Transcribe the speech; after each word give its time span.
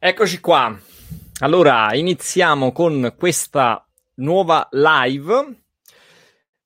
Eccoci 0.00 0.38
qua. 0.38 0.78
Allora, 1.40 1.92
iniziamo 1.92 2.70
con 2.70 3.14
questa 3.18 3.84
nuova 4.16 4.68
live. 4.70 5.62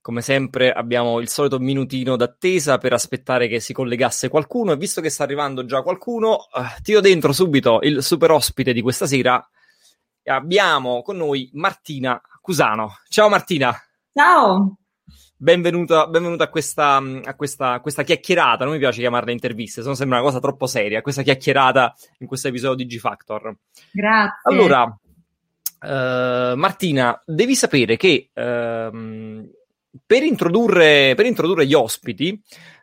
Come 0.03 0.21
sempre 0.21 0.71
abbiamo 0.71 1.19
il 1.19 1.31
solito 1.31 1.59
minutino 1.59 2.17
d'attesa 2.17 2.77
per 2.77 2.93
aspettare 2.93 3.49
che 3.49 3.59
si 3.59 3.73
collegasse 3.73 4.29
qualcuno 4.29 4.73
e 4.73 4.77
visto 4.77 5.01
che 5.01 5.09
sta 5.09 5.23
arrivando 5.23 5.65
già 5.65 5.81
qualcuno, 5.81 6.41
eh, 6.55 6.83
tiro 6.83 7.01
dentro 7.01 7.33
subito 7.33 7.79
il 7.81 8.03
super 8.03 8.33
ospite 8.33 8.75
di 8.75 8.83
questa 8.83 9.07
sera. 9.07 9.43
Abbiamo 10.25 11.01
con 11.01 11.17
noi 11.17 11.49
Martina 11.55 12.21
Cusano. 12.43 12.97
Ciao 13.09 13.31
Martina. 13.31 13.75
Ciao. 14.13 14.77
Benvenuta, 15.43 16.07
benvenuta 16.07 16.45
a, 16.45 16.49
questa, 16.49 17.03
a, 17.25 17.35
questa, 17.35 17.73
a, 17.73 17.81
questa, 17.81 18.05
chiacchierata. 18.05 18.63
Non 18.63 18.75
mi 18.75 18.79
piace 18.79 19.01
chiamarle 19.01 19.33
interviste, 19.33 19.83
sono 19.83 19.97
sembra 19.97 20.19
una 20.19 20.27
cosa 20.29 20.39
troppo 20.39 20.69
seria. 20.69 21.03
Questa 21.03 21.23
chiacchierata 21.23 21.93
in 22.19 22.29
questo 22.29 22.47
episodio 22.47 22.77
di 22.77 22.95
G-Factor. 22.95 23.53
Grazie. 23.91 24.39
Allora, 24.45 24.85
uh, 24.85 26.57
Martina, 26.57 27.21
devi 27.27 27.57
sapere 27.57 27.97
che 27.97 28.31
uh, 28.33 29.51
per, 30.07 30.23
introdurre, 30.23 31.15
per, 31.17 31.27
introdurre, 31.27 31.67
gli 31.67 31.75
ospiti 31.75 32.41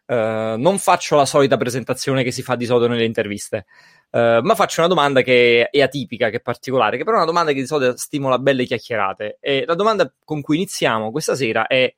uh, 0.07 0.13
non 0.57 0.79
faccio 0.79 1.15
la 1.15 1.25
solita 1.25 1.55
presentazione 1.55 2.23
che 2.23 2.31
si 2.31 2.41
fa 2.41 2.57
di 2.57 2.65
solito 2.65 2.89
nelle 2.89 3.05
interviste. 3.05 3.67
Uh, 4.09 4.41
ma 4.41 4.53
faccio 4.53 4.81
una 4.81 4.89
domanda 4.89 5.21
che 5.21 5.69
è 5.71 5.79
atipica, 5.79 6.29
che 6.29 6.37
è 6.37 6.41
particolare, 6.41 6.97
che 6.97 7.05
però 7.05 7.15
è 7.15 7.19
una 7.19 7.29
domanda 7.29 7.53
che 7.53 7.61
di 7.61 7.67
solito 7.67 7.95
stimola 7.95 8.37
belle 8.37 8.65
chiacchierate. 8.65 9.37
E 9.39 9.63
la 9.65 9.75
domanda 9.75 10.11
con 10.25 10.41
cui 10.41 10.57
iniziamo 10.57 11.09
questa 11.09 11.35
sera 11.35 11.65
è 11.65 11.95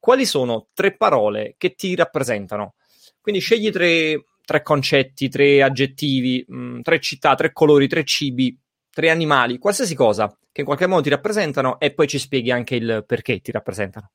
quali 0.00 0.24
sono 0.24 0.68
tre 0.72 0.96
parole 0.96 1.54
che 1.58 1.74
ti 1.74 1.94
rappresentano. 1.94 2.74
Quindi 3.20 3.40
scegli 3.40 3.70
tre, 3.70 4.24
tre 4.44 4.62
concetti, 4.62 5.28
tre 5.28 5.62
aggettivi, 5.62 6.44
mh, 6.48 6.56
mm, 6.56 6.80
tre 6.80 6.98
città, 6.98 7.34
tre 7.34 7.52
colori, 7.52 7.86
tre 7.86 8.02
cibi, 8.04 8.58
tre 8.90 9.10
animali, 9.10 9.58
qualsiasi 9.58 9.94
cosa 9.94 10.34
che 10.52 10.62
in 10.62 10.66
qualche 10.66 10.86
modo 10.86 11.02
ti 11.02 11.10
rappresentano 11.10 11.78
e 11.78 11.92
poi 11.92 12.08
ci 12.08 12.18
spieghi 12.18 12.50
anche 12.50 12.74
il 12.74 13.04
perché 13.06 13.40
ti 13.40 13.52
rappresentano. 13.52 14.10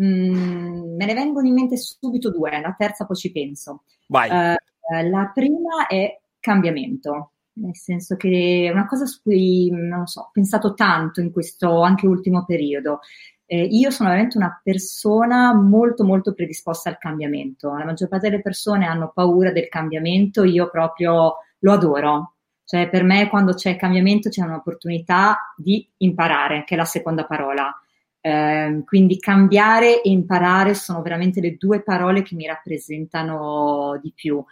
Mm, 0.00 0.96
me 0.96 1.04
ne 1.04 1.14
vengono 1.14 1.46
in 1.46 1.52
mente 1.52 1.76
subito 1.76 2.30
due, 2.30 2.60
la 2.60 2.74
terza 2.76 3.04
poi 3.04 3.16
ci 3.16 3.30
penso. 3.30 3.84
Vai. 4.08 4.30
Uh, 4.30 5.08
la 5.08 5.30
prima 5.34 5.86
è 5.86 6.18
cambiamento, 6.40 7.31
nel 7.54 7.76
senso 7.76 8.16
che 8.16 8.66
è 8.68 8.72
una 8.72 8.86
cosa 8.86 9.06
su 9.06 9.20
cui, 9.22 9.70
so, 10.04 10.20
ho 10.20 10.30
pensato 10.32 10.74
tanto 10.74 11.20
in 11.20 11.30
questo 11.30 11.82
anche 11.82 12.06
ultimo 12.06 12.44
periodo 12.44 13.00
eh, 13.52 13.64
io 13.64 13.90
sono 13.90 14.08
veramente 14.08 14.38
una 14.38 14.58
persona 14.64 15.52
molto 15.52 16.04
molto 16.04 16.32
predisposta 16.32 16.88
al 16.88 16.96
cambiamento. 16.96 17.76
La 17.76 17.84
maggior 17.84 18.08
parte 18.08 18.30
delle 18.30 18.40
persone 18.40 18.86
hanno 18.86 19.12
paura 19.14 19.52
del 19.52 19.68
cambiamento, 19.68 20.42
io 20.42 20.70
proprio 20.70 21.34
lo 21.58 21.72
adoro. 21.72 22.36
Cioè, 22.64 22.88
per 22.88 23.02
me 23.02 23.28
quando 23.28 23.52
c'è 23.52 23.76
cambiamento 23.76 24.30
c'è 24.30 24.42
un'opportunità 24.42 25.52
di 25.54 25.86
imparare, 25.98 26.64
che 26.64 26.72
è 26.72 26.76
la 26.78 26.86
seconda 26.86 27.26
parola. 27.26 27.70
Eh, 28.22 28.82
quindi 28.86 29.18
cambiare 29.18 30.00
e 30.00 30.08
imparare 30.08 30.72
sono 30.72 31.02
veramente 31.02 31.42
le 31.42 31.56
due 31.58 31.82
parole 31.82 32.22
che 32.22 32.34
mi 32.34 32.46
rappresentano 32.46 33.98
di 34.00 34.12
più. 34.14 34.42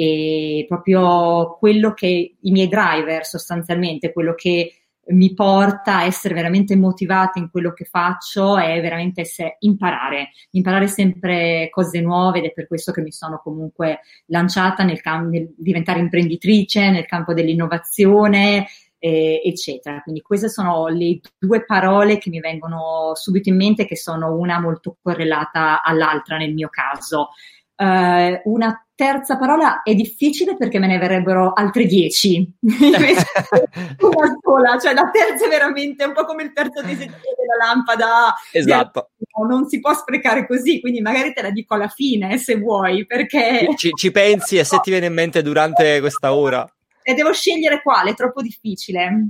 E 0.00 0.64
proprio 0.66 1.58
quello 1.58 1.92
che 1.92 2.36
i 2.40 2.50
miei 2.50 2.68
driver 2.68 3.26
sostanzialmente, 3.26 4.14
quello 4.14 4.34
che 4.34 4.76
mi 5.08 5.34
porta 5.34 5.96
a 5.98 6.04
essere 6.04 6.34
veramente 6.34 6.74
motivata 6.74 7.38
in 7.38 7.50
quello 7.50 7.72
che 7.72 7.84
faccio 7.84 8.56
è 8.56 8.80
veramente 8.80 9.22
essere, 9.22 9.56
imparare, 9.60 10.30
imparare 10.52 10.86
sempre 10.86 11.68
cose 11.70 12.00
nuove 12.00 12.38
ed 12.38 12.46
è 12.46 12.52
per 12.52 12.66
questo 12.66 12.92
che 12.92 13.02
mi 13.02 13.12
sono 13.12 13.40
comunque 13.42 14.00
lanciata 14.26 14.84
nel, 14.84 15.02
cam- 15.02 15.28
nel 15.28 15.52
diventare 15.54 15.98
imprenditrice, 15.98 16.90
nel 16.90 17.04
campo 17.06 17.34
dell'innovazione, 17.34 18.68
eh, 18.98 19.42
eccetera. 19.44 20.00
Quindi 20.00 20.22
queste 20.22 20.48
sono 20.48 20.86
le 20.88 21.20
due 21.38 21.64
parole 21.66 22.16
che 22.16 22.30
mi 22.30 22.40
vengono 22.40 23.12
subito 23.14 23.50
in 23.50 23.56
mente, 23.56 23.84
che 23.84 23.96
sono 23.96 24.34
una 24.34 24.60
molto 24.60 24.96
correlata 25.02 25.82
all'altra 25.82 26.38
nel 26.38 26.54
mio 26.54 26.68
caso. 26.70 27.30
Uh, 27.74 28.38
una 28.44 28.86
terza 29.00 29.38
parola 29.38 29.80
è 29.82 29.94
difficile 29.94 30.58
perché 30.58 30.78
me 30.78 30.86
ne 30.86 30.98
verrebbero 30.98 31.54
altre 31.54 31.86
dieci. 31.86 32.46
una 32.60 34.38
sola, 34.42 34.78
cioè 34.78 34.92
la 34.92 35.08
terza 35.10 35.46
è 35.46 35.48
veramente 35.48 36.04
un 36.04 36.12
po' 36.12 36.26
come 36.26 36.42
il 36.42 36.52
terzo 36.52 36.82
desiderio 36.82 37.16
della 37.38 37.64
lampada. 37.66 38.34
Esatto. 38.52 39.12
Non 39.48 39.66
si 39.68 39.80
può 39.80 39.94
sprecare 39.94 40.46
così, 40.46 40.80
quindi 40.80 41.00
magari 41.00 41.32
te 41.32 41.40
la 41.40 41.50
dico 41.50 41.72
alla 41.72 41.88
fine 41.88 42.36
se 42.36 42.58
vuoi, 42.58 43.06
perché... 43.06 43.68
Ci, 43.74 43.92
ci 43.94 44.10
pensi 44.10 44.58
e 44.58 44.64
se 44.64 44.80
ti 44.82 44.90
viene 44.90 45.06
in 45.06 45.14
mente 45.14 45.40
durante 45.40 45.98
questa 46.00 46.34
ora? 46.34 46.70
E 47.02 47.14
devo 47.14 47.32
scegliere 47.32 47.80
quale, 47.80 48.10
è 48.10 48.14
troppo 48.14 48.42
difficile. 48.42 49.28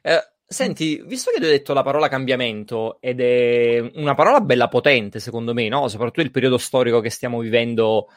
Eh, 0.00 0.24
Senti, 0.52 1.00
visto 1.04 1.30
che 1.30 1.38
tu 1.38 1.44
hai 1.44 1.50
detto 1.52 1.72
la 1.72 1.84
parola 1.84 2.08
cambiamento, 2.08 2.96
ed 3.00 3.20
è 3.20 3.88
una 3.94 4.16
parola 4.16 4.40
bella 4.40 4.66
potente, 4.66 5.20
secondo 5.20 5.54
me, 5.54 5.68
no? 5.68 5.86
Soprattutto 5.86 6.22
il 6.22 6.32
periodo 6.32 6.58
storico 6.58 6.98
che 6.98 7.08
stiamo 7.08 7.38
vivendo, 7.38 8.08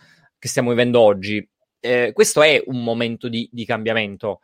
che 0.43 0.49
stiamo 0.49 0.71
vivendo 0.71 0.99
oggi, 0.99 1.49
eh, 1.79 2.11
questo 2.11 2.41
è 2.41 2.61
un 2.65 2.83
momento 2.83 3.29
di, 3.29 3.47
di 3.49 3.63
cambiamento. 3.63 4.41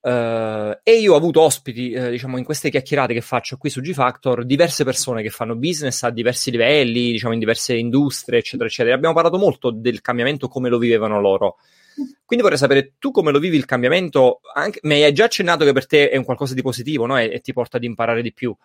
Uh, 0.00 0.78
e 0.84 1.00
io 1.00 1.14
ho 1.14 1.16
avuto 1.16 1.40
ospiti, 1.40 1.90
eh, 1.90 2.10
diciamo, 2.10 2.38
in 2.38 2.44
queste 2.44 2.70
chiacchierate 2.70 3.12
che 3.12 3.20
faccio 3.20 3.56
qui 3.56 3.70
su 3.70 3.80
G-Factor, 3.80 4.44
diverse 4.44 4.84
persone 4.84 5.22
che 5.22 5.30
fanno 5.30 5.56
business 5.56 6.04
a 6.04 6.10
diversi 6.10 6.52
livelli, 6.52 7.10
diciamo, 7.10 7.32
in 7.32 7.40
diverse 7.40 7.74
industrie, 7.74 8.38
eccetera, 8.38 8.68
eccetera. 8.68 8.94
Abbiamo 8.94 9.16
parlato 9.16 9.36
molto 9.36 9.72
del 9.72 10.00
cambiamento, 10.00 10.46
come 10.46 10.68
lo 10.68 10.78
vivevano 10.78 11.20
loro. 11.20 11.56
Quindi 12.24 12.44
vorrei 12.44 12.58
sapere 12.58 12.92
tu 13.00 13.10
come 13.10 13.32
lo 13.32 13.40
vivi 13.40 13.56
il 13.56 13.64
cambiamento, 13.64 14.42
anche, 14.54 14.78
mi 14.84 15.02
hai 15.02 15.12
già 15.12 15.24
accennato 15.24 15.64
che 15.64 15.72
per 15.72 15.88
te 15.88 16.08
è 16.08 16.16
un 16.16 16.24
qualcosa 16.24 16.54
di 16.54 16.62
positivo 16.62 17.04
no? 17.06 17.18
e, 17.18 17.32
e, 17.32 17.40
ti 17.40 17.52
porta 17.52 17.78
ad 17.78 17.82
imparare 17.82 18.22
di 18.22 18.32
più. 18.32 18.56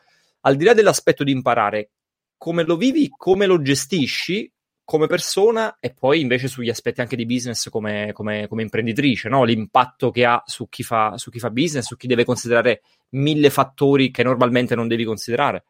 Al 0.42 0.56
di 0.56 0.64
là 0.64 0.76
dell'aspetto 0.76 1.24
di 1.24 1.32
imparare, 1.32 1.90
come 2.38 2.64
lo 2.64 2.78
vivi, 2.78 3.10
come 3.10 3.48
lo 3.48 3.60
gestisci 3.64 4.52
come 4.90 5.06
persona 5.06 5.78
e 5.80 5.94
poi 5.94 6.20
invece 6.20 6.48
sugli 6.48 6.70
aspetti 6.70 7.00
anche 7.00 7.16
di 7.16 7.28
business 7.28 7.70
come, 7.70 8.10
come, 8.12 8.48
come 8.48 8.64
imprenditrice, 8.64 9.30
no? 9.30 9.44
l'impatto 9.44 10.10
che 10.10 10.26
ha 10.26 10.42
su 10.48 10.68
chi, 10.68 10.82
fa, 10.82 11.16
su 11.16 11.30
chi 11.30 11.38
fa 11.38 11.52
business, 11.52 11.86
su 11.86 11.96
chi 11.96 12.08
deve 12.08 12.26
considerare 12.26 12.82
mille 13.10 13.52
fattori 13.52 14.10
che 14.10 14.24
normalmente 14.24 14.74
non 14.74 14.88
devi 14.88 15.04
considerare. 15.04 15.64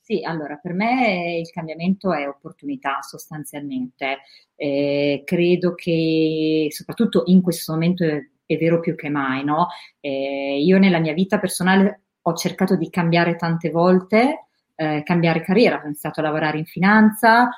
Sì, 0.00 0.24
allora 0.24 0.56
per 0.56 0.72
me 0.72 1.38
il 1.38 1.48
cambiamento 1.50 2.12
è 2.12 2.26
opportunità 2.26 3.02
sostanzialmente. 3.02 4.18
Eh, 4.56 5.22
credo 5.24 5.74
che 5.76 6.66
soprattutto 6.70 7.22
in 7.26 7.42
questo 7.42 7.72
momento 7.72 8.04
è, 8.04 8.18
è 8.44 8.56
vero 8.56 8.80
più 8.80 8.96
che 8.96 9.10
mai, 9.10 9.44
no? 9.44 9.68
Eh, 10.00 10.60
io 10.60 10.76
nella 10.78 10.98
mia 10.98 11.12
vita 11.12 11.38
personale 11.38 12.06
ho 12.22 12.34
cercato 12.34 12.74
di 12.74 12.90
cambiare 12.90 13.36
tante 13.36 13.70
volte, 13.70 14.46
eh, 14.74 15.04
cambiare 15.04 15.42
carriera, 15.42 15.80
ho 15.80 15.84
iniziato 15.84 16.18
a 16.18 16.24
lavorare 16.24 16.58
in 16.58 16.64
finanza, 16.64 17.48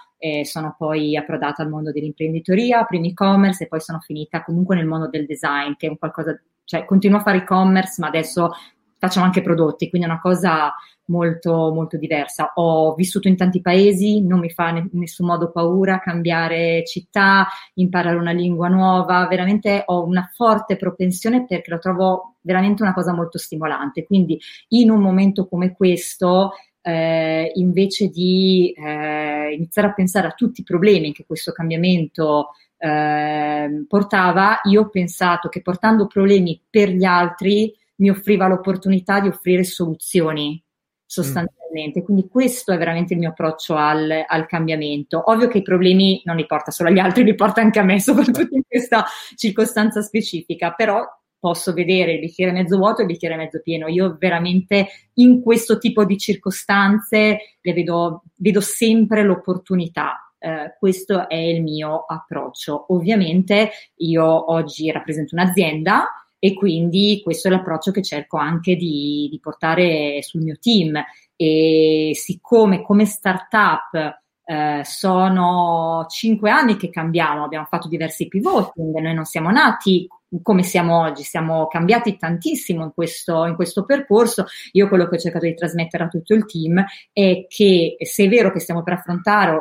sono 0.45 0.75
poi 0.79 1.17
approdata 1.17 1.63
al 1.63 1.69
mondo 1.69 1.93
dell'imprenditoria, 1.93 2.85
prima 2.85 3.07
e-commerce 3.07 3.65
e 3.65 3.69
poi 3.69 3.81
sono 3.81 4.01
finita 4.01 4.43
comunque 4.43 4.77
nel 4.77 4.87
mondo 4.87 5.09
del 5.09 5.27
design, 5.27 5.73
che 5.77 5.87
è 5.87 5.91
un 5.91 5.99
qualcosa, 5.99 6.41
cioè 6.65 6.85
continuo 6.85 7.19
a 7.19 7.23
fare 7.23 7.39
e-commerce, 7.39 8.01
ma 8.01 8.09
adesso 8.09 8.53
facciamo 8.99 9.27
anche 9.27 9.43
prodotti, 9.43 9.89
quindi 9.89 10.07
è 10.07 10.11
una 10.11 10.21
cosa 10.21 10.73
molto, 11.07 11.73
molto 11.75 11.97
diversa. 11.97 12.53
Ho 12.55 12.95
vissuto 12.95 13.27
in 13.27 13.37
tanti 13.37 13.61
paesi, 13.61 14.23
non 14.23 14.39
mi 14.39 14.51
fa 14.51 14.69
in 14.69 14.89
nessun 14.93 15.27
modo 15.27 15.51
paura 15.51 15.99
cambiare 15.99 16.85
città, 16.87 17.49
imparare 17.75 18.15
una 18.15 18.31
lingua 18.31 18.69
nuova, 18.69 19.27
veramente 19.27 19.83
ho 19.87 20.05
una 20.05 20.31
forte 20.33 20.77
propensione 20.77 21.45
perché 21.47 21.71
lo 21.71 21.79
trovo 21.79 22.37
veramente 22.43 22.83
una 22.83 22.95
cosa 22.95 23.13
molto 23.13 23.39
stimolante. 23.39 24.05
Quindi 24.05 24.41
in 24.69 24.91
un 24.91 25.01
momento 25.01 25.49
come 25.49 25.73
questo, 25.73 26.53
eh, 26.83 27.53
invece 27.55 28.09
di 28.09 28.75
eh, 28.77 29.55
iniziare 29.55 29.89
a 29.89 29.93
pensare 29.95 30.27
a 30.27 30.33
tutti 30.33 30.61
i 30.61 30.65
problemi 30.65 31.13
che 31.13 31.25
questo 31.25 31.53
cambiamento 31.53 32.51
eh, 32.77 33.85
portava, 33.89 34.61
io 34.65 34.83
ho 34.83 34.89
pensato 34.89 35.49
che 35.49 35.63
portando 35.63 36.07
problemi 36.07 36.61
per 36.69 36.91
gli 36.91 37.05
altri 37.05 37.73
mi 37.97 38.11
offriva 38.11 38.49
l'opportunità 38.49 39.21
di 39.21 39.29
offrire 39.29 39.63
soluzioni 39.63 40.61
sostanzialmente. 41.07 42.01
Mm. 42.01 42.05
Quindi 42.05 42.29
questo 42.29 42.73
è 42.73 42.79
veramente 42.79 43.13
il 43.13 43.21
mio 43.21 43.29
approccio 43.29 43.77
al, 43.77 44.25
al, 44.27 44.47
cambiamento. 44.47 45.23
Ovvio 45.31 45.47
che 45.47 45.59
i 45.59 45.63
problemi 45.63 46.21
non 46.25 46.37
li 46.37 46.47
porta 46.47 46.71
solo 46.71 46.89
agli 46.89 46.99
altri, 46.99 47.23
li 47.23 47.35
porta 47.35 47.61
anche 47.61 47.79
a 47.79 47.85
me, 47.85 48.01
soprattutto 48.03 48.55
in 48.55 48.63
questa 48.67 49.05
circostanza 49.37 50.01
specifica, 50.01 50.73
però 50.73 51.05
posso 51.43 51.73
vedere 51.73 52.13
il 52.13 52.21
bicchiere 52.21 52.53
mezzo 52.53 52.77
vuoto 52.77 53.01
e 53.01 53.03
il 53.03 53.09
bicchiere 53.09 53.35
mezzo 53.35 53.61
pieno. 53.61 53.89
Io 53.89 54.17
veramente 54.17 54.87
in 55.15 55.43
questo 55.43 55.77
tipo 55.79 56.05
di 56.05 56.17
circostanze 56.17 57.57
le 57.61 57.73
vedo, 57.73 58.23
vedo 58.37 58.61
sempre 58.61 59.25
l'opportunità. 59.25 60.33
Eh, 60.39 60.77
questo 60.79 61.29
è 61.29 61.35
il 61.35 61.61
mio 61.61 62.05
approccio. 62.07 62.95
Ovviamente 62.95 63.73
io 63.97 64.53
oggi 64.53 64.89
rappresento 64.93 65.35
un'azienda, 65.35 66.07
e 66.39 66.55
quindi 66.55 67.21
questo 67.25 67.49
è 67.49 67.51
l'approccio 67.51 67.91
che 67.91 68.03
cerco 68.03 68.37
anche 68.37 68.77
di, 68.77 69.29
di 69.29 69.41
portare 69.41 70.23
sul 70.23 70.43
mio 70.43 70.57
team 70.61 71.01
e 71.37 72.13
siccome 72.15 72.83
come 72.83 73.05
startup 73.05 74.21
eh, 74.45 74.81
sono 74.85 76.05
cinque 76.09 76.51
anni 76.51 76.77
che 76.77 76.91
cambiamo, 76.91 77.45
abbiamo 77.45 77.67
fatto 77.67 77.89
diversi 77.89 78.29
pivoting, 78.29 78.97
noi 78.99 79.15
non 79.15 79.25
siamo 79.25 79.51
nati 79.51 80.09
come 80.41 80.63
siamo 80.63 81.01
oggi, 81.01 81.23
siamo 81.23 81.67
cambiati 81.67 82.17
tantissimo 82.17 82.85
in 82.85 82.93
questo, 82.95 83.45
in 83.45 83.55
questo 83.55 83.85
percorso. 83.85 84.47
Io 84.73 84.89
quello 84.89 85.09
che 85.09 85.17
ho 85.17 85.19
cercato 85.19 85.45
di 85.45 85.55
trasmettere 85.55 86.05
a 86.05 86.09
tutto 86.09 86.35
il 86.35 86.47
team 86.47 86.83
è 87.13 87.47
che 87.49 87.97
se 87.99 88.25
è 88.25 88.29
vero 88.29 88.53
che 88.53 88.61
stiamo 88.61 88.83
per 88.83 88.95
affrontare 88.95 89.61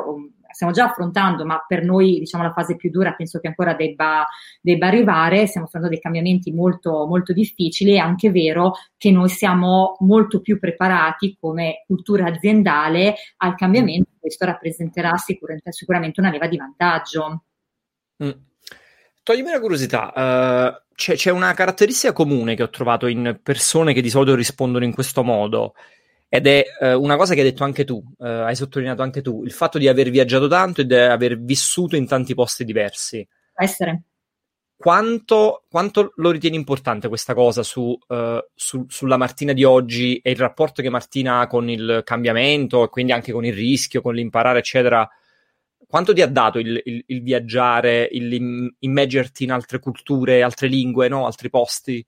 stiamo 0.52 0.72
già 0.72 0.84
affrontando, 0.84 1.44
ma 1.44 1.64
per 1.66 1.84
noi 1.84 2.18
diciamo 2.18 2.44
la 2.44 2.52
fase 2.52 2.76
più 2.76 2.90
dura 2.90 3.14
penso 3.14 3.40
che 3.40 3.48
ancora 3.48 3.74
debba, 3.74 4.26
debba 4.60 4.86
arrivare, 4.86 5.46
stiamo 5.46 5.66
affrontando 5.66 5.88
dei 5.94 6.02
cambiamenti 6.02 6.52
molto, 6.52 7.06
molto 7.06 7.32
difficili, 7.32 7.94
è 7.94 7.98
anche 7.98 8.30
vero 8.30 8.74
che 8.96 9.10
noi 9.10 9.28
siamo 9.28 9.96
molto 10.00 10.40
più 10.40 10.58
preparati 10.58 11.36
come 11.38 11.84
cultura 11.86 12.26
aziendale 12.26 13.14
al 13.38 13.54
cambiamento, 13.54 14.10
questo 14.18 14.44
rappresenterà 14.44 15.16
sicuramente, 15.16 15.72
sicuramente 15.72 16.20
una 16.20 16.30
leva 16.30 16.46
di 16.46 16.56
vantaggio. 16.56 17.44
Mm. 18.22 18.30
Toglimi 19.22 19.50
una 19.50 19.60
curiosità, 19.60 20.12
uh, 20.14 20.94
c'è, 20.94 21.14
c'è, 21.14 21.30
una 21.30 21.54
caratteristica 21.54 22.12
comune 22.12 22.56
che 22.56 22.64
ho 22.64 22.70
trovato 22.70 23.06
in 23.06 23.38
persone 23.42 23.92
che 23.92 24.02
di 24.02 24.10
solito 24.10 24.34
rispondono 24.34 24.84
in 24.84 24.92
questo 24.92 25.22
modo, 25.22 25.74
ed 26.34 26.46
è 26.46 26.64
eh, 26.80 26.94
una 26.94 27.16
cosa 27.16 27.34
che 27.34 27.40
hai 27.40 27.50
detto 27.50 27.62
anche 27.62 27.84
tu, 27.84 28.02
eh, 28.18 28.26
hai 28.26 28.56
sottolineato 28.56 29.02
anche 29.02 29.20
tu, 29.20 29.44
il 29.44 29.52
fatto 29.52 29.76
di 29.76 29.86
aver 29.86 30.08
viaggiato 30.08 30.48
tanto 30.48 30.80
e 30.80 30.86
di 30.86 30.94
aver 30.94 31.38
vissuto 31.38 31.94
in 31.94 32.06
tanti 32.06 32.32
posti 32.32 32.64
diversi. 32.64 33.26
Essere. 33.54 34.04
Quanto, 34.74 35.66
quanto 35.68 36.14
lo 36.16 36.30
ritieni 36.30 36.56
importante 36.56 37.08
questa 37.08 37.34
cosa 37.34 37.62
su, 37.62 37.96
uh, 38.08 38.38
su, 38.54 38.86
sulla 38.88 39.18
Martina 39.18 39.52
di 39.52 39.62
oggi 39.62 40.16
e 40.16 40.30
il 40.30 40.38
rapporto 40.38 40.80
che 40.80 40.88
Martina 40.88 41.40
ha 41.40 41.46
con 41.46 41.68
il 41.68 42.00
cambiamento 42.02 42.82
e 42.82 42.88
quindi 42.88 43.12
anche 43.12 43.30
con 43.30 43.44
il 43.44 43.52
rischio, 43.52 44.00
con 44.00 44.14
l'imparare, 44.14 44.60
eccetera? 44.60 45.06
Quanto 45.92 46.14
ti 46.14 46.22
ha 46.22 46.26
dato 46.26 46.58
il, 46.58 46.80
il, 46.86 47.04
il 47.06 47.22
viaggiare, 47.22 48.08
il 48.10 48.74
immergerti 48.78 49.44
in 49.44 49.52
altre 49.52 49.78
culture, 49.78 50.42
altre 50.42 50.66
lingue, 50.66 51.08
no? 51.08 51.26
altri 51.26 51.50
posti? 51.50 52.02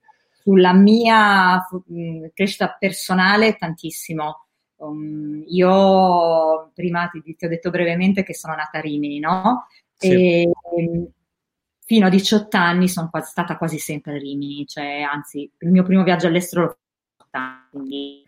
sulla 0.45 0.73
mia 0.73 1.57
mh, 1.57 2.27
crescita 2.33 2.75
personale 2.79 3.55
tantissimo. 3.55 4.45
Um, 4.77 5.43
io 5.47 6.71
prima 6.75 7.07
ti, 7.07 7.35
ti, 7.35 7.45
ho 7.45 7.49
detto 7.49 7.71
brevemente 7.71 8.21
che 8.21 8.35
sono 8.35 8.53
nata 8.53 8.77
a 8.77 8.81
Rimini, 8.81 9.17
no? 9.17 9.65
Sì. 9.95 10.11
E, 10.11 10.51
um, 10.75 11.07
fino 11.83 12.05
a 12.05 12.09
18 12.09 12.57
anni 12.57 12.87
sono 12.87 13.09
quasi, 13.09 13.31
stata 13.31 13.57
quasi 13.57 13.79
sempre 13.79 14.13
a 14.13 14.17
Rimini, 14.19 14.67
cioè 14.67 15.01
anzi 15.01 15.49
il 15.57 15.71
mio 15.71 15.81
primo 15.81 16.03
viaggio 16.03 16.27
all'estero 16.27 16.61
l'ho 16.63 16.77
fatto, 17.31 17.69
quindi 17.71 18.23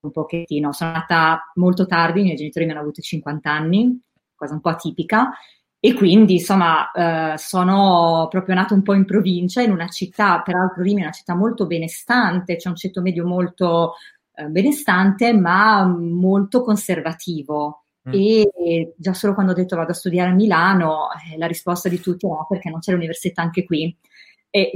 un 0.00 0.10
pochettino. 0.10 0.72
Sono 0.72 0.90
nata 0.90 1.52
molto 1.54 1.86
tardi, 1.86 2.20
i 2.20 2.24
miei 2.24 2.36
genitori 2.36 2.64
mi 2.64 2.72
hanno 2.72 2.80
avuto 2.80 3.00
50 3.00 3.48
anni, 3.48 4.00
cosa 4.40 4.54
un 4.54 4.60
po' 4.60 4.70
atipica, 4.70 5.30
e 5.78 5.94
quindi, 5.94 6.34
insomma, 6.34 6.90
eh, 6.90 7.38
sono 7.38 8.26
proprio 8.30 8.54
nata 8.54 8.74
un 8.74 8.82
po' 8.82 8.94
in 8.94 9.04
provincia, 9.04 9.62
in 9.62 9.70
una 9.70 9.88
città, 9.88 10.40
peraltro 10.42 10.82
Rimini 10.82 11.02
è 11.02 11.04
una 11.04 11.12
città 11.12 11.34
molto 11.34 11.66
benestante, 11.66 12.56
c'è 12.56 12.68
un 12.68 12.76
ceto 12.76 13.00
medio 13.00 13.26
molto 13.26 13.94
eh, 14.34 14.44
benestante, 14.46 15.32
ma 15.32 15.86
molto 15.86 16.62
conservativo. 16.62 17.84
Mm. 18.08 18.12
E 18.12 18.94
già 18.96 19.14
solo 19.14 19.34
quando 19.34 19.52
ho 19.52 19.54
detto 19.54 19.76
vado 19.76 19.92
a 19.92 19.94
studiare 19.94 20.30
a 20.30 20.34
Milano, 20.34 21.08
eh, 21.32 21.38
la 21.38 21.46
risposta 21.46 21.88
di 21.88 22.00
tutti 22.00 22.26
era 22.26 22.34
no, 22.34 22.46
perché 22.48 22.70
non 22.70 22.80
c'è 22.80 22.92
l'università 22.92 23.42
anche 23.42 23.64
qui. 23.64 23.94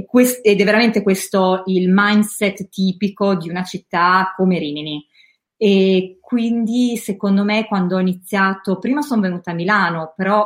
Quest- 0.07 0.39
ed 0.41 0.61
è 0.61 0.63
veramente 0.63 1.03
questo 1.03 1.63
il 1.65 1.91
mindset 1.91 2.69
tipico 2.69 3.35
di 3.35 3.49
una 3.49 3.63
città 3.63 4.33
come 4.35 4.57
Rimini. 4.57 5.05
E 5.57 6.17
quindi, 6.21 6.97
secondo 6.97 7.43
me, 7.43 7.65
quando 7.65 7.95
ho 7.95 7.99
iniziato, 7.99 8.77
prima 8.79 9.01
sono 9.01 9.21
venuta 9.21 9.51
a 9.51 9.53
Milano, 9.53 10.13
però 10.15 10.45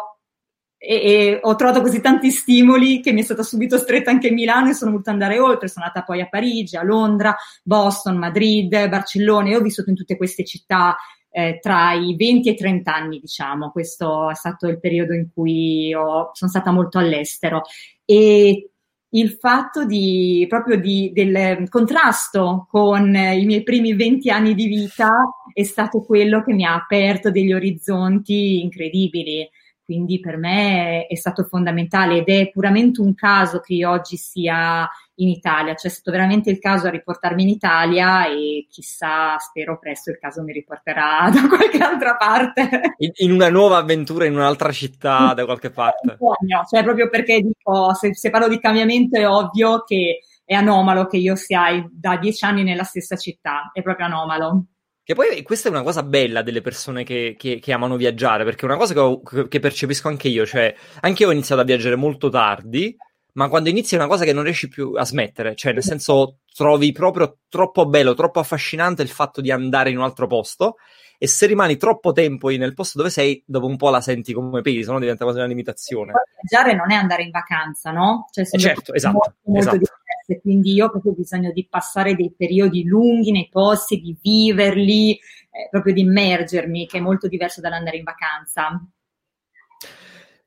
e, 0.81 0.95
e, 0.95 1.39
ho 1.41 1.55
trovato 1.55 1.81
così 1.81 1.99
tanti 1.99 2.31
stimoli 2.31 3.01
che 3.01 3.11
mi 3.11 3.19
è 3.19 3.23
stata 3.23 3.43
subito 3.43 3.77
stretta 3.77 4.11
anche 4.11 4.31
Milano 4.31 4.69
e 4.69 4.73
sono 4.73 4.91
voluta 4.91 5.11
andare 5.11 5.37
oltre. 5.39 5.67
Sono 5.67 5.85
andata 5.85 6.05
poi 6.05 6.21
a 6.21 6.29
Parigi, 6.29 6.77
a 6.77 6.83
Londra, 6.83 7.35
Boston, 7.63 8.17
Madrid, 8.17 8.87
Barcellona. 8.87 9.49
Io 9.49 9.59
ho 9.59 9.61
vissuto 9.61 9.89
in 9.89 9.97
tutte 9.97 10.15
queste 10.15 10.45
città 10.45 10.95
eh, 11.31 11.59
tra 11.61 11.93
i 11.93 12.15
20 12.15 12.47
e 12.47 12.51
i 12.53 12.55
30 12.55 12.95
anni, 12.95 13.19
diciamo. 13.19 13.71
Questo 13.71 14.29
è 14.29 14.35
stato 14.35 14.67
il 14.67 14.79
periodo 14.79 15.13
in 15.13 15.29
cui 15.33 15.93
ho, 15.93 16.29
sono 16.33 16.49
stata 16.49 16.71
molto 16.71 16.97
all'estero. 16.97 17.63
E 18.05 18.71
il 19.11 19.31
fatto 19.39 19.85
di, 19.85 20.45
proprio 20.47 20.77
di, 20.77 21.11
del 21.13 21.67
contrasto 21.69 22.67
con 22.69 23.15
i 23.15 23.45
miei 23.45 23.63
primi 23.63 23.95
20 23.95 24.29
anni 24.29 24.53
di 24.53 24.67
vita 24.67 25.09
è 25.51 25.63
stato 25.63 26.01
quello 26.01 26.43
che 26.43 26.53
mi 26.53 26.63
ha 26.65 26.75
aperto 26.75 27.31
degli 27.31 27.53
orizzonti 27.53 28.61
incredibili. 28.61 29.49
Quindi 29.83 30.19
per 30.19 30.37
me 30.37 31.07
è 31.07 31.15
stato 31.15 31.43
fondamentale 31.45 32.19
ed 32.19 32.27
è 32.27 32.51
puramente 32.51 33.01
un 33.01 33.15
caso 33.15 33.59
che 33.59 33.73
io 33.73 33.89
oggi 33.89 34.17
sia 34.17 34.87
in 35.19 35.29
Italia, 35.29 35.75
cioè 35.75 35.91
è 35.91 35.93
stato 35.93 36.11
veramente 36.11 36.49
il 36.49 36.59
caso 36.59 36.87
a 36.87 36.89
riportarmi 36.89 37.43
in 37.43 37.49
Italia 37.49 38.27
e 38.27 38.65
chissà, 38.69 39.37
spero 39.37 39.77
presto 39.79 40.09
il 40.09 40.17
caso 40.19 40.43
mi 40.43 40.53
riporterà 40.53 41.29
da 41.33 41.47
qualche 41.47 41.77
altra 41.77 42.15
parte. 42.15 42.93
In, 42.97 43.11
in 43.15 43.31
una 43.31 43.49
nuova 43.49 43.77
avventura 43.77 44.25
in 44.25 44.33
un'altra 44.33 44.71
città 44.71 45.33
da 45.33 45.45
qualche 45.45 45.69
parte. 45.69 46.17
No, 46.19 46.63
cioè 46.69 46.83
proprio 46.83 47.09
perché 47.09 47.41
dico, 47.41 47.93
se, 47.93 48.13
se 48.15 48.29
parlo 48.29 48.47
di 48.47 48.59
cambiamento 48.59 49.17
è 49.17 49.27
ovvio 49.27 49.83
che 49.83 50.21
è 50.43 50.53
anomalo 50.53 51.05
che 51.05 51.17
io 51.17 51.35
sia 51.35 51.87
da 51.91 52.17
dieci 52.17 52.43
anni 52.45 52.63
nella 52.63 52.83
stessa 52.83 53.15
città, 53.15 53.69
è 53.73 53.81
proprio 53.81 54.07
anomalo. 54.07 54.65
Che 55.03 55.15
poi 55.15 55.41
questa 55.41 55.69
è 55.69 55.71
una 55.71 55.81
cosa 55.81 56.03
bella 56.03 56.43
delle 56.43 56.61
persone 56.61 57.03
che, 57.03 57.35
che, 57.37 57.59
che 57.59 57.73
amano 57.73 57.97
viaggiare, 57.97 58.43
perché 58.43 58.61
è 58.61 58.65
una 58.65 58.77
cosa 58.77 58.93
che, 58.93 58.99
ho, 58.99 59.21
che 59.21 59.59
percepisco 59.59 60.07
anche 60.07 60.27
io, 60.27 60.45
cioè 60.45 60.73
anche 61.01 61.23
io 61.23 61.29
ho 61.29 61.31
iniziato 61.31 61.61
a 61.61 61.65
viaggiare 61.65 61.95
molto 61.95 62.29
tardi, 62.29 62.95
ma 63.33 63.47
quando 63.47 63.69
inizi 63.69 63.95
è 63.95 63.97
una 63.97 64.07
cosa 64.07 64.25
che 64.25 64.33
non 64.33 64.43
riesci 64.43 64.67
più 64.67 64.93
a 64.95 65.05
smettere, 65.05 65.55
cioè 65.55 65.73
nel 65.73 65.83
senso 65.83 66.39
trovi 66.53 66.91
proprio 66.91 67.39
troppo 67.47 67.85
bello, 67.85 68.13
troppo 68.13 68.39
affascinante 68.39 69.01
il 69.01 69.09
fatto 69.09 69.41
di 69.41 69.51
andare 69.51 69.91
in 69.91 69.97
un 69.97 70.03
altro 70.03 70.27
posto 70.27 70.75
e 71.21 71.27
se 71.27 71.47
rimani 71.47 71.75
troppo 71.75 72.13
tempo 72.13 72.47
nel 72.47 72.73
posto 72.73 72.97
dove 72.97 73.09
sei, 73.09 73.43
dopo 73.45 73.65
un 73.65 73.75
po' 73.75 73.89
la 73.89 73.99
senti 73.99 74.31
come 74.31 74.61
pesi, 74.61 74.85
se 74.85 74.91
no 74.91 74.99
diventa 74.99 75.25
quasi 75.25 75.39
una 75.39 75.47
limitazione. 75.47 76.13
Viaggiare 76.41 76.73
non 76.73 76.91
è 76.91 76.95
andare 76.95 77.23
in 77.23 77.29
vacanza, 77.29 77.91
no? 77.91 78.27
Cioè, 78.31 78.45
eh 78.49 78.57
certo, 78.57 78.93
esatto, 78.93 79.13
molto, 79.13 79.35
molto 79.43 79.59
esatto. 79.59 79.77
diverse, 79.77 80.41
quindi 80.41 80.73
io 80.73 80.85
ho 80.85 80.89
proprio 80.89 81.11
bisogno 81.11 81.51
di 81.51 81.67
passare 81.69 82.15
dei 82.15 82.33
periodi 82.35 82.85
lunghi 82.85 83.31
nei 83.31 83.49
posti, 83.51 83.99
di 83.99 84.17
viverli, 84.21 85.11
eh, 85.13 85.67
proprio 85.69 85.93
di 85.93 86.01
immergermi, 86.01 86.87
che 86.87 86.99
è 86.99 87.01
molto 87.01 87.27
diverso 87.27 87.59
dall'andare 87.59 87.97
in 87.97 88.03
vacanza. 88.03 88.81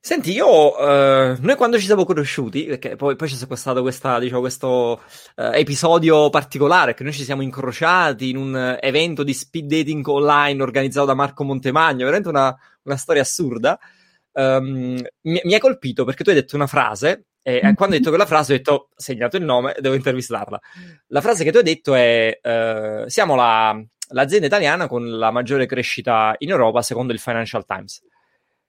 Senti, 0.04 0.32
io, 0.32 0.76
eh, 0.78 1.36
noi 1.38 1.54
quando 1.54 1.78
ci 1.78 1.86
siamo 1.86 2.04
conosciuti, 2.04 2.64
perché 2.64 2.96
poi, 2.96 3.14
poi 3.14 3.28
c'è 3.28 3.36
stato 3.54 3.82
questa, 3.82 4.18
diciamo, 4.18 4.40
questo 4.40 5.00
eh, 5.36 5.60
episodio 5.60 6.28
particolare, 6.28 6.92
che 6.94 7.04
noi 7.04 7.12
ci 7.12 7.22
siamo 7.22 7.40
incrociati 7.40 8.28
in 8.30 8.36
un 8.36 8.78
evento 8.80 9.22
di 9.22 9.32
speed 9.32 9.66
dating 9.66 10.04
online 10.08 10.60
organizzato 10.60 11.06
da 11.06 11.14
Marco 11.14 11.44
Montemagno, 11.44 11.98
veramente 11.98 12.28
una, 12.28 12.52
una 12.82 12.96
storia 12.96 13.22
assurda, 13.22 13.78
um, 14.32 15.00
mi, 15.20 15.54
ha 15.54 15.60
colpito 15.60 16.04
perché 16.04 16.24
tu 16.24 16.30
hai 16.30 16.34
detto 16.36 16.56
una 16.56 16.66
frase, 16.66 17.26
e 17.40 17.60
mm-hmm. 17.62 17.74
quando 17.74 17.94
hai 17.94 18.00
detto 18.00 18.10
quella 18.10 18.26
frase 18.26 18.54
ho 18.54 18.56
detto, 18.56 18.88
segnato 18.96 19.36
il 19.36 19.44
nome, 19.44 19.76
devo 19.78 19.94
intervistarla. 19.94 20.60
La 21.06 21.20
frase 21.20 21.44
che 21.44 21.52
tu 21.52 21.58
hai 21.58 21.62
detto 21.62 21.94
è, 21.94 22.40
uh, 22.42 23.08
siamo 23.08 23.36
la, 23.36 23.80
l'azienda 24.08 24.46
italiana 24.46 24.88
con 24.88 25.08
la 25.16 25.30
maggiore 25.30 25.66
crescita 25.66 26.34
in 26.38 26.50
Europa 26.50 26.82
secondo 26.82 27.12
il 27.12 27.20
Financial 27.20 27.64
Times. 27.64 28.02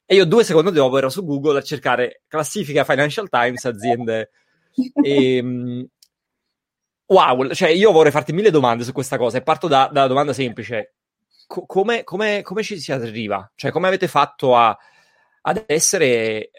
E 0.05 0.15
io 0.15 0.25
due 0.25 0.43
secondi 0.43 0.71
dopo 0.71 0.97
ero 0.97 1.09
su 1.09 1.23
Google 1.23 1.59
a 1.59 1.61
cercare 1.61 2.23
classifica 2.27 2.83
Financial 2.83 3.29
Times 3.29 3.65
aziende. 3.65 4.31
e, 5.01 5.39
um, 5.41 5.85
wow, 7.05 7.51
cioè 7.51 7.69
io 7.69 7.91
vorrei 7.91 8.11
farti 8.11 8.33
mille 8.33 8.51
domande 8.51 8.83
su 8.83 8.91
questa 8.91 9.17
cosa 9.17 9.37
e 9.37 9.43
parto 9.43 9.67
da, 9.67 9.89
dalla 9.91 10.07
domanda 10.07 10.33
semplice. 10.33 10.95
Co- 11.47 11.65
come, 11.65 12.03
come, 12.03 12.41
come, 12.41 12.63
ci 12.63 12.79
si 12.79 12.91
arriva? 12.91 13.49
Cioè, 13.55 13.71
come 13.71 13.87
avete 13.87 14.07
fatto 14.07 14.55
a, 14.55 14.77
ad 15.41 15.63
essere 15.67 16.05
eh, 16.05 16.51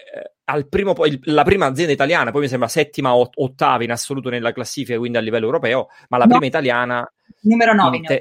al 0.44 0.68
primo, 0.68 0.94
la 1.24 1.44
prima 1.44 1.66
azienda 1.66 1.92
italiana, 1.92 2.30
poi 2.30 2.42
mi 2.42 2.48
sembra 2.48 2.68
settima 2.68 3.14
o 3.14 3.28
ottava 3.34 3.82
in 3.84 3.90
assoluto 3.90 4.28
nella 4.28 4.52
classifica, 4.52 4.98
quindi 4.98 5.18
a 5.18 5.20
livello 5.20 5.46
europeo, 5.46 5.88
ma 6.08 6.18
la 6.18 6.24
no. 6.24 6.30
prima 6.30 6.46
italiana... 6.46 7.12
Numero 7.42 7.74
9 7.74 7.96
in, 7.96 8.04
te- 8.04 8.20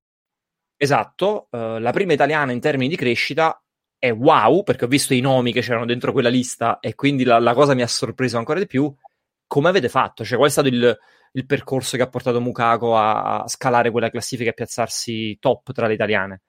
Esatto, 0.83 1.47
uh, 1.51 1.77
la 1.77 1.91
prima 1.91 2.13
italiana 2.13 2.51
in 2.51 2.59
termini 2.59 2.89
di 2.89 2.95
crescita 2.95 3.61
è 3.99 4.11
wow, 4.11 4.63
perché 4.63 4.85
ho 4.85 4.87
visto 4.87 5.13
i 5.13 5.19
nomi 5.19 5.53
che 5.53 5.61
c'erano 5.61 5.85
dentro 5.85 6.11
quella 6.11 6.27
lista 6.27 6.79
e 6.79 6.95
quindi 6.95 7.23
la, 7.23 7.37
la 7.37 7.53
cosa 7.53 7.75
mi 7.75 7.83
ha 7.83 7.87
sorpreso 7.87 8.39
ancora 8.39 8.57
di 8.57 8.65
più. 8.65 8.91
Come 9.45 9.69
avete 9.69 9.89
fatto? 9.89 10.25
Cioè, 10.25 10.37
qual 10.37 10.49
è 10.49 10.51
stato 10.51 10.69
il, 10.69 10.97
il 11.33 11.45
percorso 11.45 11.97
che 11.97 12.01
ha 12.01 12.09
portato 12.09 12.41
Mukako 12.41 12.97
a, 12.97 13.41
a, 13.41 13.47
scalare 13.47 13.91
quella 13.91 14.09
classifica 14.09 14.49
e 14.49 14.53
a 14.53 14.55
piazzarsi 14.55 15.37
top 15.39 15.71
tra 15.71 15.85
le 15.85 15.93
italiane? 15.93 16.41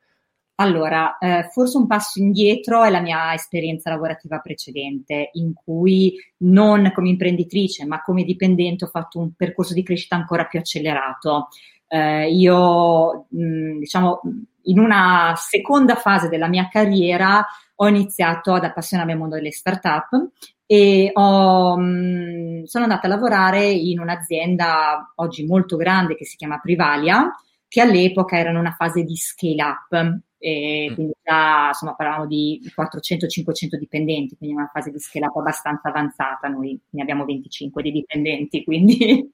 Allora, 0.54 1.18
eh, 1.18 1.50
forse 1.52 1.76
un 1.76 1.86
passo 1.86 2.18
indietro 2.18 2.84
è 2.84 2.88
la 2.88 3.02
mia 3.02 3.34
esperienza 3.34 3.90
lavorativa 3.90 4.38
precedente, 4.38 5.28
in 5.32 5.52
cui 5.52 6.14
non 6.38 6.90
come 6.94 7.10
imprenditrice, 7.10 7.84
ma 7.84 8.00
come 8.00 8.24
dipendente 8.24 8.86
ho 8.86 8.88
fatto 8.88 9.18
un 9.18 9.34
percorso 9.34 9.74
di 9.74 9.82
crescita 9.82 10.16
ancora 10.16 10.46
più 10.46 10.58
accelerato. 10.58 11.48
Eh, 11.94 12.32
io, 12.32 13.26
mh, 13.28 13.78
diciamo, 13.80 14.20
in 14.62 14.78
una 14.78 15.34
seconda 15.36 15.94
fase 15.94 16.30
della 16.30 16.48
mia 16.48 16.66
carriera 16.68 17.44
ho 17.74 17.86
iniziato 17.86 18.54
ad 18.54 18.64
appassionarmi 18.64 19.12
al 19.12 19.18
mondo 19.18 19.34
delle 19.34 19.52
start-up 19.52 20.30
e 20.64 21.10
ho, 21.12 21.76
mh, 21.76 22.62
sono 22.62 22.84
andata 22.84 23.06
a 23.06 23.10
lavorare 23.10 23.68
in 23.68 24.00
un'azienda 24.00 25.12
oggi 25.16 25.44
molto 25.44 25.76
grande 25.76 26.14
che 26.14 26.24
si 26.24 26.36
chiama 26.36 26.60
Privalia, 26.60 27.30
che 27.68 27.82
all'epoca 27.82 28.38
era 28.38 28.48
in 28.48 28.56
una 28.56 28.72
fase 28.72 29.02
di 29.02 29.16
scale-up. 29.16 30.20
E 30.38 30.88
mm. 30.90 30.94
quindi 30.94 31.12
già 31.22 31.68
insomma 31.68 31.94
parlavamo 31.94 32.26
di 32.26 32.58
400-500 32.74 33.76
dipendenti, 33.78 34.36
quindi 34.38 34.56
una 34.56 34.70
fase 34.72 34.90
di 34.90 34.98
scale 34.98 35.26
up 35.26 35.36
abbastanza 35.36 35.90
avanzata, 35.90 36.48
noi 36.48 36.80
ne 36.88 37.02
abbiamo 37.02 37.26
25 37.26 37.82
di 37.82 37.92
dipendenti, 37.92 38.64
quindi 38.64 39.30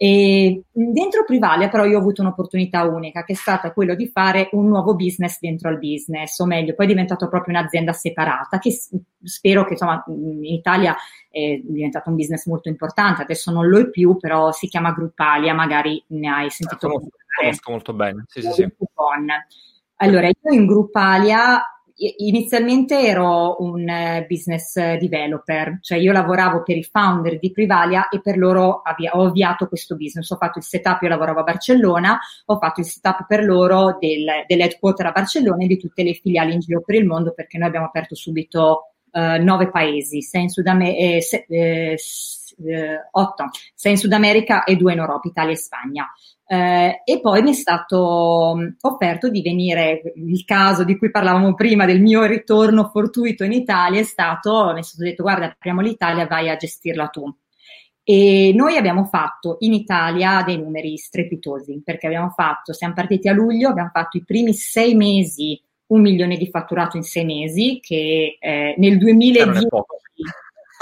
e 0.00 0.62
dentro 0.70 1.24
Privalia 1.24 1.68
però 1.68 1.84
io 1.84 1.96
ho 1.96 2.00
avuto 2.00 2.22
un'opportunità 2.22 2.84
unica 2.84 3.24
che 3.24 3.32
è 3.32 3.34
stata 3.34 3.72
quella 3.72 3.96
di 3.96 4.06
fare 4.06 4.48
un 4.52 4.68
nuovo 4.68 4.94
business 4.94 5.40
dentro 5.40 5.68
al 5.68 5.78
business, 5.80 6.38
o 6.38 6.46
meglio, 6.46 6.74
poi 6.74 6.86
è 6.86 6.88
diventato 6.88 7.28
proprio 7.28 7.58
un'azienda 7.58 7.92
separata 7.92 8.60
che 8.60 8.70
spero 9.24 9.64
che 9.64 9.72
insomma 9.72 10.04
in 10.06 10.44
Italia 10.44 10.94
è 11.28 11.60
diventato 11.64 12.10
un 12.10 12.14
business 12.14 12.46
molto 12.46 12.68
importante, 12.68 13.22
adesso 13.22 13.50
non 13.50 13.66
lo 13.66 13.80
è 13.80 13.90
più, 13.90 14.16
però 14.18 14.52
si 14.52 14.68
chiama 14.68 14.92
Gruppalia, 14.92 15.52
magari 15.52 16.00
ne 16.10 16.28
hai 16.28 16.48
sentito. 16.48 16.86
Ah, 16.86 16.90
conosco, 16.90 17.08
conosco 17.36 17.70
molto 17.72 17.92
bene, 17.92 18.24
sì, 18.28 18.40
sì, 18.40 18.52
sì. 18.52 18.72
Allora, 19.96 20.28
io 20.28 20.52
in 20.52 20.66
Gruppalia 20.66 21.60
inizialmente 21.98 23.00
ero 23.00 23.56
un 23.62 23.88
eh, 23.88 24.24
business 24.28 24.74
developer, 24.74 25.78
cioè 25.80 25.98
io 25.98 26.12
lavoravo 26.12 26.62
per 26.62 26.76
i 26.76 26.84
founder 26.84 27.38
di 27.38 27.50
Privalia 27.50 28.08
e 28.08 28.20
per 28.20 28.38
loro 28.38 28.82
avvia- 28.82 29.16
ho 29.16 29.26
avviato 29.26 29.66
questo 29.66 29.96
business. 29.96 30.30
Ho 30.30 30.36
fatto 30.36 30.58
il 30.58 30.64
setup, 30.64 31.02
io 31.02 31.08
lavoravo 31.08 31.40
a 31.40 31.44
Barcellona, 31.44 32.18
ho 32.46 32.58
fatto 32.58 32.80
il 32.80 32.86
setup 32.86 33.26
per 33.26 33.44
loro 33.44 33.96
del, 33.98 34.26
dell'headquarter 34.46 35.06
a 35.06 35.12
Barcellona 35.12 35.64
e 35.64 35.66
di 35.66 35.78
tutte 35.78 36.02
le 36.02 36.14
filiali 36.14 36.54
in 36.54 36.60
giro 36.60 36.82
per 36.82 36.94
il 36.94 37.06
mondo 37.06 37.32
perché 37.32 37.58
noi 37.58 37.68
abbiamo 37.68 37.86
aperto 37.86 38.14
subito 38.14 38.92
uh, 39.10 39.42
nove 39.42 39.70
paesi, 39.70 40.22
sei 40.22 40.42
in 40.42 40.48
Sud 40.50 40.66
America, 40.66 41.16
eh, 41.16 41.20
se, 41.20 41.44
eh, 41.48 41.98
eh, 42.64 43.08
otto, 43.10 43.44
sei 43.74 43.92
in 43.92 43.98
Sud 43.98 44.12
America 44.12 44.64
e 44.64 44.76
due 44.76 44.92
in 44.92 44.98
Europa, 44.98 45.28
Italia 45.28 45.52
e 45.52 45.56
Spagna. 45.56 46.06
Eh, 46.50 47.02
e 47.04 47.20
poi 47.20 47.42
mi 47.42 47.50
è 47.50 47.52
stato 47.52 48.54
mm, 48.56 48.68
offerto 48.80 49.28
di 49.28 49.42
venire, 49.42 50.00
il 50.14 50.44
caso 50.46 50.82
di 50.82 50.96
cui 50.96 51.10
parlavamo 51.10 51.52
prima 51.52 51.84
del 51.84 52.00
mio 52.00 52.24
ritorno 52.24 52.88
fortuito 52.90 53.44
in 53.44 53.52
Italia 53.52 54.00
è 54.00 54.04
stato, 54.04 54.72
mi 54.72 54.80
è 54.80 54.82
stato 54.82 55.04
detto 55.04 55.22
guarda, 55.22 55.44
apriamo 55.44 55.82
l'Italia, 55.82 56.26
vai 56.26 56.48
a 56.48 56.56
gestirla 56.56 57.08
tu. 57.08 57.30
E 58.02 58.52
noi 58.54 58.78
abbiamo 58.78 59.04
fatto 59.04 59.56
in 59.60 59.74
Italia 59.74 60.42
dei 60.42 60.56
numeri 60.56 60.96
strepitosi, 60.96 61.82
perché 61.84 62.06
abbiamo 62.06 62.30
fatto, 62.30 62.72
siamo 62.72 62.94
partiti 62.94 63.28
a 63.28 63.34
luglio, 63.34 63.68
abbiamo 63.68 63.90
fatto 63.92 64.16
i 64.16 64.24
primi 64.24 64.54
sei 64.54 64.94
mesi 64.94 65.60
un 65.88 66.00
milione 66.00 66.38
di 66.38 66.48
fatturato 66.48 66.96
in 66.96 67.02
sei 67.02 67.26
mesi, 67.26 67.78
che 67.82 68.38
eh, 68.40 68.74
nel 68.78 68.96
2010, 68.96 69.68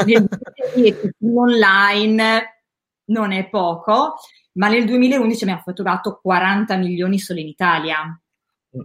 nel 0.06 0.28
2010 0.76 1.10
online 1.34 2.62
non 3.06 3.32
è 3.32 3.48
poco, 3.48 4.14
ma 4.56 4.68
nel 4.68 4.84
2011 4.84 5.42
abbiamo 5.42 5.62
fatturato 5.64 6.18
40 6.20 6.76
milioni 6.76 7.18
solo 7.18 7.40
in 7.40 7.48
Italia. 7.48 8.20
Mm. 8.76 8.82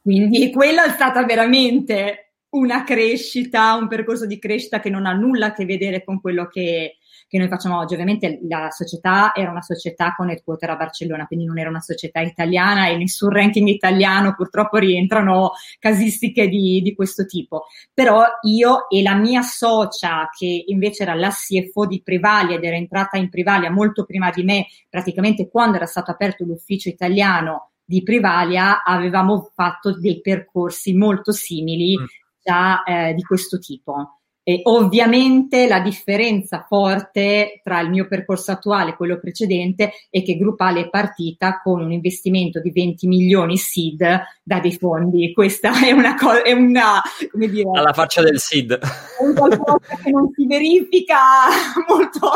Quindi 0.00 0.50
quella 0.50 0.84
è 0.84 0.90
stata 0.90 1.24
veramente 1.24 2.34
una 2.50 2.84
crescita, 2.84 3.74
un 3.74 3.88
percorso 3.88 4.26
di 4.26 4.38
crescita 4.38 4.80
che 4.80 4.90
non 4.90 5.06
ha 5.06 5.12
nulla 5.12 5.46
a 5.46 5.52
che 5.52 5.64
vedere 5.64 6.04
con 6.04 6.20
quello 6.20 6.46
che, 6.46 6.98
che 7.32 7.38
noi 7.38 7.48
facciamo 7.48 7.78
oggi. 7.78 7.94
Ovviamente 7.94 8.40
la 8.46 8.68
società 8.70 9.32
era 9.34 9.50
una 9.50 9.62
società 9.62 10.12
con 10.14 10.28
headquarter 10.28 10.68
a 10.68 10.76
Barcellona, 10.76 11.26
quindi 11.26 11.46
non 11.46 11.58
era 11.58 11.70
una 11.70 11.80
società 11.80 12.20
italiana 12.20 12.88
e 12.88 12.98
nessun 12.98 13.30
ranking 13.30 13.68
italiano 13.68 14.34
purtroppo 14.34 14.76
rientrano 14.76 15.52
casistiche 15.78 16.46
di, 16.46 16.82
di 16.82 16.94
questo 16.94 17.24
tipo. 17.24 17.64
Però 17.94 18.22
io 18.42 18.86
e 18.90 19.00
la 19.00 19.14
mia 19.14 19.40
socia, 19.40 20.28
che 20.30 20.64
invece 20.66 21.04
era 21.04 21.14
la 21.14 21.30
CFO 21.30 21.86
di 21.86 22.02
Privalia 22.02 22.56
ed 22.56 22.64
era 22.64 22.76
entrata 22.76 23.16
in 23.16 23.30
Privalia 23.30 23.70
molto 23.70 24.04
prima 24.04 24.30
di 24.30 24.44
me, 24.44 24.66
praticamente 24.90 25.48
quando 25.48 25.76
era 25.76 25.86
stato 25.86 26.10
aperto 26.10 26.44
l'ufficio 26.44 26.90
italiano 26.90 27.70
di 27.82 28.02
Privalia, 28.02 28.82
avevamo 28.82 29.50
fatto 29.54 29.98
dei 29.98 30.20
percorsi 30.20 30.92
molto 30.92 31.32
simili 31.32 31.98
mm. 31.98 32.04
già 32.42 32.82
eh, 32.82 33.14
di 33.14 33.22
questo 33.22 33.58
tipo. 33.58 34.18
E 34.44 34.60
ovviamente 34.64 35.68
la 35.68 35.80
differenza 35.80 36.64
forte 36.68 37.60
tra 37.62 37.80
il 37.80 37.90
mio 37.90 38.08
percorso 38.08 38.50
attuale 38.50 38.90
e 38.90 38.96
quello 38.96 39.18
precedente 39.18 39.92
è 40.10 40.22
che 40.22 40.36
Gruppale 40.36 40.80
è 40.80 40.90
partita 40.90 41.60
con 41.62 41.80
un 41.80 41.92
investimento 41.92 42.60
di 42.60 42.72
20 42.72 43.06
milioni 43.06 43.56
SID 43.56 44.20
da 44.42 44.58
dei 44.58 44.76
fondi. 44.76 45.32
Questa 45.32 45.70
è 45.84 45.92
una 45.92 46.16
cosa, 46.16 46.42
è 46.42 46.52
una, 46.52 47.00
come 47.30 47.48
dire... 47.48 47.70
Alla 47.72 47.92
faccia 47.92 48.22
del 48.22 48.38
SID. 48.38 48.78
È 48.78 49.22
un 49.22 49.34
qualcosa 49.34 49.96
che 50.02 50.10
non 50.10 50.28
si 50.34 50.46
verifica 50.46 51.18
molto 51.88 52.28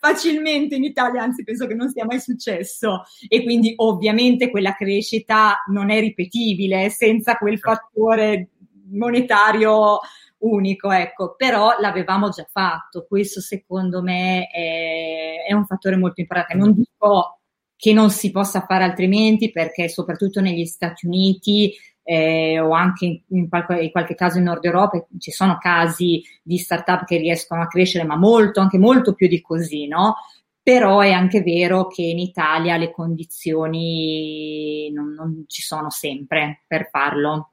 facilmente 0.00 0.76
in 0.76 0.84
Italia, 0.84 1.22
anzi 1.22 1.42
penso 1.42 1.66
che 1.66 1.74
non 1.74 1.90
sia 1.90 2.04
mai 2.04 2.20
successo. 2.20 3.04
E 3.28 3.42
quindi 3.42 3.72
ovviamente 3.76 4.50
quella 4.50 4.74
crescita 4.74 5.64
non 5.70 5.90
è 5.90 6.00
ripetibile 6.00 6.90
senza 6.90 7.36
quel 7.36 7.58
certo. 7.58 7.70
fattore 7.70 8.48
monetario 8.90 10.00
unico, 10.44 10.90
ecco, 10.90 11.34
però 11.36 11.76
l'avevamo 11.78 12.28
già 12.28 12.46
fatto. 12.50 13.06
Questo 13.08 13.40
secondo 13.40 14.02
me 14.02 14.48
è, 14.48 15.44
è 15.48 15.52
un 15.52 15.66
fattore 15.66 15.96
molto 15.96 16.20
importante. 16.20 16.54
Non 16.54 16.72
dico 16.72 17.40
che 17.76 17.92
non 17.92 18.10
si 18.10 18.30
possa 18.30 18.64
fare 18.66 18.84
altrimenti, 18.84 19.50
perché 19.50 19.88
soprattutto 19.88 20.40
negli 20.40 20.64
Stati 20.64 21.06
Uniti 21.06 21.72
eh, 22.02 22.60
o 22.60 22.72
anche 22.72 23.22
in, 23.26 23.48
qualche, 23.48 23.80
in, 23.80 23.90
qualche, 23.90 24.14
caso 24.14 24.38
in 24.38 24.44
Nord 24.44 24.64
Europa 24.64 25.04
ci 25.18 25.30
sono 25.30 25.56
casi 25.58 26.22
di 26.42 26.58
startup 26.58 27.04
che 27.04 27.16
riescono 27.16 27.62
a 27.62 27.66
crescere, 27.66 28.04
ma 28.04 28.16
molto, 28.16 28.60
anche 28.60 28.78
molto 28.78 29.14
più 29.14 29.26
di 29.26 29.40
così, 29.40 29.86
no? 29.86 30.16
Però 30.62 31.00
è 31.00 31.12
anche 31.12 31.42
vero 31.42 31.88
che 31.88 32.02
in 32.02 32.18
Italia 32.18 32.76
le 32.76 32.90
condizioni 32.90 34.90
non, 34.92 35.12
non 35.12 35.44
ci 35.46 35.62
sono 35.62 35.90
sempre 35.90 36.64
per 36.66 36.88
farlo. 36.90 37.52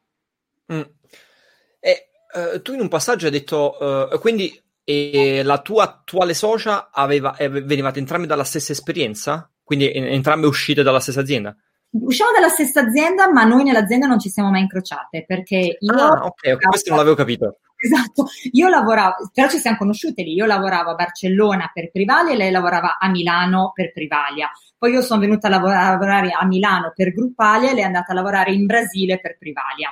Mm. 0.72 0.82
E 2.34 2.56
uh, 2.56 2.62
tu 2.62 2.74
in 2.74 2.82
un 2.82 2.88
passaggio 2.88 3.26
hai 3.26 3.32
detto, 3.32 3.78
uh, 3.80 4.20
quindi 4.20 4.60
eh, 4.84 5.42
la 5.44 5.60
tua 5.60 5.84
attuale 5.84 6.34
socia 6.34 6.90
aveva, 6.92 7.36
eh, 7.36 7.50
venivate 7.50 8.00
entrambi 8.00 8.28
dalla 8.28 8.44
stessa 8.44 8.72
esperienza? 8.72 9.50
Quindi 9.64 9.92
entrambe 9.94 10.48
uscite 10.48 10.84
dalla 10.84 11.00
stessa 11.00 11.22
azienda? 11.22 11.56
Usciamo 11.92 12.32
dalla 12.32 12.50
stessa 12.50 12.82
azienda, 12.82 13.32
ma 13.32 13.44
noi 13.44 13.64
nell'azienda 13.64 14.08
non 14.08 14.20
ci 14.20 14.30
siamo 14.30 14.50
mai 14.50 14.62
incrociate 14.62 15.24
perché 15.26 15.78
io. 15.80 15.94
Ah, 15.94 16.26
ok, 16.26 16.54
ok, 16.54 16.68
questo 16.70 16.90
non 16.90 17.00
l'avevo 17.00 17.16
capito. 17.16 17.60
Esatto, 17.76 18.28
io 18.52 18.70
lavoravo, 18.70 19.30
però 19.34 19.50
ci 19.50 19.58
siamo 19.58 19.78
conosciute 19.78 20.24
lì. 20.24 20.34
Io 20.34 20.46
lavoravo 20.46 20.92
a 20.92 20.96
Barcellona 20.96 21.72
per 21.74 21.90
Privalia 21.92 22.34
e 22.34 22.38
lei 22.38 22.52
lavorava 22.52 22.98
a 23.00 23.10
Milano 23.10 23.72
per 23.74 23.92
Privalia. 23.92 24.50
Poi 24.78 24.92
io 24.92 25.02
sono 25.02 25.20
venuta 25.20 25.48
a 25.48 25.52
lavorare 25.52 26.32
a 26.32 26.46
Milano 26.46 26.92
per 26.96 27.14
Gruppalia 27.14 27.72
e 27.72 27.74
lei 27.74 27.84
è 27.84 27.86
andata 27.86 28.12
a 28.12 28.16
lavorare 28.16 28.52
in 28.54 28.66
Brasile 28.66 29.20
per 29.20 29.38
Privalia 29.38 29.90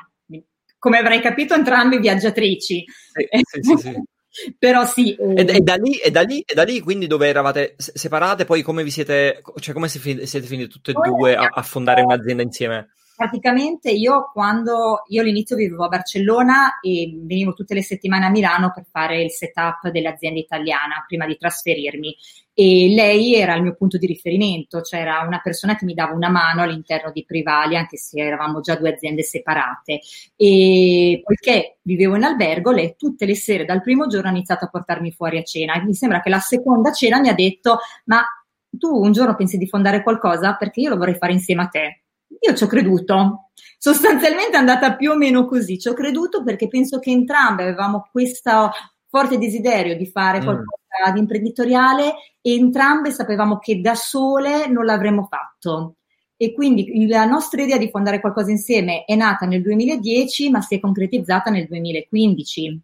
come 0.80 0.98
avrai 0.98 1.22
capito, 1.22 1.54
entrambe 1.54 2.00
viaggiatrici. 2.00 2.86
Sì, 2.86 3.28
sì, 3.44 3.62
sì, 3.62 3.78
sì. 3.78 4.04
Però 4.58 4.86
sì. 4.86 5.16
Eh. 5.16 5.42
E, 5.42 5.56
e, 5.58 5.60
da 5.62 5.76
lì, 5.76 5.98
e, 5.98 6.12
da 6.12 6.22
lì, 6.22 6.42
e 6.42 6.54
da 6.54 6.64
lì, 6.64 6.80
quindi, 6.80 7.08
dove 7.08 7.28
eravate 7.28 7.76
separate, 7.78 8.46
poi 8.46 8.62
come 8.62 8.84
vi 8.84 8.92
siete, 8.92 9.42
cioè 9.60 9.74
come 9.74 9.88
siete 9.88 10.42
finite 10.42 10.70
tutte 10.70 10.92
e 10.92 10.94
due 10.94 11.36
a, 11.36 11.50
a 11.52 11.62
fondare 11.62 12.02
un'azienda 12.02 12.42
insieme? 12.42 12.94
Praticamente 13.20 13.92
io 13.92 14.30
quando 14.32 15.04
io 15.08 15.22
all'inizio 15.22 15.58
vivevo 15.58 15.84
a 15.84 15.90
Barcellona 15.90 16.80
e 16.80 17.14
venivo 17.22 17.52
tutte 17.52 17.74
le 17.74 17.84
settimane 17.84 18.26
a 18.26 18.30
Milano 18.30 18.72
per 18.74 18.86
fare 18.90 19.22
il 19.22 19.30
setup 19.30 19.90
dell'azienda 19.90 20.40
italiana 20.40 21.04
prima 21.06 21.26
di 21.26 21.36
trasferirmi. 21.36 22.16
E 22.54 22.94
lei 22.96 23.36
era 23.36 23.56
il 23.56 23.62
mio 23.64 23.76
punto 23.76 23.98
di 23.98 24.06
riferimento, 24.08 24.82
cioè 24.84 25.02
era 25.02 25.20
una 25.28 25.42
persona 25.44 25.76
che 25.76 25.84
mi 25.84 25.94
dava 25.94 26.14
una 26.14 26.30
mano 26.30 26.62
all'interno 26.62 27.12
di 27.12 27.26
Privali 27.26 27.76
anche 27.76 27.98
se 27.98 28.22
eravamo 28.22 28.62
già 28.62 28.78
due 28.78 28.94
aziende 28.94 29.22
separate. 29.22 30.00
E 30.38 31.22
poiché 31.22 31.80
vivevo 31.82 32.16
in 32.16 32.24
albergo 32.24 32.72
lei 32.72 32.96
tutte 32.98 33.26
le 33.26 33.36
sere 33.36 33.66
dal 33.66 33.82
primo 33.82 34.08
giorno 34.08 34.30
ha 34.30 34.32
iniziato 34.32 34.64
a 34.64 34.70
portarmi 34.70 35.12
fuori 35.12 35.40
a 35.40 35.44
cena. 35.44 35.74
E 35.74 35.84
mi 35.84 35.94
sembra 35.94 36.22
che 36.22 36.30
la 36.30 36.40
seconda 36.40 36.94
cena 36.94 37.20
mi 37.20 37.28
ha 37.28 37.34
detto 37.34 37.80
ma 38.06 38.24
tu 38.70 38.96
un 38.96 39.12
giorno 39.12 39.36
pensi 39.36 39.58
di 39.58 39.68
fondare 39.68 40.04
qualcosa? 40.04 40.56
Perché 40.56 40.80
io 40.80 40.90
lo 40.90 40.98
vorrei 40.98 41.16
fare 41.16 41.34
insieme 41.34 41.64
a 41.64 41.68
te 41.68 42.04
io 42.40 42.56
ci 42.56 42.64
ho 42.64 42.68
creduto. 42.68 43.52
Sostanzialmente 43.78 44.52
è 44.52 44.60
andata 44.60 44.96
più 44.96 45.12
o 45.12 45.16
meno 45.16 45.46
così. 45.46 45.80
Ci 45.80 45.88
ho 45.88 45.94
creduto 45.94 46.44
perché 46.44 46.68
penso 46.68 47.00
che 47.00 47.12
entrambe 47.12 47.64
avevamo 47.64 48.08
questo 48.12 48.72
forte 49.08 49.38
desiderio 49.38 49.96
di 49.96 50.06
fare 50.06 50.40
mm. 50.40 50.44
qualcosa 50.44 51.10
mm. 51.10 51.14
di 51.14 51.20
imprenditoriale 51.20 52.14
e 52.42 52.54
entrambe 52.54 53.12
sapevamo 53.12 53.58
che 53.58 53.82
da 53.82 53.96
sole 53.96 54.68
non 54.68 54.86
l'avremmo 54.86 55.28
fatto. 55.30 55.96
E 56.42 56.54
quindi 56.54 57.08
la 57.08 57.26
nostra 57.26 57.62
idea 57.62 57.78
di 57.78 57.90
fondare 57.90 58.22
qualcosa 58.22 58.50
insieme 58.50 59.04
è 59.04 59.14
nata 59.16 59.46
nel 59.46 59.62
2010, 59.62 60.50
ma 60.50 60.62
si 60.62 60.76
è 60.76 60.80
concretizzata 60.80 61.50
nel 61.50 61.68
2015. 61.68 62.82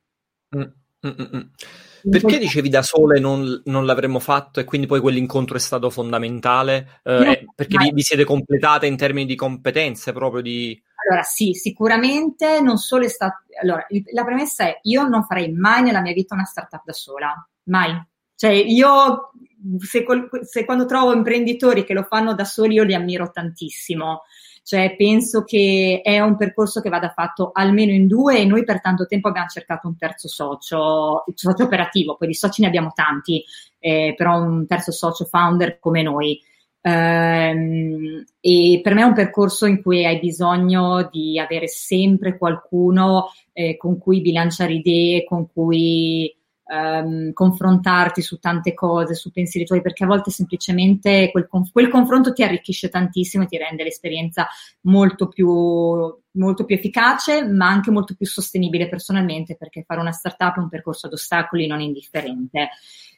Mm. 0.57 0.61
Mm, 0.61 1.09
mm, 1.09 1.37
mm. 1.37 1.41
Perché 2.09 2.37
dicevi 2.37 2.69
da 2.69 2.81
sole 2.81 3.19
non, 3.19 3.61
non, 3.65 3.85
l'avremmo 3.85 4.19
fatto 4.19 4.59
e 4.59 4.63
quindi 4.63 4.85
poi 4.85 4.99
quell'incontro 4.99 5.57
è 5.57 5.59
stato 5.59 5.89
fondamentale? 5.89 6.99
Eh, 7.03 7.43
no, 7.43 7.53
perché 7.55 7.77
vi, 7.77 7.91
vi, 7.91 8.01
siete 8.01 8.23
completate 8.23 8.85
in 8.85 8.95
termini 8.95 9.25
di 9.25 9.35
competenze 9.35 10.13
proprio 10.13 10.41
di... 10.41 10.79
Allora 11.07 11.23
sì, 11.23 11.53
sicuramente 11.53 12.61
non 12.61 12.77
solo 12.77 13.05
è 13.05 13.07
stato... 13.07 13.43
Allora, 13.61 13.85
la 14.13 14.23
premessa 14.23 14.65
è 14.65 14.79
io 14.83 15.07
non 15.07 15.23
farei 15.23 15.51
mai 15.51 15.81
nella 15.81 16.01
mia 16.01 16.13
vita 16.13 16.35
una 16.35 16.45
startup 16.45 16.83
da 16.85 16.93
sola, 16.93 17.49
mai. 17.63 17.99
Cioè 18.35 18.51
io 18.51 19.31
se, 19.79 20.05
se 20.43 20.65
quando 20.65 20.85
trovo 20.85 21.13
imprenditori 21.13 21.83
che 21.83 21.93
lo 21.93 22.03
fanno 22.03 22.35
da 22.35 22.45
soli 22.45 22.75
io 22.75 22.83
li 22.83 22.93
ammiro 22.93 23.31
tantissimo 23.31 24.23
cioè 24.65 24.95
penso 24.95 25.43
che 25.43 26.01
è 26.03 26.19
un 26.19 26.37
percorso 26.37 26.81
che 26.81 26.89
vada 26.89 27.09
fatto 27.09 27.51
almeno 27.53 27.91
in 27.91 28.07
due 28.07 28.39
e 28.39 28.45
noi 28.45 28.63
per 28.63 28.81
tanto 28.81 29.05
tempo 29.05 29.27
abbiamo 29.27 29.47
cercato 29.47 29.87
un 29.87 29.95
terzo 29.95 30.27
socio, 30.27 31.23
socio 31.35 31.63
operativo, 31.63 32.15
poi 32.15 32.29
di 32.29 32.33
soci 32.33 32.61
ne 32.61 32.67
abbiamo 32.67 32.91
tanti, 32.95 33.43
eh, 33.77 34.15
però 34.17 34.41
un 34.41 34.65
terzo 34.65 34.91
socio 34.91 35.25
founder 35.25 35.77
come 35.77 36.01
noi. 36.01 36.41
Um, 36.81 38.23
e 38.39 38.79
per 38.81 38.95
me 38.95 39.01
è 39.01 39.05
un 39.05 39.13
percorso 39.13 39.67
in 39.67 39.83
cui 39.83 40.03
hai 40.03 40.17
bisogno 40.17 41.09
di 41.11 41.37
avere 41.37 41.67
sempre 41.67 42.35
qualcuno 42.35 43.27
eh, 43.53 43.77
con 43.77 43.99
cui 43.99 44.21
bilanciare 44.21 44.73
idee, 44.73 45.25
con 45.25 45.47
cui 45.51 46.35
um, 46.65 47.33
confrontarti 47.33 48.21
su 48.21 48.39
tante 48.39 48.73
cose, 48.73 49.13
su 49.13 49.31
pensieri 49.31 49.65
tuoi, 49.65 49.81
perché 49.81 50.03
a 50.03 50.07
volte 50.07 50.31
semplicemente 50.31 51.29
quel, 51.31 51.47
quel, 51.71 51.89
confronto 51.89 52.33
ti 52.33 52.43
arricchisce 52.43 52.89
tantissimo 52.89 53.43
e 53.43 53.47
ti 53.47 53.57
rende 53.57 53.83
l'esperienza 53.83 54.47
molto 54.81 55.27
più, 55.27 55.47
molto 55.47 56.65
più 56.65 56.75
efficace, 56.75 57.45
ma 57.47 57.67
anche 57.67 57.91
molto 57.91 58.15
più 58.15 58.25
sostenibile 58.25 58.89
personalmente, 58.89 59.55
perché 59.55 59.83
fare 59.83 60.01
una 60.01 60.11
startup 60.11 60.55
è 60.57 60.59
un 60.59 60.69
percorso 60.69 61.07
ad 61.07 61.13
ostacoli 61.13 61.67
non 61.67 61.81
indifferente. 61.81 62.69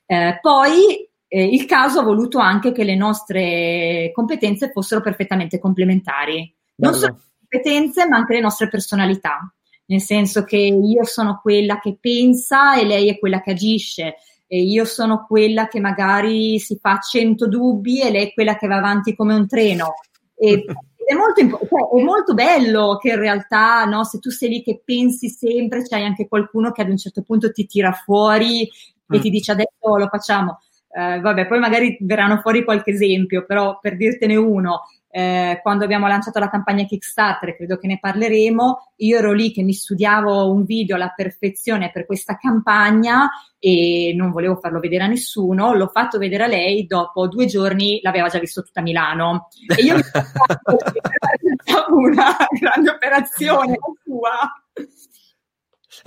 Eh, 0.05 0.39
poi 0.41 1.09
eh, 1.27 1.43
il 1.43 1.65
caso 1.65 1.99
ha 1.99 2.03
voluto 2.03 2.39
anche 2.39 2.71
che 2.71 2.83
le 2.83 2.95
nostre 2.95 4.11
competenze 4.13 4.71
fossero 4.71 5.01
perfettamente 5.01 5.59
complementari. 5.59 6.53
Non 6.75 6.93
solo 6.93 7.13
le 7.13 7.47
competenze, 7.49 8.07
ma 8.07 8.17
anche 8.17 8.33
le 8.33 8.41
nostre 8.41 8.67
personalità 8.69 9.51
nel 9.87 10.01
senso 10.01 10.43
che 10.43 10.57
io 10.57 11.03
sono 11.05 11.39
quella 11.41 11.79
che 11.79 11.97
pensa 11.99 12.77
e 12.79 12.85
lei 12.85 13.09
è 13.09 13.19
quella 13.19 13.41
che 13.41 13.51
agisce. 13.51 14.15
e 14.49 14.61
io 14.61 14.85
sono 14.85 15.25
quella 15.27 15.67
che 15.67 15.81
magari 15.81 16.57
si 16.59 16.77
fa 16.79 16.99
100 16.99 17.49
dubbi 17.49 18.01
e 18.01 18.09
lei 18.11 18.27
è 18.27 18.33
quella 18.33 18.55
che 18.55 18.67
va 18.67 18.77
avanti 18.77 19.13
come 19.13 19.33
un 19.33 19.45
treno. 19.45 19.95
E, 20.35 20.63
è 21.07 21.13
molto, 21.13 21.41
cioè, 21.41 21.99
è 21.99 22.03
molto 22.03 22.33
bello 22.33 22.97
che 22.97 23.09
in 23.09 23.19
realtà, 23.19 23.85
no, 23.85 24.03
se 24.03 24.19
tu 24.19 24.29
sei 24.29 24.49
lì 24.49 24.61
che 24.61 24.81
pensi 24.83 25.29
sempre, 25.29 25.83
c'hai 25.83 26.03
anche 26.03 26.27
qualcuno 26.27 26.71
che 26.71 26.81
ad 26.81 26.89
un 26.89 26.97
certo 26.97 27.23
punto 27.23 27.49
ti 27.51 27.65
tira 27.65 27.93
fuori 27.93 28.63
e 28.63 29.17
mm. 29.17 29.21
ti 29.21 29.29
dice 29.29 29.53
adesso 29.53 29.95
lo 29.97 30.07
facciamo. 30.07 30.59
Eh, 30.89 31.19
vabbè, 31.21 31.47
poi 31.47 31.59
magari 31.59 31.97
verranno 32.01 32.39
fuori 32.41 32.65
qualche 32.65 32.91
esempio, 32.91 33.45
però 33.45 33.79
per 33.79 33.95
dirtene 33.95 34.35
uno, 34.35 34.81
eh, 35.09 35.59
quando 35.61 35.83
abbiamo 35.83 36.07
lanciato 36.07 36.39
la 36.39 36.49
campagna 36.49 36.83
Kickstarter, 36.83 37.55
credo 37.55 37.77
che 37.77 37.87
ne 37.87 37.99
parleremo, 37.99 38.93
io 38.97 39.17
ero 39.17 39.33
lì 39.33 39.51
che 39.51 39.63
mi 39.63 39.73
studiavo 39.73 40.51
un 40.51 40.63
video 40.65 40.95
alla 40.95 41.13
perfezione 41.15 41.91
per 41.91 42.05
questa 42.05 42.37
campagna 42.37 43.29
e 43.59 44.13
non 44.15 44.31
volevo 44.31 44.57
farlo 44.57 44.79
vedere 44.79 45.05
a 45.05 45.07
nessuno, 45.07 45.73
l'ho 45.73 45.87
fatto 45.87 46.17
vedere 46.17 46.43
a 46.43 46.47
lei, 46.47 46.85
dopo 46.85 47.27
due 47.27 47.45
giorni 47.45 47.99
l'aveva 48.01 48.27
già 48.27 48.39
visto 48.39 48.61
tutta 48.61 48.81
Milano 48.81 49.47
e 49.75 49.81
io 49.81 49.95
mi 49.95 50.03
sono 50.03 50.23
fatto 50.23 50.77
una 51.95 52.35
grande 52.59 52.89
operazione 52.89 53.77
sua. 54.03 54.51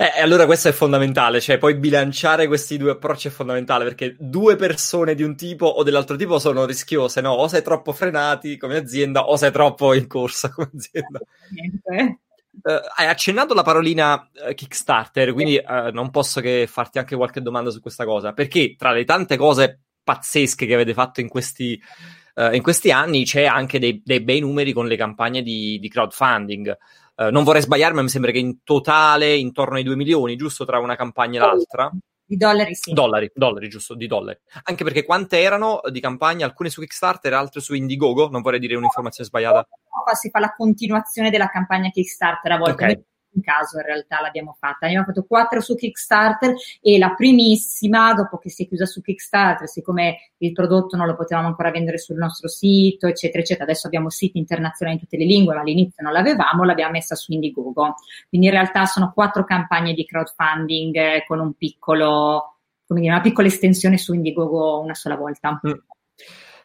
Eh, 0.01 0.19
allora 0.19 0.47
questo 0.47 0.67
è 0.67 0.71
fondamentale, 0.71 1.39
cioè 1.39 1.59
poi 1.59 1.75
bilanciare 1.75 2.47
questi 2.47 2.75
due 2.77 2.89
approcci 2.89 3.27
è 3.27 3.31
fondamentale 3.31 3.83
perché 3.83 4.15
due 4.17 4.55
persone 4.55 5.13
di 5.13 5.21
un 5.21 5.35
tipo 5.35 5.67
o 5.67 5.83
dell'altro 5.83 6.15
tipo 6.15 6.39
sono 6.39 6.65
rischiose, 6.65 7.21
no? 7.21 7.33
O 7.33 7.47
sei 7.47 7.61
troppo 7.61 7.91
frenati 7.93 8.57
come 8.57 8.77
azienda 8.77 9.27
o 9.27 9.35
sei 9.35 9.51
troppo 9.51 9.93
in 9.93 10.07
corsa 10.07 10.49
come 10.49 10.71
azienda. 10.75 11.19
Uh, 12.63 12.79
hai 12.95 13.05
accennato 13.05 13.53
la 13.53 13.61
parolina 13.61 14.15
uh, 14.15 14.55
Kickstarter, 14.55 15.33
quindi 15.33 15.61
uh, 15.63 15.91
non 15.91 16.09
posso 16.09 16.41
che 16.41 16.65
farti 16.67 16.97
anche 16.97 17.15
qualche 17.15 17.43
domanda 17.43 17.69
su 17.69 17.79
questa 17.79 18.03
cosa, 18.03 18.33
perché 18.33 18.73
tra 18.75 18.91
le 18.93 19.05
tante 19.05 19.37
cose 19.37 19.81
pazzesche 20.03 20.65
che 20.65 20.73
avete 20.73 20.95
fatto 20.95 21.21
in 21.21 21.27
questi, 21.27 21.79
in 22.53 22.61
questi 22.63 22.91
anni 22.91 23.23
c'è 23.23 23.43
anche 23.43 23.77
dei, 23.77 24.01
dei, 24.03 24.21
bei 24.21 24.39
numeri 24.39 24.73
con 24.73 24.87
le 24.87 24.95
campagne 24.95 25.43
di, 25.43 25.77
di 25.79 25.89
crowdfunding. 25.89 26.75
Non 27.29 27.43
vorrei 27.43 27.61
sbagliarmi, 27.61 27.97
ma 27.97 28.01
mi 28.03 28.09
sembra 28.09 28.31
che 28.31 28.39
in 28.39 28.63
totale 28.63 29.35
intorno 29.35 29.75
ai 29.75 29.83
2 29.83 29.95
milioni, 29.95 30.35
giusto 30.35 30.65
tra 30.65 30.79
una 30.79 30.95
campagna 30.95 31.43
e 31.43 31.45
l'altra. 31.45 31.91
Di 32.25 32.37
dollari, 32.37 32.73
sì. 32.75 32.93
Dollari, 32.93 33.29
dollari, 33.33 33.67
giusto, 33.67 33.93
di 33.93 34.07
dollari. 34.07 34.39
Anche 34.63 34.85
perché 34.85 35.03
quante 35.03 35.41
erano 35.41 35.81
di 35.89 35.99
campagna, 35.99 36.45
alcune 36.45 36.69
su 36.69 36.79
Kickstarter, 36.79 37.33
altre 37.33 37.59
su 37.59 37.73
Indiegogo? 37.73 38.29
Non 38.29 38.41
vorrei 38.41 38.59
dire 38.59 38.75
un'informazione 38.75 39.27
sbagliata. 39.27 39.67
si 40.13 40.29
fa 40.29 40.39
la 40.39 40.53
continuazione 40.55 41.29
della 41.29 41.49
campagna 41.49 41.89
Kickstarter 41.89 42.51
a 42.53 42.57
volte. 42.57 42.71
Okay 42.71 43.03
in 43.33 43.41
caso 43.41 43.77
in 43.77 43.85
realtà 43.85 44.21
l'abbiamo 44.21 44.55
fatta. 44.57 44.85
Abbiamo 44.85 45.05
fatto 45.05 45.23
quattro 45.23 45.61
su 45.61 45.75
Kickstarter 45.75 46.53
e 46.81 46.97
la 46.97 47.13
primissima, 47.13 48.13
dopo 48.13 48.37
che 48.37 48.49
si 48.49 48.63
è 48.63 48.67
chiusa 48.67 48.85
su 48.85 49.01
Kickstarter, 49.01 49.67
siccome 49.67 50.31
il 50.37 50.51
prodotto 50.51 50.97
non 50.97 51.07
lo 51.07 51.15
potevamo 51.15 51.47
ancora 51.47 51.71
vendere 51.71 51.97
sul 51.97 52.17
nostro 52.17 52.47
sito, 52.47 53.07
eccetera, 53.07 53.39
eccetera, 53.39 53.65
adesso 53.65 53.87
abbiamo 53.87 54.09
siti 54.09 54.37
internazionali 54.37 54.97
in 54.97 55.03
tutte 55.03 55.17
le 55.17 55.25
lingue, 55.25 55.53
ma 55.53 55.61
all'inizio 55.61 56.03
non 56.03 56.13
l'avevamo, 56.13 56.63
l'abbiamo 56.63 56.91
messa 56.91 57.15
su 57.15 57.31
Indiegogo. 57.31 57.95
Quindi 58.29 58.47
in 58.47 58.53
realtà 58.53 58.85
sono 58.85 59.11
quattro 59.13 59.43
campagne 59.43 59.93
di 59.93 60.05
crowdfunding 60.05 60.95
eh, 60.95 61.23
con 61.25 61.39
un 61.39 61.53
piccolo, 61.53 62.57
come 62.85 63.01
dire, 63.01 63.11
una 63.11 63.21
piccola 63.21 63.47
estensione 63.47 63.97
su 63.97 64.13
Indiegogo 64.13 64.79
una 64.79 64.95
sola 64.95 65.15
volta. 65.15 65.59
Mm. 65.67 65.71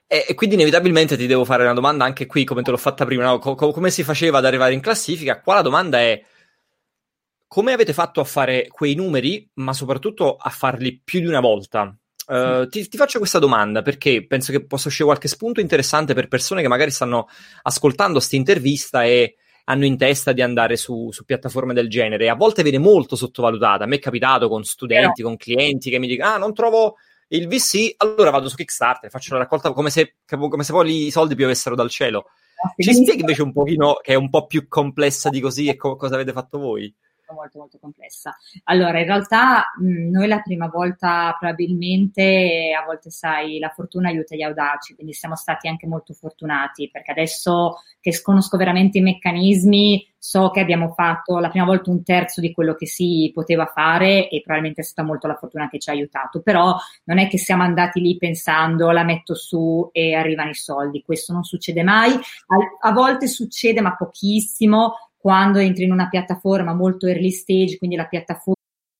E, 0.09 0.35
quindi 0.35 0.55
inevitabilmente 0.55 1.17
ti 1.17 1.27
devo 1.27 1.45
fare 1.45 1.65
una 1.65 1.73
domanda 1.73 2.05
anche 2.05 2.27
qui, 2.27 2.45
come 2.45 2.63
te 2.63 2.71
l'ho 2.71 2.77
fatta 2.77 3.05
prima, 3.05 3.25
no? 3.25 3.39
Co- 3.39 3.57
come 3.57 3.91
si 3.91 4.05
faceva 4.05 4.39
ad 4.39 4.45
arrivare 4.45 4.73
in 4.73 4.81
classifica? 4.81 5.41
Qua 5.41 5.55
la 5.55 5.63
domanda 5.63 5.99
è 5.99 6.23
come 7.47 7.73
avete 7.73 7.93
fatto 7.93 8.21
a 8.21 8.25
fare 8.25 8.67
quei 8.69 8.95
numeri, 8.95 9.49
ma 9.55 9.73
soprattutto 9.73 10.37
a 10.37 10.51
farli 10.51 11.01
più 11.03 11.21
di 11.21 11.27
una 11.27 11.41
volta? 11.41 11.97
Uh, 12.27 12.67
ti, 12.69 12.89
ti, 12.89 12.97
faccio 12.97 13.19
questa 13.19 13.39
domanda 13.39 13.83
perché 13.83 14.27
penso 14.27 14.51
che 14.51 14.67
possa 14.67 14.89
uscire 14.89 15.05
qualche 15.05 15.29
spunto 15.29 15.61
interessante 15.61 16.13
per 16.13 16.27
persone 16.27 16.61
che 16.61 16.67
magari 16.67 16.91
stanno 16.91 17.29
ascoltando 17.63 18.15
questa 18.15 18.35
intervista 18.35 19.05
e 19.05 19.37
hanno 19.67 19.85
in 19.85 19.97
testa 19.97 20.33
di 20.33 20.43
andare 20.43 20.77
su, 20.77 21.11
su, 21.13 21.25
piattaforme 21.25 21.73
del 21.73 21.89
genere. 21.89 22.29
A 22.29 22.35
volte 22.35 22.65
viene 22.65 22.79
molto 22.79 23.15
sottovalutata. 23.15 23.85
A 23.85 23.87
me 23.87 23.97
è 23.97 24.01
capitato 24.01 24.49
con 24.49 24.65
studenti, 24.65 25.23
con 25.23 25.37
clienti 25.37 25.89
che 25.89 25.99
mi 25.99 26.09
dicono: 26.09 26.31
Ah, 26.31 26.37
non 26.37 26.53
trovo 26.53 26.97
il 27.29 27.47
VC, 27.47 27.95
allora 27.99 28.31
vado 28.31 28.49
su 28.49 28.57
Kickstarter, 28.57 29.11
faccio 29.11 29.35
la 29.35 29.41
raccolta 29.41 29.73
come 29.73 29.91
se, 29.91 30.17
come 30.27 30.63
se 30.65 30.73
poi 30.73 31.07
i 31.07 31.11
soldi 31.11 31.35
piovessero 31.35 31.75
dal 31.75 31.91
cielo. 31.91 32.27
Ci 32.77 32.95
spieghi 32.95 33.21
invece 33.21 33.43
un 33.43 33.53
pochino 33.53 33.95
che 34.03 34.13
è 34.13 34.17
un 34.17 34.31
po' 34.31 34.47
più 34.47 34.67
complessa 34.67 35.29
di 35.29 35.41
così 35.41 35.69
e 35.69 35.77
co- 35.77 35.97
cosa 35.97 36.15
avete 36.15 36.33
fatto 36.33 36.59
voi? 36.59 36.93
Molto 37.33 37.59
molto 37.59 37.79
complessa. 37.79 38.37
Allora, 38.65 38.99
in 38.99 39.07
realtà 39.07 39.73
mh, 39.79 40.11
noi 40.11 40.29
la 40.29 40.41
prima 40.41 40.69
volta 40.69 41.37
probabilmente, 41.39 42.73
a 42.79 42.85
volte 42.85 43.11
sai, 43.11 43.59
la 43.59 43.71
fortuna 43.71 44.09
aiuta 44.09 44.35
gli 44.35 44.43
audaci, 44.43 44.95
quindi 44.95 45.13
siamo 45.13 45.37
stati 45.37 45.69
anche 45.69 45.87
molto 45.87 46.13
fortunati 46.15 46.91
perché 46.91 47.11
adesso 47.11 47.81
che 48.01 48.21
conosco 48.23 48.57
veramente 48.57 48.99
i 48.99 49.03
meccanismi, 49.03 50.15
so 50.19 50.51
che 50.51 50.61
abbiamo 50.61 50.93
fatto 50.93 51.39
la 51.39 51.51
prima 51.51 51.65
volta 51.65 51.91
un 51.91 52.03
terzo 52.03 52.41
di 52.41 52.53
quello 52.53 52.75
che 52.75 52.87
si 52.87 53.31
poteva 53.33 53.67
fare 53.67 54.29
e 54.29 54.41
probabilmente 54.41 54.81
è 54.81 54.85
stata 54.85 55.07
molto 55.07 55.27
la 55.27 55.37
fortuna 55.37 55.69
che 55.69 55.79
ci 55.79 55.91
ha 55.91 55.93
aiutato, 55.93 56.41
però 56.41 56.77
non 57.05 57.19
è 57.19 57.29
che 57.29 57.39
siamo 57.39 57.63
andati 57.63 58.01
lì 58.01 58.17
pensando 58.17 58.91
la 58.91 59.05
metto 59.05 59.35
su 59.35 59.89
e 59.93 60.15
arrivano 60.15 60.51
i 60.51 60.55
soldi, 60.55 61.03
questo 61.03 61.33
non 61.33 61.45
succede 61.45 61.83
mai, 61.83 62.13
a, 62.13 62.89
a 62.89 62.93
volte 62.93 63.29
succede 63.29 63.81
ma 63.81 63.95
pochissimo, 63.95 65.06
quando 65.27 65.59
entri 65.59 65.83
in 65.83 65.91
una 65.91 66.09
piattaforma 66.09 66.73
molto 66.73 67.09
early 67.09 67.33
stage, 67.33 67.79
quindi 67.79 67.97
la 67.97 68.07
piattaforma 68.07 68.55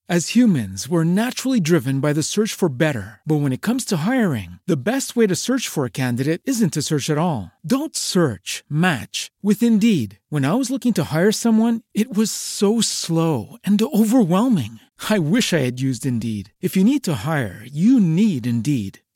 As 0.09 0.35
humans, 0.35 0.87
we're 0.87 1.03
naturally 1.03 1.59
driven 1.59 1.99
by 1.99 2.13
the 2.13 2.23
search 2.23 2.53
for 2.53 2.69
better. 2.69 3.19
But 3.25 3.41
when 3.41 3.51
it 3.51 3.61
comes 3.61 3.83
to 3.85 4.05
hiring, 4.05 4.59
the 4.65 4.77
best 4.77 5.17
way 5.17 5.27
to 5.27 5.35
search 5.35 5.67
for 5.67 5.83
a 5.83 5.89
candidate 5.89 6.41
isn't 6.45 6.71
to 6.73 6.81
search 6.81 7.09
at 7.09 7.17
all. 7.17 7.51
Don't 7.61 7.93
search, 7.93 8.63
match 8.69 9.31
with 9.43 9.61
Indeed. 9.61 10.19
When 10.29 10.45
I 10.45 10.53
was 10.53 10.71
looking 10.71 10.93
to 10.93 11.03
hire 11.13 11.33
someone, 11.33 11.81
it 11.93 12.13
was 12.15 12.31
so 12.31 12.79
slow 12.79 13.57
and 13.65 13.81
overwhelming. 13.81 14.79
I 15.09 15.19
wish 15.19 15.51
I 15.51 15.59
had 15.59 15.81
used 15.81 16.05
Indeed. 16.05 16.53
If 16.61 16.77
you 16.77 16.85
need 16.85 17.03
to 17.03 17.23
hire, 17.25 17.61
you 17.65 17.99
need 17.99 18.47
Indeed. 18.47 18.99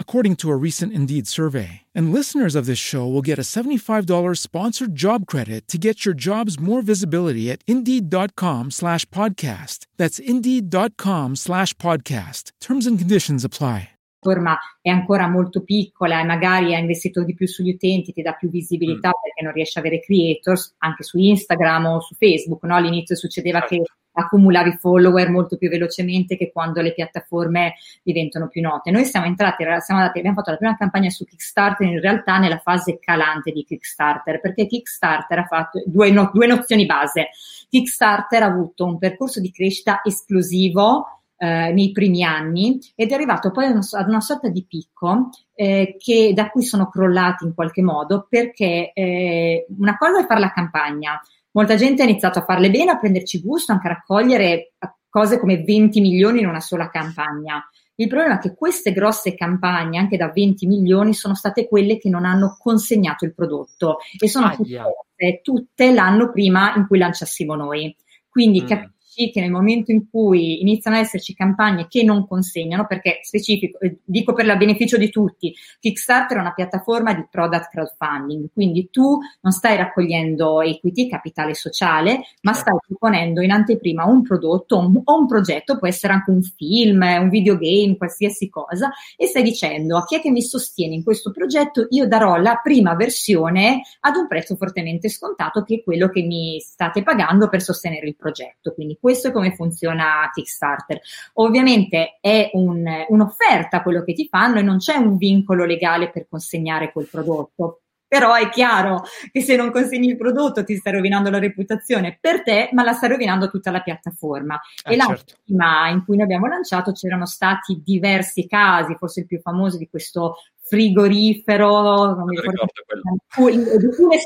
according 0.00 0.34
to 0.34 0.50
a 0.50 0.56
recent 0.56 0.92
Indeed 0.92 1.28
survey. 1.28 1.82
And 1.94 2.12
listeners 2.12 2.56
of 2.56 2.66
this 2.66 2.80
show 2.80 3.06
will 3.06 3.22
get 3.22 3.38
a 3.38 3.42
$75 3.42 4.38
sponsored 4.38 4.96
job 4.96 5.26
credit 5.26 5.68
to 5.68 5.78
get 5.78 6.04
your 6.04 6.14
jobs 6.14 6.58
more 6.58 6.82
visibility 6.82 7.48
at 7.48 7.62
Indeed.com 7.68 8.72
slash 8.72 9.04
podcast. 9.10 9.86
That's 9.96 10.18
Indeed.com 10.18 11.36
slash 11.36 11.74
podcast. 11.74 12.50
Terms 12.60 12.88
and 12.88 12.98
conditions 12.98 13.44
apply. 13.44 13.90
Forma 14.22 14.58
è 14.82 14.90
ancora 14.90 15.28
molto 15.28 15.62
piccola 15.62 16.20
e 16.20 16.24
magari 16.24 16.74
ha 16.74 16.78
investito 16.78 17.24
di 17.24 17.32
più 17.32 17.46
sugli 17.46 17.70
utenti, 17.70 18.12
ti 18.12 18.20
dà 18.20 18.34
più 18.34 18.50
visibilità 18.50 19.08
mm. 19.08 19.22
perché 19.22 19.42
non 19.42 19.52
riesce 19.52 19.78
a 19.78 19.82
avere 19.82 20.00
creators 20.00 20.74
anche 20.78 21.04
su 21.04 21.16
Instagram 21.16 21.86
o 21.86 22.00
su 22.00 22.14
Facebook. 22.16 22.64
No? 22.64 22.74
All'inizio 22.74 23.16
succedeva 23.16 23.60
certo. 23.60 23.76
che 23.76 23.90
accumulavi 24.12 24.76
follower 24.78 25.30
molto 25.30 25.56
più 25.56 25.68
velocemente 25.68 26.36
che 26.36 26.50
quando 26.52 26.80
le 26.80 26.92
piattaforme 26.92 27.74
diventano 28.02 28.48
più 28.48 28.62
note. 28.62 28.90
Noi 28.90 29.04
siamo 29.04 29.26
entrati, 29.26 29.64
siamo 29.80 30.00
andati, 30.00 30.18
abbiamo 30.18 30.36
fatto 30.36 30.50
la 30.50 30.56
prima 30.56 30.76
campagna 30.76 31.10
su 31.10 31.24
Kickstarter 31.24 31.86
in 31.86 32.00
realtà 32.00 32.38
nella 32.38 32.58
fase 32.58 32.98
calante 32.98 33.52
di 33.52 33.64
Kickstarter, 33.64 34.40
perché 34.40 34.66
Kickstarter 34.66 35.38
ha 35.38 35.44
fatto 35.44 35.82
due, 35.86 36.10
no, 36.10 36.30
due 36.32 36.46
nozioni 36.46 36.86
base. 36.86 37.28
Kickstarter 37.68 38.42
ha 38.42 38.46
avuto 38.46 38.84
un 38.84 38.98
percorso 38.98 39.40
di 39.40 39.50
crescita 39.50 40.00
esplosivo 40.02 41.20
eh, 41.42 41.72
nei 41.72 41.90
primi 41.92 42.22
anni 42.22 42.78
ed 42.94 43.10
è 43.10 43.14
arrivato 43.14 43.50
poi 43.50 43.70
una, 43.70 43.80
ad 43.92 44.08
una 44.08 44.20
sorta 44.20 44.48
di 44.48 44.66
picco 44.68 45.30
eh, 45.54 45.96
che, 45.98 46.32
da 46.34 46.50
cui 46.50 46.62
sono 46.62 46.90
crollati 46.90 47.44
in 47.44 47.54
qualche 47.54 47.82
modo 47.82 48.26
perché 48.28 48.92
eh, 48.92 49.66
una 49.78 49.96
cosa 49.96 50.20
è 50.20 50.26
fare 50.26 50.40
la 50.40 50.52
campagna, 50.52 51.18
molta 51.52 51.74
gente 51.74 52.02
ha 52.02 52.06
iniziato 52.06 52.38
a 52.38 52.44
farle 52.44 52.70
bene, 52.70 52.90
a 52.90 52.98
prenderci 52.98 53.40
gusto, 53.40 53.72
anche 53.72 53.88
a 53.88 53.92
raccogliere 53.92 54.72
cose 55.08 55.38
come 55.38 55.62
20 55.62 56.00
milioni 56.00 56.40
in 56.40 56.46
una 56.46 56.60
sola 56.60 56.88
campagna. 56.88 57.62
Il 57.96 58.08
problema 58.08 58.36
è 58.36 58.38
che 58.38 58.54
queste 58.54 58.92
grosse 58.92 59.34
campagne, 59.34 59.98
anche 59.98 60.16
da 60.16 60.30
20 60.30 60.66
milioni, 60.66 61.12
sono 61.12 61.34
state 61.34 61.68
quelle 61.68 61.98
che 61.98 62.08
non 62.08 62.24
hanno 62.24 62.56
consegnato 62.58 63.26
il 63.26 63.34
prodotto 63.34 63.98
e 64.18 64.26
sono 64.26 64.50
tutte, 64.54 65.40
tutte 65.42 65.92
l'anno 65.92 66.30
prima 66.30 66.74
in 66.76 66.86
cui 66.86 66.98
lanciassimo 66.98 67.54
noi. 67.54 67.94
Quindi 68.28 68.62
mm. 68.62 68.66
capisci 68.66 68.99
che 69.14 69.40
nel 69.40 69.50
momento 69.50 69.90
in 69.90 70.08
cui 70.08 70.60
iniziano 70.60 70.96
ad 70.96 71.02
esserci 71.02 71.34
campagne 71.34 71.86
che 71.88 72.02
non 72.02 72.26
consegnano, 72.26 72.86
perché 72.86 73.20
specifico, 73.22 73.78
eh, 73.80 73.98
dico 74.04 74.32
per 74.32 74.46
il 74.46 74.56
beneficio 74.56 74.96
di 74.96 75.10
tutti, 75.10 75.54
Kickstarter 75.80 76.36
è 76.36 76.40
una 76.40 76.54
piattaforma 76.54 77.12
di 77.12 77.26
product 77.30 77.70
crowdfunding, 77.70 78.50
quindi 78.52 78.88
tu 78.90 79.18
non 79.40 79.52
stai 79.52 79.76
raccogliendo 79.76 80.62
equity, 80.62 81.08
capitale 81.08 81.54
sociale, 81.54 82.20
ma 82.42 82.52
stai 82.52 82.76
proponendo 82.86 83.40
in 83.40 83.50
anteprima 83.50 84.04
un 84.04 84.22
prodotto 84.22 84.78
un, 84.78 85.00
o 85.02 85.18
un 85.18 85.26
progetto, 85.26 85.78
può 85.78 85.88
essere 85.88 86.12
anche 86.12 86.30
un 86.30 86.42
film, 86.42 87.02
un 87.02 87.28
videogame, 87.28 87.96
qualsiasi 87.96 88.48
cosa, 88.48 88.90
e 89.16 89.26
stai 89.26 89.42
dicendo 89.42 89.96
a 89.96 90.04
chi 90.04 90.16
è 90.16 90.20
che 90.20 90.30
mi 90.30 90.42
sostiene 90.42 90.94
in 90.94 91.02
questo 91.02 91.30
progetto, 91.30 91.86
io 91.90 92.06
darò 92.06 92.36
la 92.36 92.60
prima 92.62 92.94
versione 92.94 93.82
ad 94.00 94.16
un 94.16 94.26
prezzo 94.26 94.56
fortemente 94.56 95.08
scontato, 95.08 95.62
che 95.62 95.76
è 95.76 95.82
quello 95.82 96.08
che 96.08 96.22
mi 96.22 96.60
state 96.60 97.02
pagando 97.02 97.48
per 97.48 97.62
sostenere 97.62 98.06
il 98.06 98.16
progetto. 98.16 98.72
Quindi 98.72 98.96
questo 99.00 99.28
è 99.28 99.32
come 99.32 99.54
funziona 99.54 100.30
Kickstarter. 100.32 101.00
Ovviamente 101.34 102.18
è 102.20 102.50
un, 102.52 102.86
un'offerta 103.08 103.82
quello 103.82 104.04
che 104.04 104.12
ti 104.12 104.28
fanno 104.28 104.58
e 104.58 104.62
non 104.62 104.78
c'è 104.78 104.96
un 104.96 105.16
vincolo 105.16 105.64
legale 105.64 106.10
per 106.10 106.26
consegnare 106.28 106.92
quel 106.92 107.08
prodotto. 107.10 107.80
Però 108.10 108.34
è 108.34 108.48
chiaro 108.48 109.04
che 109.30 109.40
se 109.40 109.54
non 109.54 109.70
consegni 109.70 110.08
il 110.08 110.16
prodotto 110.16 110.64
ti 110.64 110.74
stai 110.74 110.94
rovinando 110.94 111.30
la 111.30 111.38
reputazione 111.38 112.18
per 112.20 112.42
te, 112.42 112.68
ma 112.72 112.82
la 112.82 112.92
stai 112.92 113.08
rovinando 113.08 113.48
tutta 113.48 113.70
la 113.70 113.82
piattaforma. 113.82 114.60
Eh, 114.84 114.94
e 114.94 114.96
la 114.96 115.06
certo. 115.06 115.34
prima 115.44 115.88
in 115.90 116.04
cui 116.04 116.16
noi 116.16 116.24
abbiamo 116.24 116.48
lanciato 116.48 116.90
c'erano 116.90 117.24
stati 117.24 117.80
diversi 117.84 118.48
casi, 118.48 118.96
forse 118.96 119.20
il 119.20 119.26
più 119.26 119.38
famoso 119.40 119.78
di 119.78 119.88
questo 119.88 120.38
frigorifero, 120.70 122.14
non 122.16 122.24
mi 122.24 122.34
ricordo, 122.34 122.66
quello. 122.84 123.02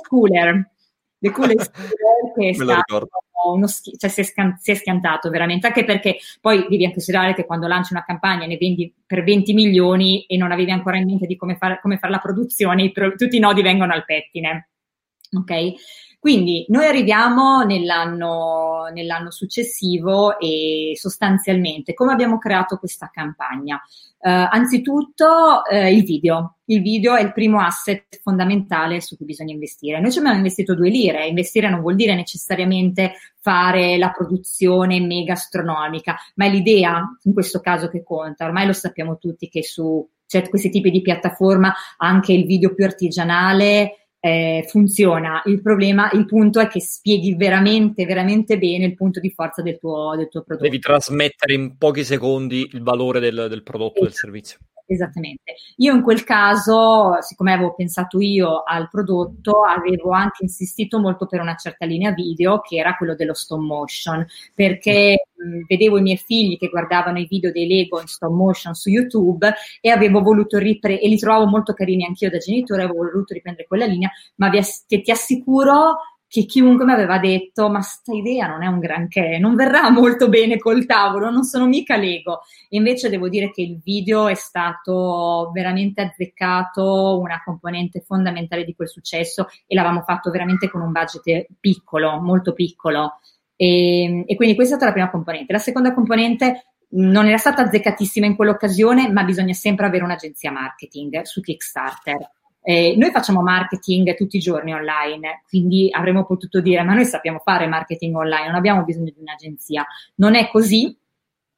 Cooler, 0.09 0.71
The 1.25 1.31
Coolest 1.31 1.71
che 2.37 2.49
è 2.51 2.53
stato 2.53 3.09
uno 3.45 3.67
schi- 3.67 3.97
cioè 3.97 4.11
si 4.11 4.21
è, 4.21 4.25
scan- 4.25 4.57
si 4.59 4.71
è 4.71 4.75
schiantato 4.75 5.31
veramente, 5.31 5.67
anche 5.67 5.85
perché 5.85 6.19
poi 6.41 6.67
devi 6.69 6.85
anche 6.85 6.97
considerare 6.97 7.35
che 7.35 7.45
quando 7.45 7.67
lanci 7.67 7.93
una 7.93 8.05
campagna 8.05 8.47
ne 8.47 8.57
vendi 8.57 8.93
per 9.07 9.23
20 9.23 9.53
milioni 9.53 10.25
e 10.25 10.37
non 10.37 10.53
avevi 10.53 10.71
ancora 10.71 10.97
in 10.97 11.07
mente 11.07 11.27
di 11.27 11.37
come, 11.37 11.57
fare 11.57 11.79
come 11.81 11.99
fare 11.99 12.13
la 12.13 12.19
produzione, 12.19 12.85
i 12.85 12.93
pro- 12.93 13.15
tutti 13.15 13.37
i 13.37 13.41
nodi 13.41 13.63
vengono 13.63 13.93
al 13.93 14.05
pettine. 14.05 14.69
Ok? 15.37 15.73
Quindi 16.25 16.65
noi 16.71 16.87
arriviamo 16.87 17.65
nell'anno, 17.65 18.89
nell'anno 18.95 19.31
successivo 19.31 20.39
e 20.39 20.93
sostanzialmente 20.95 21.93
come 21.93 22.13
abbiamo 22.13 22.39
creato 22.39 22.79
questa 22.79 23.11
campagna? 23.13 23.79
Eh, 24.19 24.31
anzitutto 24.31 25.67
eh, 25.67 25.93
il 25.93 26.03
video. 26.03 26.61
Il 26.65 26.81
video 26.81 27.15
è 27.15 27.21
il 27.21 27.35
primo 27.35 27.61
asset 27.61 28.21
fondamentale 28.23 29.03
su 29.03 29.19
cui 29.19 29.27
bisogna 29.27 29.53
investire. 29.53 30.01
Noi 30.01 30.13
ci 30.13 30.19
abbiamo 30.21 30.39
investito 30.39 30.75
due 30.75 30.89
lire. 30.89 31.27
Investire 31.27 31.69
non 31.69 31.83
vuol 31.83 31.95
dire 31.95 32.15
necessariamente 32.15 33.17
fare 33.39 33.99
la 33.99 34.11
produzione 34.11 35.01
mega 35.01 35.35
astronomica, 35.35 36.17
ma 36.37 36.47
è 36.47 36.49
l'idea 36.49 37.07
in 37.25 37.35
questo 37.35 37.61
caso 37.61 37.91
che 37.91 38.03
conta. 38.03 38.47
Ormai 38.47 38.65
lo 38.65 38.73
sappiamo 38.73 39.19
tutti 39.19 39.51
che 39.51 39.63
su 39.63 40.09
cioè, 40.27 40.49
questi 40.49 40.71
tipi 40.71 40.91
di 40.91 41.03
piattaforma 41.03 41.71
anche 41.99 42.33
il 42.33 42.47
video 42.47 42.73
più 42.73 42.87
artigianale 42.87 44.04
eh, 44.25 44.65
funziona. 44.69 45.43
Il 45.45 45.61
problema, 45.61 46.11
il 46.13 46.25
punto 46.25 46.59
è 46.59 46.67
che 46.67 46.81
spieghi 46.81 47.35
veramente, 47.35 48.07
veramente 48.07 48.57
bene 48.57 48.87
il 48.87 48.95
punto 48.95 49.21
di 49.21 49.29
forza 49.29 49.61
del 49.61 49.79
tuo, 49.79 50.17
del 50.17 50.31
tuo 50.31 50.41
prodotto. 50.41 50.67
Devi 50.67 50.79
trasmettere 50.79 51.53
in 51.53 51.77
pochi 51.77 52.05
secondi 52.05 52.67
il 52.73 52.83
valore 52.83 53.21
del, 53.21 53.49
del 53.51 53.63
prodotto, 53.63 54.01
del 54.01 54.15
servizio. 54.15 54.61
Esattamente. 54.87 55.57
Io 55.77 55.95
in 55.95 56.01
quel 56.01 56.25
caso, 56.25 57.21
siccome 57.21 57.53
avevo 57.53 57.75
pensato 57.75 58.19
io 58.19 58.63
al 58.63 58.89
prodotto, 58.89 59.63
avevo 59.63 60.13
anche 60.13 60.45
insistito 60.45 60.99
molto 60.99 61.27
per 61.27 61.41
una 61.41 61.57
certa 61.57 61.85
linea 61.85 62.13
video 62.13 62.61
che 62.61 62.77
era 62.77 62.97
quello 62.97 63.15
dello 63.15 63.35
stop 63.35 63.61
motion, 63.61 64.25
perché 64.55 65.27
mh, 65.34 65.34
vedevo 65.67 65.99
i 65.99 66.03
miei 66.03 66.17
figli 66.17 66.59
che 66.59 66.69
guardavano 66.69 67.19
i 67.19 67.27
video 67.27 67.53
dei 67.53 67.67
Lego 67.67 68.01
in 68.01 68.07
stop 68.07 68.33
motion 68.33 68.75
su 68.75 68.91
YouTube 68.91 69.53
e 69.81 69.91
avevo 69.91 70.21
voluto 70.21 70.59
riprendere, 70.59 71.05
e 71.05 71.09
li 71.09 71.19
trovavo 71.19 71.47
molto 71.47 71.73
carini 71.73 72.05
anch'io 72.05 72.31
da 72.31 72.39
genitore, 72.39 72.83
avevo 72.83 73.05
voluto 73.05 73.35
riprendere 73.35 73.67
quella 73.67 73.87
linea, 73.87 74.11
ma 74.37 74.49
vi 74.49 74.59
ass- 74.59 74.85
ti 74.87 75.11
assicuro 75.11 75.97
che 76.35 76.47
chiunque 76.47 76.85
mi 76.85 76.91
aveva 76.91 77.19
detto 77.21 77.71
ma 77.71 77.81
sta 77.81 78.13
idea 78.13 78.49
non 78.49 78.65
è 78.65 78.67
un 78.67 78.81
granché, 78.81 79.39
non 79.39 79.55
verrà 79.55 79.89
molto 79.91 80.29
bene 80.29 80.59
col 80.59 80.85
tavolo, 80.85 81.31
non 81.31 81.45
sono 81.45 81.69
mica 81.69 81.97
Lego. 81.97 82.41
Invece 82.71 83.09
devo 83.09 83.29
dire 83.29 83.53
che 83.53 83.63
il 83.63 83.79
video 83.81 84.27
è 84.27 84.35
stato 84.35 85.53
veramente 85.55 86.03
azzeccato, 86.03 87.21
una 87.21 87.41
componente 87.45 88.01
fondamentale 88.01 88.65
di 88.65 88.75
quel 88.75 88.89
successo 88.89 89.47
e 89.65 89.77
l'avevamo 89.77 90.03
fatto 90.03 90.33
veramente 90.33 90.69
con 90.69 90.81
un 90.81 90.91
budget 90.91 91.47
piccolo, 91.61 92.21
molto 92.21 92.53
piccolo. 92.53 93.21
E, 93.57 94.25
e 94.27 94.37
quindi 94.37 94.55
questa 94.55 94.75
è 94.75 94.77
stata 94.77 94.87
la 94.87 94.93
prima 94.93 95.11
componente. 95.11 95.53
La 95.53 95.59
seconda 95.59 95.95
componente 95.95 96.67
non 96.95 97.27
era 97.27 97.39
stata 97.39 97.63
azzeccatissima 97.63 98.27
in 98.27 98.37
quell'occasione, 98.37 99.11
ma 99.11 99.25
bisogna 99.25 99.53
sempre 99.53 99.87
avere 99.87 100.05
un'agenzia 100.05 100.51
marketing 100.51 101.23
su 101.23 101.41
Kickstarter. 101.41 102.31
Eh, 102.67 102.95
noi 102.97 103.11
facciamo 103.11 103.43
marketing 103.43 104.15
tutti 104.15 104.37
i 104.37 104.41
giorni 104.41 104.73
online, 104.73 105.43
quindi 105.47 105.89
avremmo 105.91 106.25
potuto 106.25 106.61
dire 106.61 106.83
ma 106.83 106.95
noi 106.95 107.05
sappiamo 107.05 107.39
fare 107.39 107.67
marketing 107.67 108.17
online, 108.17 108.47
non 108.47 108.55
abbiamo 108.55 108.85
bisogno 108.85 109.13
di 109.15 109.21
un'agenzia. 109.21 109.85
Non 110.17 110.35
è 110.35 110.49
così 110.49 110.97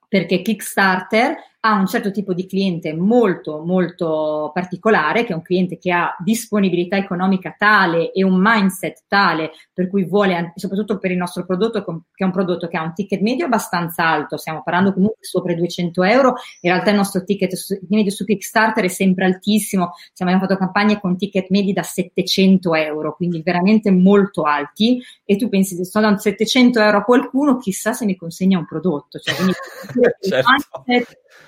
perché 0.09 0.43
Kickstarter 0.43 1.37
ha 1.67 1.75
un 1.75 1.87
certo 1.87 2.13
tipo 2.13 2.33
di 2.33 2.47
cliente 2.47 2.95
molto 2.95 3.63
molto 3.65 4.51
particolare, 4.55 5.25
che 5.25 5.33
è 5.33 5.35
un 5.37 5.43
cliente 5.43 5.79
che 5.79 5.91
ha 5.91 6.15
disponibilità 6.23 6.97
economica 6.97 7.55
tale 7.59 8.13
e 8.13 8.23
un 8.23 8.39
mindset 8.41 9.05
tale 9.09 9.51
per 9.73 9.89
cui 9.89 10.05
vuole, 10.05 10.53
soprattutto 10.55 10.99
per 10.99 11.11
il 11.11 11.17
nostro 11.17 11.45
prodotto, 11.45 11.83
che 11.85 12.23
è 12.23 12.25
un 12.25 12.33
prodotto 12.33 12.69
che 12.69 12.77
ha 12.77 12.83
un 12.83 12.95
ticket 12.95 13.21
medio 13.21 13.47
abbastanza 13.47 14.07
alto, 14.07 14.37
stiamo 14.37 14.63
parlando 14.63 14.93
comunque 14.93 15.19
sopra 15.21 15.53
i 15.53 15.57
200 15.57 16.03
euro, 16.05 16.35
in 16.61 16.71
realtà 16.71 16.91
il 16.91 16.97
nostro 16.97 17.25
ticket 17.25 17.53
medio 17.89 18.13
su 18.13 18.25
Kickstarter 18.25 18.85
è 18.85 18.89
sempre 18.89 19.25
altissimo, 19.25 19.93
abbiamo 20.19 20.41
fatto 20.41 20.57
campagne 20.57 21.01
con 21.01 21.17
ticket 21.17 21.49
medi 21.51 21.73
da 21.73 21.83
700 21.83 22.75
euro, 22.75 23.15
quindi 23.17 23.43
veramente 23.43 23.91
molto 23.91 24.43
alti, 24.43 25.03
e 25.25 25.37
tu 25.37 25.49
pensi 25.49 25.75
se 25.75 25.85
sto 25.85 26.01
dando 26.01 26.21
700 26.21 26.81
euro 26.81 26.99
a 26.99 27.03
qualcuno, 27.03 27.57
chissà 27.59 27.93
se 27.93 28.05
mi 28.05 28.17
consegna 28.17 28.59
un 28.59 28.67
prodotto. 28.67 29.19
Cioè, 29.19 29.35
quindi, 29.35 29.53
certo. 30.21 30.85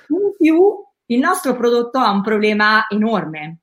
In 0.08 0.32
più, 0.36 0.74
il 1.06 1.18
nostro 1.18 1.56
prodotto 1.56 1.98
ha 1.98 2.10
un 2.10 2.22
problema 2.22 2.86
enorme, 2.88 3.60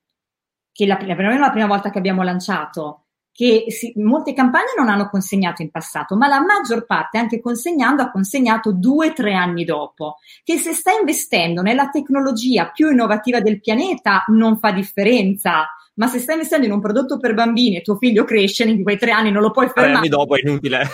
che 0.72 0.86
la, 0.86 0.98
la, 1.02 1.38
la 1.38 1.52
prima 1.52 1.68
volta 1.68 1.90
che 1.90 1.98
abbiamo 1.98 2.24
lanciato, 2.24 3.06
che 3.36 3.66
si, 3.68 3.92
molte 3.98 4.34
campagne 4.34 4.74
non 4.78 4.88
hanno 4.88 5.10
consegnato 5.10 5.62
in 5.62 5.70
passato, 5.70 6.16
ma 6.16 6.28
la 6.28 6.40
maggior 6.40 6.86
parte, 6.86 7.18
anche 7.18 7.42
consegnando, 7.42 8.02
ha 8.02 8.10
consegnato 8.10 8.72
due 8.72 9.10
o 9.10 9.14
tre 9.14 9.34
anni 9.34 9.66
dopo. 9.66 10.20
Che 10.42 10.58
se 10.58 10.72
stai 10.72 11.00
investendo 11.00 11.62
nella 11.62 11.90
tecnologia 11.90 12.72
più 12.72 12.90
innovativa 12.90 13.42
del 13.42 13.60
pianeta 13.60 14.24
non 14.28 14.58
fa 14.58 14.72
differenza. 14.72 15.68
Ma 15.96 16.08
se 16.08 16.20
stai 16.20 16.36
investendo 16.36 16.66
in 16.66 16.72
un 16.72 16.80
prodotto 16.80 17.20
per 17.20 17.34
bambini 17.34 17.76
e 17.76 17.82
tuo 17.82 17.98
figlio 17.98 18.24
cresce, 18.24 18.64
in 18.64 18.84
quei 18.84 18.98
tre 18.98 19.12
anni 19.12 19.32
non 19.32 19.42
lo 19.42 19.52
puoi 19.52 19.68
fermare. 19.68 19.88
Tre 19.88 19.98
anni 19.98 20.10
dopo 20.10 20.36
è 20.36 20.40
inutile. 20.42 20.80
è 20.80 20.88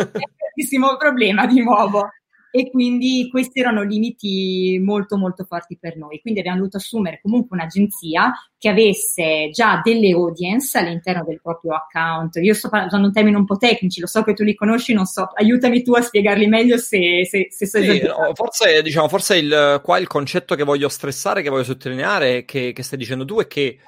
un 0.00 0.10
grandissimo 0.36 0.96
problema 0.96 1.44
di 1.44 1.62
nuovo 1.62 2.08
e 2.56 2.70
quindi 2.70 3.26
questi 3.32 3.58
erano 3.58 3.82
limiti 3.82 4.80
molto 4.80 5.16
molto 5.16 5.42
forti 5.42 5.76
per 5.76 5.96
noi. 5.96 6.20
Quindi 6.20 6.38
abbiamo 6.38 6.58
dovuto 6.58 6.76
assumere 6.76 7.18
comunque 7.20 7.56
un'agenzia 7.56 8.32
che 8.56 8.68
avesse 8.68 9.48
già 9.50 9.80
delle 9.82 10.12
audience 10.12 10.78
all'interno 10.78 11.24
del 11.24 11.40
proprio 11.42 11.72
account. 11.72 12.36
Io 12.36 12.54
sto 12.54 12.68
usando 12.68 13.08
un 13.08 13.12
termine 13.12 13.38
un 13.38 13.44
po' 13.44 13.56
tecnici, 13.56 13.98
lo 13.98 14.06
so 14.06 14.22
che 14.22 14.34
tu 14.34 14.44
li 14.44 14.54
conosci, 14.54 14.92
non 14.92 15.04
so, 15.04 15.32
aiutami 15.34 15.82
tu 15.82 15.94
a 15.94 16.00
spiegarli 16.00 16.46
meglio 16.46 16.76
se, 16.76 17.26
se, 17.28 17.48
se 17.50 17.66
so 17.66 17.82
sì, 17.82 18.02
no, 18.02 18.30
forse, 18.34 18.82
diciamo, 18.82 19.08
forse 19.08 19.36
il, 19.36 19.80
qua 19.82 19.98
il 19.98 20.06
concetto 20.06 20.54
che 20.54 20.62
voglio 20.62 20.88
stressare, 20.88 21.42
che 21.42 21.50
voglio 21.50 21.64
sottolineare, 21.64 22.44
che, 22.44 22.70
che 22.72 22.82
stai 22.84 22.98
dicendo 22.98 23.24
tu, 23.24 23.40
è 23.40 23.48
che 23.48 23.78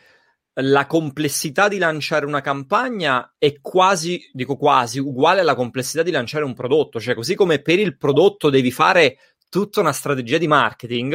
la 0.58 0.86
complessità 0.86 1.68
di 1.68 1.76
lanciare 1.76 2.24
una 2.24 2.40
campagna 2.40 3.34
è 3.36 3.60
quasi, 3.60 4.30
dico 4.32 4.56
quasi, 4.56 4.98
uguale 4.98 5.40
alla 5.40 5.54
complessità 5.54 6.02
di 6.02 6.10
lanciare 6.10 6.44
un 6.44 6.54
prodotto. 6.54 7.00
Cioè, 7.00 7.14
così 7.14 7.34
come 7.34 7.60
per 7.60 7.78
il 7.78 7.96
prodotto 7.98 8.48
devi 8.48 8.70
fare 8.70 9.18
tutta 9.50 9.80
una 9.80 9.92
strategia 9.92 10.38
di 10.38 10.46
marketing, 10.46 11.12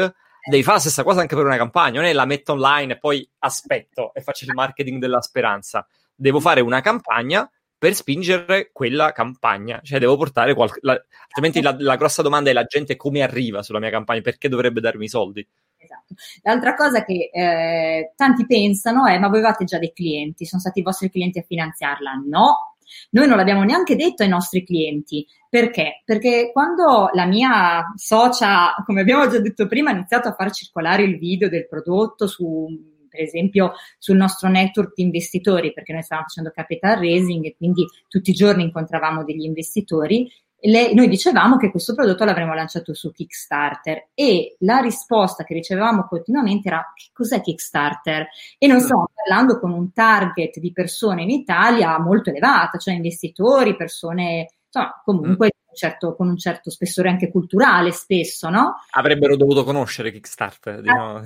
devi 0.48 0.64
fare 0.64 0.76
la 0.76 0.82
stessa 0.82 1.04
cosa 1.04 1.22
anche 1.22 1.36
per 1.36 1.46
una 1.46 1.58
campagna. 1.58 2.02
Non 2.02 2.10
è 2.10 2.14
la 2.14 2.26
metto 2.26 2.52
online 2.52 2.94
e 2.94 2.98
poi 3.00 3.28
aspetto 3.40 4.14
e 4.14 4.22
faccio 4.22 4.46
il 4.46 4.54
marketing 4.54 5.00
della 5.00 5.22
speranza. 5.22 5.88
Devo 6.14 6.40
fare 6.40 6.62
una 6.62 6.82
campagna 6.82 7.50
per 7.76 7.96
spingere 7.96 8.70
quella 8.72 9.12
campagna. 9.12 9.80
Cioè, 9.82 9.98
devo 9.98 10.18
portare 10.18 10.54
qualche... 10.54 10.80
La... 10.84 10.94
Altrimenti 11.26 11.62
la, 11.62 11.76
la 11.80 11.96
grossa 11.96 12.22
domanda 12.22 12.52
è 12.52 12.54
la 12.54 12.66
gente 12.66 12.96
come 12.96 13.24
arriva 13.24 13.64
sulla 13.64 13.80
mia 13.80 13.90
campagna, 13.90 14.22
perché 14.22 14.50
dovrebbe 14.50 14.82
darmi 14.82 15.06
i 15.06 15.10
soldi? 15.10 15.48
Esatto. 15.84 16.14
L'altra 16.44 16.76
cosa 16.76 17.04
che 17.04 17.32
eh, 17.34 18.14
tanti 18.16 18.46
pensano 18.46 19.08
è: 19.08 19.18
ma 19.18 19.28
avevate 19.28 19.66
già 19.66 19.80
dei 19.80 19.92
clienti? 19.94 20.46
Sono 20.46 20.62
stati 20.62 20.80
i 20.80 20.84
vostri 20.84 21.10
clienti 21.10 21.40
a 21.40 21.44
finanziarla? 21.44 22.22
No, 22.28 22.76
noi 23.12 23.28
non 23.28 23.38
l'abbiamo 23.38 23.64
neanche 23.64 23.96
detto 23.96 24.22
ai 24.22 24.30
nostri 24.30 24.64
clienti. 24.64 25.26
Perché? 25.50 26.02
Perché 26.06 26.52
quando 26.54 27.10
la 27.14 27.26
mia 27.26 27.92
socia, 27.96 28.74
come 28.86 29.02
abbiamo 29.02 29.28
già 29.28 29.40
detto 29.40 29.68
prima, 29.68 29.90
ha 29.90 29.94
iniziato 29.94 30.28
a 30.28 30.34
far 30.34 30.52
circolare 30.52 31.04
il 31.04 31.18
video 31.18 31.50
del 31.50 31.68
prodotto 31.68 32.28
su, 32.28 32.68
per 33.10 33.22
esempio, 33.22 33.74
sul 33.98 34.18
nostro 34.18 34.50
network 34.50 34.94
di 34.94 35.02
investitori, 35.02 35.74
perché 35.74 35.94
noi 35.94 36.04
stavamo 36.04 36.28
facendo 36.28 36.52
capital 36.52 36.98
raising 36.98 37.44
e 37.46 37.56
quindi 37.58 37.86
tutti 38.08 38.30
i 38.30 38.36
giorni 38.36 38.64
incontravamo 38.64 39.24
degli 39.24 39.46
investitori, 39.46 40.32
le, 40.62 40.94
noi 40.94 41.08
dicevamo 41.08 41.58
che 41.58 41.72
questo 41.72 41.96
prodotto 41.96 42.24
l'avremmo 42.24 42.54
lanciato 42.54 42.94
su 42.94 43.12
Kickstarter 43.12 44.10
e 44.14 44.56
la 44.60 44.80
risposta 44.80 45.44
che 45.44 45.56
ricevevamo 45.56 46.06
continuamente 46.08 46.68
era 46.68 46.92
che 46.94 47.10
cos'è 47.14 47.42
Kickstarter? 47.42 48.28
E 48.58 48.68
non 48.68 48.80
stiamo 48.80 49.10
parlando 49.14 49.60
con 49.60 49.72
un 49.72 49.92
target 49.92 50.60
di 50.60 50.72
persone 50.72 51.24
in 51.24 51.30
Italia 51.30 51.98
molto 52.00 52.30
elevata, 52.30 52.78
cioè 52.78 52.94
investitori, 52.94 53.76
persone 53.76 54.48
insomma, 54.66 55.02
comunque 55.04 55.48
mm. 55.48 55.74
certo, 55.74 56.16
con 56.16 56.30
un 56.30 56.38
certo 56.38 56.70
spessore 56.70 57.10
anche 57.10 57.32
culturale 57.32 57.92
spesso, 57.92 58.50
no? 58.50 58.76
Avrebbero 58.92 59.36
dovuto 59.36 59.64
conoscere 59.64 60.12
Kickstarter. 60.12 60.82
Diciamo. 60.82 61.24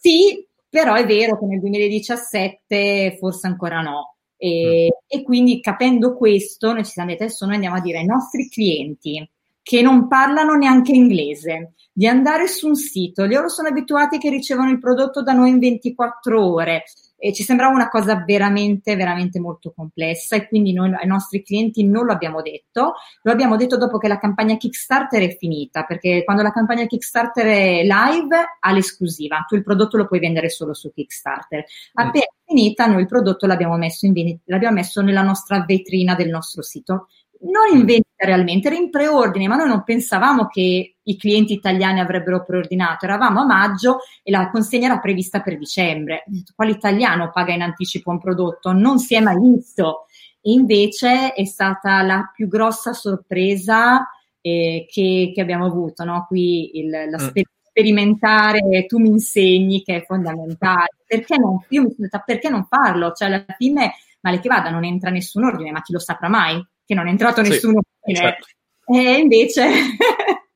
sì, 0.00 0.46
però 0.68 0.94
è 0.94 1.04
vero 1.04 1.38
che 1.38 1.46
nel 1.46 1.60
2017 1.60 3.16
forse 3.18 3.46
ancora 3.46 3.80
no. 3.80 4.15
E, 4.46 4.86
mm. 4.92 5.18
e, 5.18 5.22
quindi 5.22 5.60
capendo 5.60 6.16
questo, 6.16 6.72
noi 6.72 6.84
ci 6.84 6.92
siamo 6.92 7.10
detti 7.10 7.24
adesso 7.24 7.46
noi 7.46 7.56
andiamo 7.56 7.76
a 7.76 7.80
dire 7.80 7.98
ai 7.98 8.06
nostri 8.06 8.48
clienti 8.48 9.28
che 9.60 9.82
non 9.82 10.06
parlano 10.06 10.54
neanche 10.54 10.92
inglese 10.92 11.72
di 11.92 12.06
andare 12.06 12.46
su 12.46 12.68
un 12.68 12.76
sito, 12.76 13.26
loro 13.26 13.48
sono 13.48 13.68
abituati 13.68 14.18
che 14.18 14.30
ricevono 14.30 14.70
il 14.70 14.78
prodotto 14.78 15.22
da 15.22 15.32
noi 15.32 15.50
in 15.50 15.58
24 15.58 16.52
ore, 16.52 16.84
e 17.26 17.32
ci 17.32 17.42
sembrava 17.42 17.74
una 17.74 17.88
cosa 17.88 18.22
veramente, 18.24 18.94
veramente 18.94 19.40
molto 19.40 19.72
complessa 19.72 20.36
e 20.36 20.46
quindi 20.46 20.72
noi 20.72 20.94
ai 20.94 21.08
nostri 21.08 21.42
clienti 21.42 21.84
non 21.84 22.04
lo 22.04 22.12
abbiamo 22.12 22.40
detto, 22.40 22.94
lo 23.22 23.32
abbiamo 23.32 23.56
detto 23.56 23.76
dopo 23.76 23.98
che 23.98 24.06
la 24.06 24.18
campagna 24.18 24.56
Kickstarter 24.56 25.20
è 25.22 25.36
finita, 25.36 25.82
perché 25.82 26.22
quando 26.22 26.44
la 26.44 26.52
campagna 26.52 26.86
Kickstarter 26.86 27.44
è 27.44 27.82
live 27.82 28.36
ha 28.60 28.72
l'esclusiva, 28.72 29.44
tu 29.48 29.56
il 29.56 29.64
prodotto 29.64 29.96
lo 29.96 30.06
puoi 30.06 30.20
vendere 30.20 30.48
solo 30.48 30.72
su 30.72 30.92
Kickstarter. 30.92 31.64
Appena 31.94 32.26
mm. 32.26 32.46
finita, 32.46 32.86
noi 32.86 33.00
il 33.00 33.08
prodotto 33.08 33.46
l'abbiamo 33.46 33.76
messo, 33.76 34.06
in, 34.06 34.38
l'abbiamo 34.44 34.76
messo 34.76 35.02
nella 35.02 35.22
nostra 35.22 35.64
vetrina 35.66 36.14
del 36.14 36.28
nostro 36.28 36.62
sito 36.62 37.08
non 37.40 37.76
in 37.76 37.82
mm. 37.82 37.86
vendita 37.86 38.24
realmente, 38.24 38.68
era 38.68 38.76
in 38.76 38.90
preordine, 38.90 39.48
ma 39.48 39.56
noi 39.56 39.68
non 39.68 39.84
pensavamo 39.84 40.46
che 40.46 40.96
i 41.02 41.16
clienti 41.16 41.52
italiani 41.52 42.00
avrebbero 42.00 42.44
preordinato. 42.44 43.04
Eravamo 43.04 43.40
a 43.40 43.46
maggio 43.46 43.98
e 44.22 44.30
la 44.30 44.50
consegna 44.50 44.86
era 44.86 44.98
prevista 44.98 45.40
per 45.40 45.58
dicembre. 45.58 46.24
Quale 46.54 46.72
italiano 46.72 47.30
paga 47.32 47.52
in 47.52 47.62
anticipo 47.62 48.10
un 48.10 48.18
prodotto? 48.18 48.72
Non 48.72 48.98
si 48.98 49.14
è 49.14 49.20
mai 49.20 49.38
visto. 49.38 50.06
E 50.40 50.52
invece 50.52 51.32
è 51.32 51.44
stata 51.44 52.02
la 52.02 52.30
più 52.34 52.48
grossa 52.48 52.92
sorpresa 52.92 54.08
eh, 54.40 54.86
che, 54.88 55.32
che, 55.34 55.40
abbiamo 55.40 55.66
avuto, 55.66 56.04
no? 56.04 56.24
Qui 56.28 56.78
il, 56.78 56.88
la 56.88 57.18
mm. 57.22 57.28
sperimentare, 57.68 58.86
tu 58.86 58.98
mi 58.98 59.08
insegni 59.08 59.82
che 59.82 59.96
è 59.96 60.04
fondamentale. 60.04 60.96
Perché 61.06 61.36
non, 61.36 61.58
io 61.68 61.82
mi 61.82 61.90
sono 61.90 62.08
detta 62.08 62.20
perché 62.20 62.48
non 62.48 62.66
farlo? 62.66 63.12
Cioè 63.12 63.28
alla 63.28 63.44
fine, 63.56 63.94
male 64.20 64.40
che 64.40 64.48
vada, 64.48 64.70
non 64.70 64.84
entra 64.84 65.10
nessun 65.10 65.44
ordine, 65.44 65.72
ma 65.72 65.82
chi 65.82 65.92
lo 65.92 65.98
saprà 65.98 66.28
mai? 66.28 66.64
Che 66.86 66.94
non 66.94 67.08
è 67.08 67.10
entrato 67.10 67.42
nessuno. 67.42 67.82
Sì, 68.02 68.14
certo. 68.14 68.46
E 68.86 69.18
invece... 69.18 69.66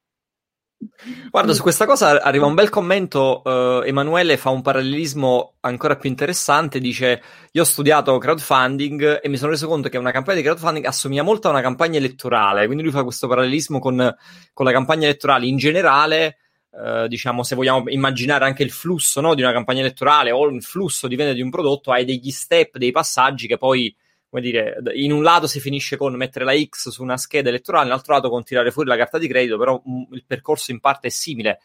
Guarda, 1.31 1.53
su 1.53 1.63
questa 1.63 1.85
cosa 1.87 2.23
arriva 2.23 2.47
un 2.47 2.55
bel 2.55 2.69
commento. 2.71 3.43
Uh, 3.45 3.83
Emanuele 3.85 4.37
fa 4.37 4.51
un 4.51 4.63
parallelismo 4.63 5.57
ancora 5.61 5.97
più 5.97 6.09
interessante. 6.09 6.79
Dice: 6.79 7.23
Io 7.53 7.63
ho 7.63 7.67
studiato 7.67 8.17
crowdfunding 8.17 9.21
e 9.23 9.29
mi 9.29 9.37
sono 9.37 9.51
reso 9.51 9.67
conto 9.67 9.89
che 9.89 9.99
una 9.99 10.11
campagna 10.11 10.39
di 10.39 10.45
crowdfunding 10.45 10.87
assomiglia 10.87 11.23
molto 11.23 11.49
a 11.49 11.51
una 11.51 11.61
campagna 11.61 11.99
elettorale. 11.99 12.65
Quindi 12.65 12.83
lui 12.83 12.93
fa 12.93 13.03
questo 13.03 13.29
parallelismo 13.29 13.79
con, 13.79 14.17
con 14.53 14.65
la 14.65 14.73
campagna 14.73 15.05
elettorale 15.05 15.47
in 15.47 15.57
generale. 15.57 16.37
Uh, 16.71 17.07
diciamo, 17.09 17.43
se 17.43 17.57
vogliamo 17.57 17.85
immaginare 17.89 18.45
anche 18.45 18.63
il 18.63 18.71
flusso 18.71 19.21
no, 19.21 19.35
di 19.35 19.43
una 19.43 19.53
campagna 19.53 19.81
elettorale 19.81 20.31
o 20.31 20.47
il 20.47 20.63
flusso 20.63 21.09
di 21.09 21.17
vendita 21.17 21.37
di 21.37 21.43
un 21.43 21.51
prodotto, 21.51 21.93
hai 21.93 22.05
degli 22.05 22.31
step, 22.31 22.79
dei 22.79 22.91
passaggi 22.91 23.47
che 23.47 23.59
poi 23.59 23.95
come 24.31 24.43
dire, 24.43 24.77
in 24.95 25.11
un 25.11 25.25
lato 25.25 25.49
si 25.49 25.59
finisce 25.59 25.97
con 25.97 26.15
mettere 26.15 26.45
la 26.45 26.57
X 26.57 26.89
su 26.89 27.03
una 27.03 27.17
scheda 27.17 27.49
elettorale, 27.49 27.85
nell'altro 27.85 28.15
lato 28.15 28.31
con 28.31 28.45
tirare 28.45 28.71
fuori 28.71 28.89
la 28.89 28.97
carta 28.97 29.19
di 29.19 29.27
credito, 29.27 29.59
però 29.59 29.83
mh, 29.85 29.93
mm, 29.93 30.03
il 30.13 30.25
percorso 30.25 30.71
in 30.71 30.79
parte 30.79 31.09
è 31.09 31.11
simile. 31.11 31.61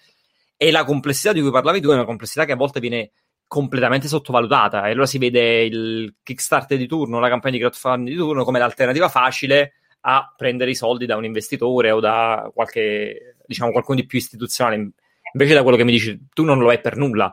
E 0.57 0.71
la 0.71 0.83
complessità 0.83 1.31
di 1.31 1.41
cui 1.41 1.51
parlavi 1.51 1.79
tu 1.79 1.89
è 1.89 1.93
una 1.93 2.05
complessità 2.05 2.43
che 2.45 2.53
a 2.53 2.55
volte 2.55 2.79
viene 2.79 3.11
completamente 3.47 4.07
sottovalutata. 4.07 4.87
E 4.87 4.91
allora 4.91 5.05
si 5.05 5.19
vede 5.19 5.63
il 5.63 6.15
Kickstarter 6.23 6.77
di 6.77 6.87
turno, 6.87 7.19
la 7.19 7.29
campagna 7.29 7.53
di 7.53 7.59
crowdfunding 7.59 8.09
di 8.09 8.15
turno 8.15 8.43
come 8.43 8.57
l'alternativa 8.57 9.09
facile 9.09 9.73
a 10.01 10.33
prendere 10.35 10.71
i 10.71 10.75
soldi 10.75 11.05
da 11.05 11.17
un 11.17 11.25
investitore 11.25 11.91
o 11.91 11.99
da 11.99 12.49
qualche, 12.53 13.37
diciamo, 13.45 13.71
qualcuno 13.71 13.99
di 13.99 14.07
più 14.07 14.17
istituzionale. 14.17 14.91
Invece 15.33 15.53
da 15.53 15.61
quello 15.61 15.77
che 15.77 15.83
mi 15.83 15.91
dici, 15.91 16.27
tu 16.33 16.43
non 16.43 16.57
lo 16.59 16.71
è 16.71 16.79
per 16.79 16.97
nulla. 16.97 17.31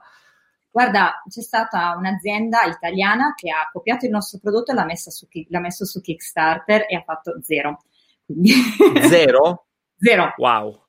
Guarda, 0.72 1.22
c'è 1.28 1.42
stata 1.42 1.94
un'azienda 1.98 2.62
italiana 2.64 3.35
che 3.37 3.50
ha 3.50 3.68
copiato 3.70 4.06
il 4.06 4.11
nostro 4.11 4.38
prodotto 4.38 4.72
e 4.72 4.74
l'ha, 4.74 4.87
su, 4.94 5.28
l'ha 5.48 5.61
messo 5.61 5.85
su 5.85 6.00
Kickstarter 6.00 6.87
e 6.88 6.96
ha 6.96 7.02
fatto 7.02 7.38
zero. 7.42 7.82
Quindi... 8.24 8.52
Zero? 9.06 9.66
zero. 9.98 10.32
Wow. 10.38 10.82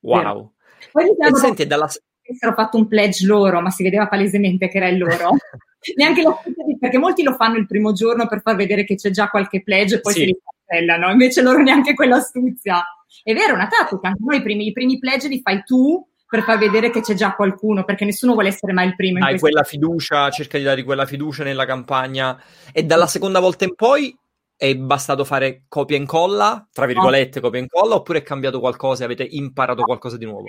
Wow. 0.00 0.52
Poi 0.92 1.10
diciamo 1.10 1.36
senti, 1.38 1.66
dalla... 1.66 1.88
avessero 2.22 2.52
fatto 2.54 2.76
un 2.76 2.86
pledge 2.86 3.26
loro, 3.26 3.60
ma 3.60 3.70
si 3.70 3.82
vedeva 3.82 4.06
palesemente 4.06 4.68
che 4.68 4.76
era 4.76 4.86
il 4.86 4.98
loro. 4.98 5.30
Neanche 5.96 6.22
lo 6.22 6.40
perché 6.78 6.98
molti 6.98 7.24
lo 7.24 7.34
fanno 7.34 7.56
il 7.56 7.66
primo 7.66 7.92
giorno 7.92 8.28
per 8.28 8.42
far 8.42 8.54
vedere 8.54 8.84
che 8.84 8.94
c'è 8.94 9.10
già 9.10 9.28
qualche 9.28 9.62
pledge 9.62 9.96
e 9.96 10.00
poi 10.00 10.12
sì. 10.12 10.20
si 10.20 10.24
ricancellano, 10.26 11.10
invece 11.10 11.42
loro 11.42 11.62
neanche 11.62 11.94
quell'astuzia. 11.94 12.80
È 13.24 13.32
vero, 13.34 13.52
è 13.52 13.54
una 13.54 13.66
tattica, 13.66 14.08
anche 14.08 14.22
noi 14.22 14.36
i 14.36 14.42
primi, 14.42 14.66
i 14.66 14.72
primi 14.72 14.98
pledge 14.98 15.26
li 15.26 15.40
fai 15.40 15.64
tu 15.64 16.06
per 16.28 16.42
far 16.42 16.58
vedere 16.58 16.90
che 16.90 17.00
c'è 17.00 17.14
già 17.14 17.34
qualcuno, 17.34 17.84
perché 17.84 18.04
nessuno 18.04 18.32
vuole 18.32 18.48
essere 18.48 18.72
mai 18.72 18.88
il 18.88 18.96
primo. 18.96 19.24
Hai 19.24 19.38
quella 19.38 19.62
fiducia, 19.62 20.28
cerca 20.30 20.58
di 20.58 20.64
dare 20.64 20.82
quella 20.82 21.06
fiducia 21.06 21.44
nella 21.44 21.64
campagna. 21.64 22.40
E 22.72 22.84
dalla 22.84 23.06
seconda 23.06 23.38
volta 23.38 23.64
in 23.64 23.74
poi 23.74 24.16
è 24.56 24.74
bastato 24.74 25.24
fare 25.24 25.64
copia 25.68 25.96
e 25.96 26.00
incolla, 26.00 26.66
tra 26.72 26.86
virgolette, 26.86 27.40
copia 27.40 27.60
e 27.60 27.62
incolla, 27.62 27.94
oppure 27.94 28.18
è 28.18 28.22
cambiato 28.22 28.58
qualcosa 28.58 29.02
e 29.02 29.04
avete 29.04 29.26
imparato 29.30 29.82
qualcosa 29.82 30.16
di 30.16 30.24
nuovo? 30.24 30.46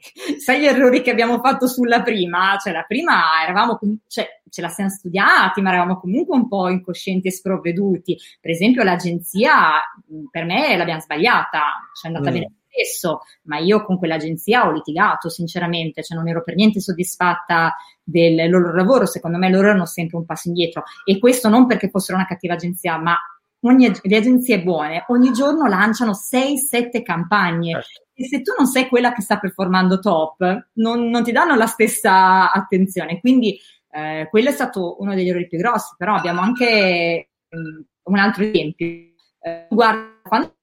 Sai 0.38 0.60
gli 0.60 0.66
errori 0.66 1.02
che 1.02 1.10
abbiamo 1.10 1.40
fatto 1.40 1.66
sulla 1.66 2.00
prima? 2.00 2.56
Cioè, 2.58 2.72
la 2.72 2.84
prima 2.88 3.42
eravamo, 3.42 3.78
cioè, 4.06 4.40
ce 4.48 4.60
la 4.62 4.68
siamo 4.68 4.88
studiati, 4.88 5.60
ma 5.60 5.68
eravamo 5.68 6.00
comunque 6.00 6.34
un 6.34 6.48
po' 6.48 6.68
incoscienti 6.68 7.28
e 7.28 7.32
sprovveduti. 7.32 8.16
Per 8.40 8.50
esempio, 8.50 8.82
l'agenzia, 8.82 9.82
per 10.30 10.44
me, 10.46 10.76
l'abbiamo 10.78 11.00
sbagliata, 11.00 11.90
cioè 11.92 12.10
è 12.10 12.14
andata 12.14 12.30
mm. 12.30 12.32
bene 12.32 12.52
stesso, 12.70 13.22
ma 13.42 13.58
io 13.58 13.84
con 13.84 13.98
quell'agenzia 13.98 14.66
ho 14.66 14.72
litigato 14.72 15.28
sinceramente, 15.28 16.02
cioè 16.02 16.16
non 16.16 16.28
ero 16.28 16.42
per 16.42 16.54
niente 16.54 16.80
soddisfatta 16.80 17.74
del 18.02 18.48
loro 18.48 18.74
lavoro, 18.74 19.06
secondo 19.06 19.38
me 19.38 19.50
loro 19.50 19.68
erano 19.68 19.86
sempre 19.86 20.16
un 20.16 20.24
passo 20.24 20.48
indietro 20.48 20.84
e 21.04 21.18
questo 21.18 21.48
non 21.48 21.66
perché 21.66 21.90
fossero 21.90 22.16
una 22.16 22.26
cattiva 22.26 22.54
agenzia, 22.54 22.96
ma 22.98 23.16
ogni, 23.62 23.92
le 24.02 24.16
agenzie 24.16 24.62
buone 24.62 25.04
ogni 25.08 25.32
giorno 25.32 25.66
lanciano 25.66 26.12
6-7 26.12 27.02
campagne. 27.02 27.72
Certo. 27.72 28.04
E 28.20 28.26
se 28.26 28.42
tu 28.42 28.52
non 28.56 28.66
sei 28.66 28.86
quella 28.86 29.12
che 29.14 29.22
sta 29.22 29.38
performando 29.38 29.98
top, 29.98 30.68
non, 30.74 31.08
non 31.08 31.22
ti 31.22 31.32
danno 31.32 31.54
la 31.54 31.66
stessa 31.66 32.52
attenzione. 32.52 33.18
Quindi 33.18 33.58
eh, 33.92 34.26
quello 34.28 34.50
è 34.50 34.52
stato 34.52 34.96
uno 35.00 35.14
degli 35.14 35.28
errori 35.28 35.48
più 35.48 35.56
grossi, 35.56 35.94
però 35.96 36.16
abbiamo 36.16 36.42
anche 36.42 37.30
um, 37.48 37.82
un 38.02 38.18
altro 38.18 38.44
esempio. 38.44 38.86
Eh, 38.86 39.66
guarda, 39.70 40.20
quando 40.22 40.54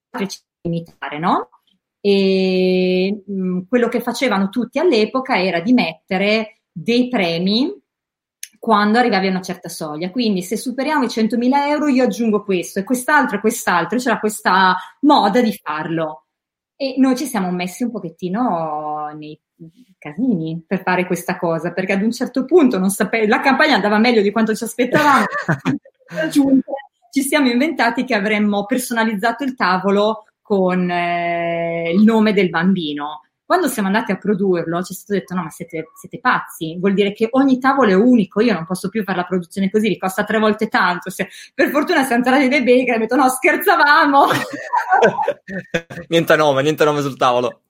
imitare, 0.61 1.17
no? 1.17 1.49
E 2.07 3.23
mh, 3.25 3.33
mm, 3.33 3.59
quello 3.67 3.89
che 3.89 3.99
facevano 3.99 4.47
tutti 4.47 4.79
all'epoca 4.79 5.41
era 5.41 5.59
di 5.59 5.73
mettere 5.73 6.61
dei 6.71 7.09
premi 7.09 7.69
quando 8.57 8.97
arrivavi 8.97 9.27
a 9.27 9.31
una 9.31 9.41
certa 9.41 9.67
soglia. 9.67 10.09
Quindi 10.09 10.41
se 10.41 10.55
superiamo 10.55 11.03
i 11.03 11.07
100.000 11.07 11.67
euro 11.67 11.87
io 11.87 12.05
aggiungo 12.05 12.43
questo 12.43 12.79
e 12.79 12.83
quest'altro 12.83 13.37
e 13.37 13.39
quest'altro, 13.41 13.97
c'era 13.97 14.19
questa 14.19 14.77
moda 15.01 15.41
di 15.41 15.51
farlo. 15.61 16.27
E 16.77 16.95
noi 16.97 17.17
ci 17.17 17.25
siamo 17.25 17.51
messi 17.51 17.83
un 17.83 17.91
pochettino 17.91 19.13
nei 19.17 19.37
casini 19.97 20.63
per 20.65 20.83
fare 20.83 21.05
questa 21.05 21.37
cosa, 21.37 21.73
perché 21.73 21.91
ad 21.93 22.03
un 22.03 22.11
certo 22.11 22.45
punto 22.45 22.79
non 22.79 22.89
sape- 22.89 23.27
la 23.27 23.41
campagna 23.41 23.75
andava 23.75 23.97
meglio 23.97 24.21
di 24.21 24.31
quanto 24.31 24.55
ci 24.55 24.63
aspettavamo. 24.63 25.25
ci 27.11 27.21
siamo 27.21 27.49
inventati 27.49 28.05
che 28.05 28.13
avremmo 28.13 28.65
personalizzato 28.65 29.43
il 29.43 29.55
tavolo 29.55 30.26
con 30.47 30.89
eh, 30.89 31.91
il 31.93 32.03
nome 32.03 32.31
del 32.31 32.49
bambino. 32.49 33.23
Quando 33.43 33.67
siamo 33.67 33.89
andati 33.89 34.13
a 34.13 34.17
produrlo 34.17 34.81
ci 34.81 34.93
è 34.93 34.95
stato 34.95 35.13
detto 35.19 35.33
no 35.35 35.43
ma 35.43 35.49
siete, 35.49 35.89
siete, 35.93 36.19
pazzi, 36.19 36.77
vuol 36.79 36.93
dire 36.93 37.11
che 37.11 37.27
ogni 37.31 37.59
tavolo 37.59 37.89
è 37.89 37.95
unico, 37.95 38.39
io 38.39 38.53
non 38.53 38.65
posso 38.65 38.87
più 38.87 39.03
fare 39.03 39.17
la 39.17 39.25
produzione 39.25 39.69
così, 39.69 39.89
vi 39.89 39.97
costa 39.97 40.23
tre 40.23 40.39
volte 40.39 40.69
tanto. 40.69 41.09
Se, 41.09 41.27
per 41.53 41.69
fortuna 41.69 42.03
siamo 42.03 42.23
entrati 42.23 42.47
dei 42.47 42.63
baker 42.63 42.77
e 42.77 42.81
abbiamo 42.81 42.99
detto 42.99 43.15
no 43.17 43.27
scherzavamo. 43.27 44.25
niente 46.07 46.35
nome, 46.37 46.61
niente 46.61 46.85
nome 46.85 47.01
sul 47.01 47.17
tavolo. 47.17 47.63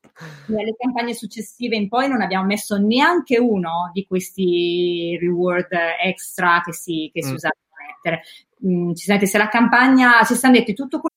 Nelle 0.48 0.76
campagne 0.78 1.16
successive 1.16 1.76
in 1.76 1.88
poi 1.88 2.08
non 2.08 2.22
abbiamo 2.22 2.46
messo 2.46 2.78
neanche 2.78 3.40
uno 3.40 3.90
di 3.92 4.06
questi 4.06 5.18
reward 5.20 5.70
extra 6.04 6.62
che 6.64 6.74
si, 6.74 7.10
che 7.12 7.24
si 7.24 7.32
mm. 7.32 7.36
usavano 7.36 7.62
a 7.72 7.86
mettere. 7.88 8.22
Mm, 8.68 8.94
ci 8.94 9.06
siete, 9.06 9.26
se 9.26 9.40
la 9.40 9.48
campagna, 9.48 10.24
ci 10.26 10.36
siamo 10.36 10.56
detti 10.56 10.74
tutto 10.74 11.00
quello 11.00 11.17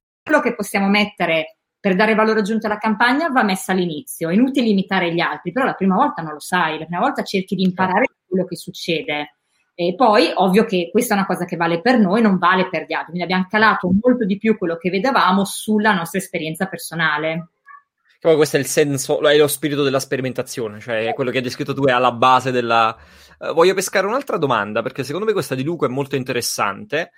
Quello 0.23 0.39
che 0.39 0.55
possiamo 0.55 0.87
mettere 0.87 1.57
per 1.79 1.95
dare 1.95 2.13
valore 2.13 2.41
aggiunto 2.41 2.67
alla 2.67 2.77
campagna 2.77 3.29
va 3.29 3.43
messa 3.43 3.71
all'inizio. 3.71 4.29
È 4.29 4.33
inutile 4.33 4.67
imitare 4.67 5.11
gli 5.13 5.19
altri, 5.19 5.51
però 5.51 5.65
la 5.65 5.73
prima 5.73 5.95
volta 5.95 6.21
non 6.21 6.33
lo 6.33 6.39
sai, 6.39 6.77
la 6.77 6.85
prima 6.85 7.01
volta 7.01 7.23
cerchi 7.23 7.55
di 7.55 7.63
imparare 7.63 8.05
quello 8.27 8.45
che 8.45 8.55
succede. 8.55 9.35
E 9.73 9.95
poi, 9.95 10.31
ovvio 10.35 10.63
che 10.65 10.89
questa 10.91 11.15
è 11.15 11.17
una 11.17 11.25
cosa 11.25 11.45
che 11.45 11.55
vale 11.55 11.81
per 11.81 11.97
noi, 11.97 12.21
non 12.21 12.37
vale 12.37 12.69
per 12.69 12.85
gli 12.85 12.93
altri. 12.93 13.13
Quindi 13.13 13.23
abbiamo 13.23 13.47
calato 13.49 13.89
molto 13.99 14.25
di 14.25 14.37
più 14.37 14.57
quello 14.57 14.77
che 14.77 14.91
vedevamo 14.91 15.43
sulla 15.43 15.91
nostra 15.91 16.19
esperienza 16.19 16.67
personale. 16.67 17.47
Poi 18.19 18.35
questo 18.35 18.57
è 18.57 18.59
il 18.59 18.67
senso, 18.67 19.19
è 19.27 19.35
lo 19.35 19.47
spirito 19.47 19.81
della 19.81 19.99
sperimentazione, 19.99 20.79
cioè 20.79 21.11
quello 21.15 21.31
che 21.31 21.37
hai 21.37 21.43
descritto 21.43 21.73
tu 21.73 21.85
è 21.85 21.91
alla 21.91 22.11
base 22.11 22.51
della... 22.51 22.95
Uh, 23.39 23.53
voglio 23.53 23.73
pescare 23.73 24.05
un'altra 24.05 24.37
domanda, 24.37 24.83
perché 24.83 25.03
secondo 25.03 25.25
me 25.25 25.33
questa 25.33 25.55
di 25.55 25.63
Luca 25.63 25.87
è 25.87 25.89
molto 25.89 26.15
interessante. 26.15 27.11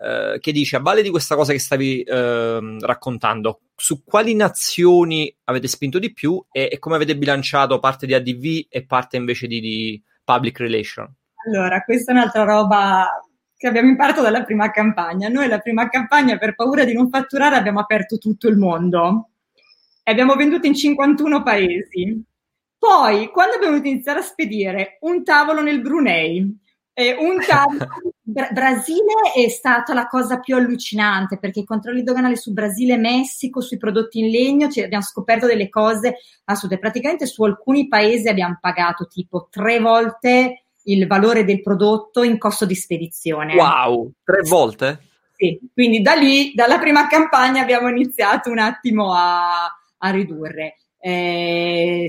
Eh, 0.00 0.38
che 0.38 0.52
dice 0.52 0.76
a 0.76 0.80
valle 0.80 1.02
di 1.02 1.10
questa 1.10 1.34
cosa 1.34 1.50
che 1.50 1.58
stavi 1.58 2.02
eh, 2.02 2.76
raccontando, 2.80 3.62
su 3.74 4.04
quali 4.04 4.34
nazioni 4.34 5.34
avete 5.44 5.66
spinto 5.66 5.98
di 5.98 6.12
più 6.12 6.40
e, 6.52 6.68
e, 6.70 6.78
come 6.78 6.94
avete 6.94 7.16
bilanciato 7.16 7.80
parte 7.80 8.06
di 8.06 8.14
ADV 8.14 8.66
e 8.68 8.86
parte 8.86 9.16
invece 9.16 9.48
di, 9.48 9.58
di 9.60 10.00
public 10.22 10.60
relation? 10.60 11.12
Allora, 11.46 11.82
questa 11.82 12.12
è 12.12 12.14
un'altra 12.14 12.44
roba 12.44 13.08
che 13.56 13.66
abbiamo 13.66 13.88
imparato 13.88 14.22
dalla 14.22 14.44
prima 14.44 14.70
campagna. 14.70 15.28
Noi 15.28 15.48
la 15.48 15.58
prima 15.58 15.88
campagna, 15.88 16.38
per 16.38 16.54
paura 16.54 16.84
di 16.84 16.92
non 16.92 17.08
fatturare, 17.10 17.56
abbiamo 17.56 17.80
aperto 17.80 18.18
tutto 18.18 18.46
il 18.46 18.56
mondo 18.56 19.30
e 20.04 20.12
abbiamo 20.12 20.36
venduto 20.36 20.68
in 20.68 20.76
51 20.76 21.42
paesi. 21.42 22.22
Poi, 22.78 23.30
quando 23.30 23.56
abbiamo 23.56 23.76
iniziato 23.76 24.20
a 24.20 24.22
spedire 24.22 24.98
un 25.00 25.24
tavolo 25.24 25.60
nel 25.60 25.80
Brunei, 25.80 26.56
eh, 26.98 27.14
un 27.16 27.38
tavolo 27.46 27.86
Bra- 28.20 28.50
Brasile 28.50 29.32
è 29.34 29.48
stata 29.48 29.94
la 29.94 30.06
cosa 30.06 30.40
più 30.40 30.56
allucinante 30.56 31.38
perché 31.38 31.60
i 31.60 31.64
controlli 31.64 32.02
doganali 32.02 32.36
su 32.36 32.52
Brasile 32.52 32.94
e 32.94 32.98
Messico, 32.98 33.60
sui 33.60 33.78
prodotti 33.78 34.18
in 34.18 34.30
legno, 34.30 34.68
cioè 34.68 34.84
abbiamo 34.84 35.04
scoperto 35.04 35.46
delle 35.46 35.68
cose 35.68 36.16
assurde. 36.44 36.78
Praticamente 36.78 37.24
su 37.26 37.42
alcuni 37.44 37.86
paesi 37.86 38.28
abbiamo 38.28 38.58
pagato 38.60 39.06
tipo 39.06 39.46
tre 39.50 39.78
volte 39.78 40.64
il 40.84 41.06
valore 41.06 41.44
del 41.44 41.62
prodotto 41.62 42.22
in 42.22 42.36
costo 42.36 42.66
di 42.66 42.74
spedizione. 42.74 43.54
Wow, 43.54 44.12
tre 44.24 44.42
volte? 44.42 45.00
Sì, 45.36 45.58
quindi 45.72 46.02
da 46.02 46.14
lì, 46.14 46.52
dalla 46.52 46.78
prima 46.78 47.06
campagna 47.06 47.62
abbiamo 47.62 47.88
iniziato 47.88 48.50
un 48.50 48.58
attimo 48.58 49.14
a, 49.14 49.66
a 49.98 50.10
ridurre. 50.10 50.78
Eh, 51.00 52.08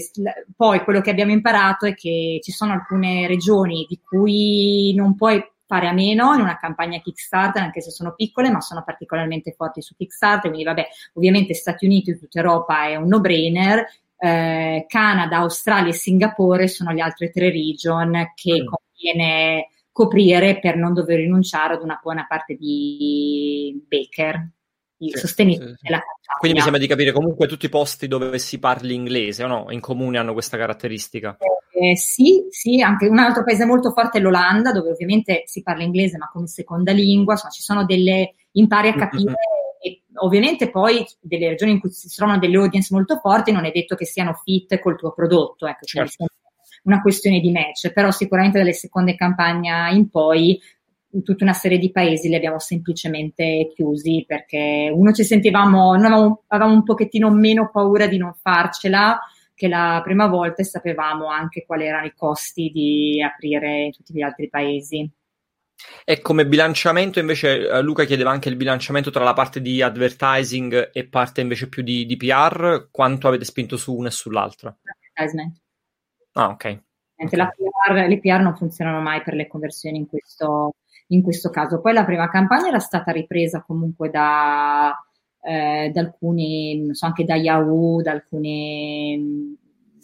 poi 0.56 0.84
quello 0.84 1.02
che 1.02 1.12
abbiamo 1.12 1.32
imparato 1.32 1.86
è 1.86 1.94
che 1.94 2.40
ci 2.42 2.52
sono 2.52 2.74
alcune 2.74 3.28
regioni 3.28 3.86
di 3.88 4.00
cui 4.02 4.94
non 4.96 5.16
puoi 5.16 5.44
fare 5.66 5.88
a 5.88 5.94
meno 5.94 6.34
in 6.34 6.42
una 6.42 6.58
campagna 6.58 7.00
Kickstarter, 7.00 7.62
anche 7.62 7.82
se 7.82 7.92
sono 7.92 8.16
piccole, 8.16 8.50
ma 8.50 8.60
sono 8.60 8.84
particolarmente 8.84 9.52
forti 9.52 9.82
su 9.82 9.96
Kickstarter. 9.96 10.50
Quindi, 10.50 10.64
vabbè, 10.64 10.88
ovviamente 11.14 11.54
Stati 11.54 11.86
Uniti 11.86 12.12
e 12.12 12.18
tutta 12.18 12.40
Europa 12.40 12.88
è 12.88 12.96
un 12.96 13.08
no-brainer. 13.08 13.86
Eh, 14.18 14.86
Canada, 14.88 15.38
Australia 15.38 15.92
e 15.92 15.94
Singapore 15.94 16.68
sono 16.68 16.92
le 16.92 17.02
altre 17.02 17.30
tre 17.30 17.52
region 17.52 18.32
che 18.34 18.64
mm. 18.64 18.66
conviene 18.66 19.70
coprire 19.92 20.60
per 20.60 20.76
non 20.76 20.94
dover 20.94 21.20
rinunciare 21.20 21.76
ad 21.76 21.84
una 21.84 22.00
buona 22.02 22.26
parte 22.28 22.56
di 22.56 23.86
Baker 23.88 24.50
sì, 25.00 25.18
sostenitori 25.18 25.76
sì, 25.78 25.88
campagna. 25.88 26.04
Quindi 26.40 26.58
mi 26.58 26.64
sembra 26.64 26.82
di 26.82 26.88
capire 26.88 27.12
comunque 27.12 27.48
tutti 27.48 27.66
i 27.66 27.70
posti 27.70 28.08
dove 28.08 28.38
si 28.40 28.60
parli 28.60 28.94
inglese 28.94 29.44
o 29.44 29.48
no? 29.48 29.66
In 29.70 29.80
comune 29.80 30.18
hanno 30.18 30.34
questa 30.34 30.58
caratteristica. 30.58 31.38
Eh, 31.72 31.96
sì, 31.96 32.46
sì, 32.50 32.82
anche 32.82 33.08
un 33.08 33.20
altro 33.20 33.44
paese 33.44 33.66
molto 33.66 33.92
forte 33.92 34.18
è 34.18 34.22
l'Olanda, 34.22 34.72
dove 34.74 34.92
ovviamente 34.92 35.44
si 35.46 35.62
parla 35.62 35.84
inglese 35.84 36.18
ma 36.18 36.30
come 36.32 36.48
seconda 36.48 36.92
lingua, 36.92 37.34
insomma 37.34 37.54
ci 37.54 37.62
sono 37.62 37.86
delle, 37.86 38.36
impari 38.54 38.90
a 38.90 38.96
capire 38.96 39.24
mm-hmm. 39.24 39.80
e 39.80 40.02
ovviamente 40.16 40.70
poi 40.70 41.06
delle 41.22 41.50
regioni 41.50 41.72
in 41.72 41.80
cui 41.80 41.90
si 41.90 42.14
trovano 42.14 42.40
delle 42.40 42.58
audience 42.58 42.94
molto 42.94 43.18
forti 43.18 43.54
non 43.54 43.64
è 43.64 43.72
detto 43.72 43.96
che 43.96 44.06
siano 44.06 44.34
fit 44.34 44.78
col 44.80 44.98
tuo 44.98 45.14
prodotto, 45.14 45.68
ecco, 45.68 45.86
certo. 45.86 46.26
una 46.84 47.02
questione 47.02 47.40
di 47.40 47.52
match, 47.52 47.94
però 47.94 48.12
sicuramente 48.12 48.58
dalle 48.58 48.74
seconde 48.74 49.16
campagne 49.16 49.94
in 49.94 50.10
poi 50.10 50.60
in 51.12 51.24
tutta 51.24 51.44
una 51.44 51.54
serie 51.54 51.78
di 51.78 51.92
paesi 51.92 52.30
li 52.30 52.36
abbiamo 52.36 52.60
semplicemente 52.60 53.72
chiusi 53.74 54.24
perché 54.28 54.92
uno 54.94 55.12
ci 55.12 55.24
sentivamo, 55.24 55.94
avevamo, 55.94 56.44
avevamo 56.48 56.74
un 56.74 56.84
pochettino 56.84 57.32
meno 57.32 57.70
paura 57.72 58.08
di 58.08 58.18
non 58.18 58.34
farcela 58.34 59.20
che 59.56 59.68
la 59.68 60.00
prima 60.04 60.28
volta 60.28 60.62
e 60.62 60.66
sapevamo 60.66 61.28
anche 61.28 61.66
quali 61.66 61.86
erano 61.86 62.06
i 62.06 62.14
costi 62.16 62.72
di 62.74 63.22
aprire 63.22 63.86
in 63.86 63.92
tutti 63.92 64.14
gli 64.14 64.22
altri 64.22 64.48
paesi. 64.50 65.12
E 66.06 66.22
come 66.22 66.46
bilanciamento 66.46 67.20
invece 67.20 67.68
eh, 67.68 67.82
Luca 67.82 68.04
chiedeva 68.04 68.32
anche 68.32 68.50
il 68.50 68.56
bilanciamento 68.56 69.12
tra 69.12 69.24
la 69.24 69.34
parte 69.34 69.62
di 69.62 69.82
advertising 69.82 70.92
e 70.94 71.08
parte 71.08 71.42
invece 71.42 71.70
più 71.70 71.84
di, 71.84 72.06
di 72.06 72.18
PR, 72.18 72.88
quanto 72.92 73.28
avete 73.28 73.46
spinto 73.46 73.78
su 73.78 73.96
una 73.96 74.10
e 74.10 74.12
sull'altra? 74.12 74.76
Advertisement. 74.82 75.58
Ah, 76.34 76.50
ok. 76.50 76.82
okay. 77.16 77.38
La 77.38 77.54
PR, 77.54 78.08
le 78.08 78.20
PR 78.20 78.42
non 78.42 78.56
funzionano 78.56 79.02
mai 79.02 79.22
per 79.22 79.34
le 79.34 79.48
conversioni 79.48 79.98
in 79.98 80.08
questo, 80.08 80.76
in 81.10 81.22
questo 81.22 81.50
caso. 81.50 81.80
Poi 81.80 81.94
la 81.94 82.06
prima 82.06 82.30
campagna 82.30 82.68
era 82.68 82.80
stata 82.80 83.12
ripresa 83.12 83.64
comunque 83.66 84.10
da, 84.10 84.96
eh, 85.42 85.92
da 85.94 86.00
alcuni, 86.02 86.84
non 86.86 86.94
so, 86.94 87.06
anche 87.06 87.24
da 87.24 87.36
Yahoo, 87.36 88.02
da 88.02 88.12
alcuni 88.12 89.18
mm, 89.18 89.54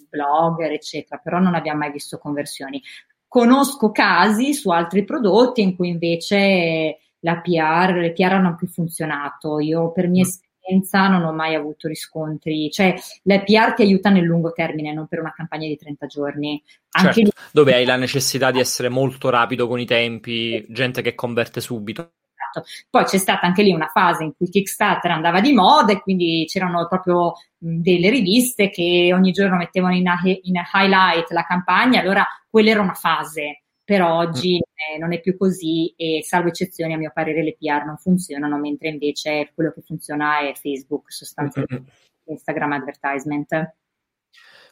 blogger, 0.10 0.72
eccetera, 0.72 1.20
però 1.22 1.40
non 1.40 1.56
abbiamo 1.56 1.80
mai 1.80 1.92
visto 1.92 2.18
conversioni. 2.18 2.82
Conosco 3.28 3.92
casi 3.92 4.54
su 4.54 4.70
altri 4.70 5.04
prodotti 5.04 5.62
in 5.62 5.76
cui 5.76 5.90
invece 5.90 7.00
la 7.20 7.42
PR, 7.42 7.96
le 7.96 8.14
PR 8.14 8.34
hanno 8.34 8.56
più 8.56 8.68
funzionato. 8.68 9.60
Io 9.60 9.92
per 9.92 10.08
mia 10.08 10.24
mm. 10.26 10.30
Esperienza 10.66 11.08
non 11.08 11.24
ho 11.24 11.32
mai 11.32 11.56
avuto 11.56 11.88
riscontri, 11.88 12.70
cioè 12.72 12.96
le 13.24 13.44
PR 13.44 13.74
ti 13.74 13.84
aiuta 13.84 14.10
nel 14.10 14.24
lungo 14.24 14.52
termine, 14.52 14.94
non 14.94 15.08
per 15.08 15.20
una 15.20 15.34
campagna 15.36 15.68
di 15.68 15.78
30 15.78 16.06
giorni. 16.08 16.62
Certo, 16.90 17.20
lì... 17.20 17.30
dove 17.52 17.74
hai 17.74 17.86
la 17.86 17.96
necessità 17.96 18.52
di 18.52 18.60
essere 18.60 18.90
molto 18.90 19.30
rapido 19.30 19.68
con 19.68 19.80
i 19.80 19.86
tempi, 19.86 20.66
gente 20.70 21.02
che 21.02 21.14
converte 21.16 21.62
subito. 21.62 22.14
Esatto. 22.36 22.66
Poi 22.90 23.04
c'è 23.06 23.18
stata 23.18 23.46
anche 23.46 23.64
lì 23.64 23.72
una 23.72 23.90
fase 23.92 24.24
in 24.24 24.34
cui 24.36 24.50
Kickstarter 24.50 25.12
andava 25.12 25.40
di 25.42 25.54
moda 25.54 25.94
e 25.94 26.02
quindi 26.02 26.46
c'erano 26.48 26.88
proprio 26.88 27.34
delle 27.58 28.10
riviste 28.10 28.70
che 28.70 29.12
ogni 29.14 29.32
giorno 29.32 29.58
mettevano 29.58 29.96
in, 29.96 30.06
in 30.44 30.62
highlight 30.74 31.32
la 31.32 31.44
campagna, 31.44 32.02
allora 32.02 32.26
quella 32.50 32.72
era 32.72 32.82
una 32.82 32.94
fase, 32.94 33.65
però 33.86 34.18
oggi 34.18 34.58
mm. 34.58 35.00
non 35.00 35.14
è 35.14 35.22
più 35.22 35.38
così 35.38 35.94
e 35.96 36.22
salvo 36.24 36.50
eccezioni 36.50 36.94
a 36.94 36.98
mio 36.98 37.12
parere 37.14 37.44
le 37.44 37.56
PR 37.58 37.86
non 37.86 37.98
funzionano, 37.98 38.58
mentre 38.58 38.90
invece 38.90 39.52
quello 39.54 39.72
che 39.72 39.82
funziona 39.82 40.40
è 40.40 40.54
Facebook 40.56 41.12
sostanzialmente. 41.14 41.92
Instagram 42.26 42.72
advertisement. 42.74 43.74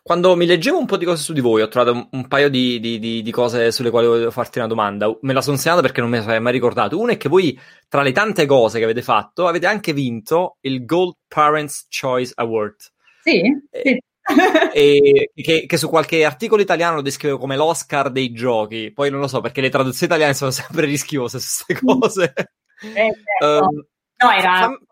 Quando 0.02 0.36
mi 0.36 0.46
leggevo 0.46 0.78
un 0.78 0.86
po' 0.86 0.98
di 0.98 1.06
cose 1.06 1.24
su 1.24 1.32
di 1.32 1.40
voi, 1.40 1.62
ho 1.62 1.70
trovato 1.70 1.96
un, 1.96 2.08
un 2.12 2.28
paio 2.28 2.50
di, 2.50 2.80
di, 2.82 3.00
di, 3.00 3.22
di, 3.22 3.32
cose 3.32 3.72
sulle 3.72 3.90
quali 3.90 4.08
volevo 4.08 4.32
farti 4.32 4.58
una 4.58 4.68
domanda. 4.68 5.16
Me 5.22 5.32
la 5.32 5.42
sono 5.42 5.56
segnata 5.56 5.80
perché 5.80 6.02
non 6.02 6.10
me 6.10 6.18
la 6.18 6.24
sarei 6.24 6.42
mai 6.42 6.52
ricordato. 6.52 7.00
Una 7.00 7.14
è 7.14 7.18
che 7.18 7.30
voi, 7.30 7.58
tra 7.88 8.02
le 8.02 8.12
tante 8.12 8.46
cose 8.46 8.80
che 8.80 8.84
avete 8.84 9.02
fatto, 9.02 9.48
avete 9.48 9.66
anche 9.66 9.94
vinto 9.94 10.58
il 10.62 10.84
Gold 10.84 11.14
Parents 11.28 11.88
Choice 11.88 12.34
Award. 12.36 12.76
Sì, 13.22 13.42
sì. 13.72 14.02
e 14.74 15.32
che, 15.36 15.66
che, 15.66 15.78
su 15.78 15.90
qualche 15.90 16.24
articolo 16.24 16.62
italiano 16.62 16.96
lo 16.96 17.02
descrive 17.02 17.38
come 17.38 17.56
l'Oscar 17.56 18.10
dei 18.10 18.32
giochi. 18.32 18.92
Poi 18.92 19.10
non 19.10 19.20
lo 19.20 19.28
so 19.28 19.42
perché 19.42 19.62
le 19.62 19.70
traduzioni 19.70 20.12
italiane 20.12 20.34
sono 20.34 20.52
sempre 20.52 20.86
rischiose 20.86 21.40
su 21.40 21.66
queste 21.66 21.86
cose. 21.86 22.34
Eh, 22.82 23.14
certo. 23.40 23.68
um, 23.68 23.86
no, 24.24 24.32
era. 24.32 24.58
Fam- 24.58 24.86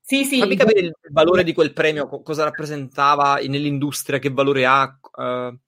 Sì, 0.00 0.24
sì. 0.24 0.38
Fammi 0.38 0.56
capire 0.56 0.80
il 0.80 0.96
valore 1.10 1.44
di 1.44 1.54
quel 1.54 1.72
premio, 1.72 2.08
cosa 2.22 2.44
rappresentava 2.44 3.36
nell'industria, 3.36 4.18
che 4.18 4.30
valore 4.30 4.66
ha. 4.66 4.98
Uh... 5.12 5.58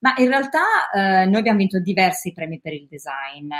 Ma 0.00 0.14
in 0.18 0.28
realtà 0.28 0.90
eh, 0.92 1.26
noi 1.26 1.38
abbiamo 1.38 1.58
vinto 1.58 1.80
diversi 1.80 2.32
premi 2.32 2.60
per 2.60 2.72
il 2.72 2.86
design. 2.88 3.50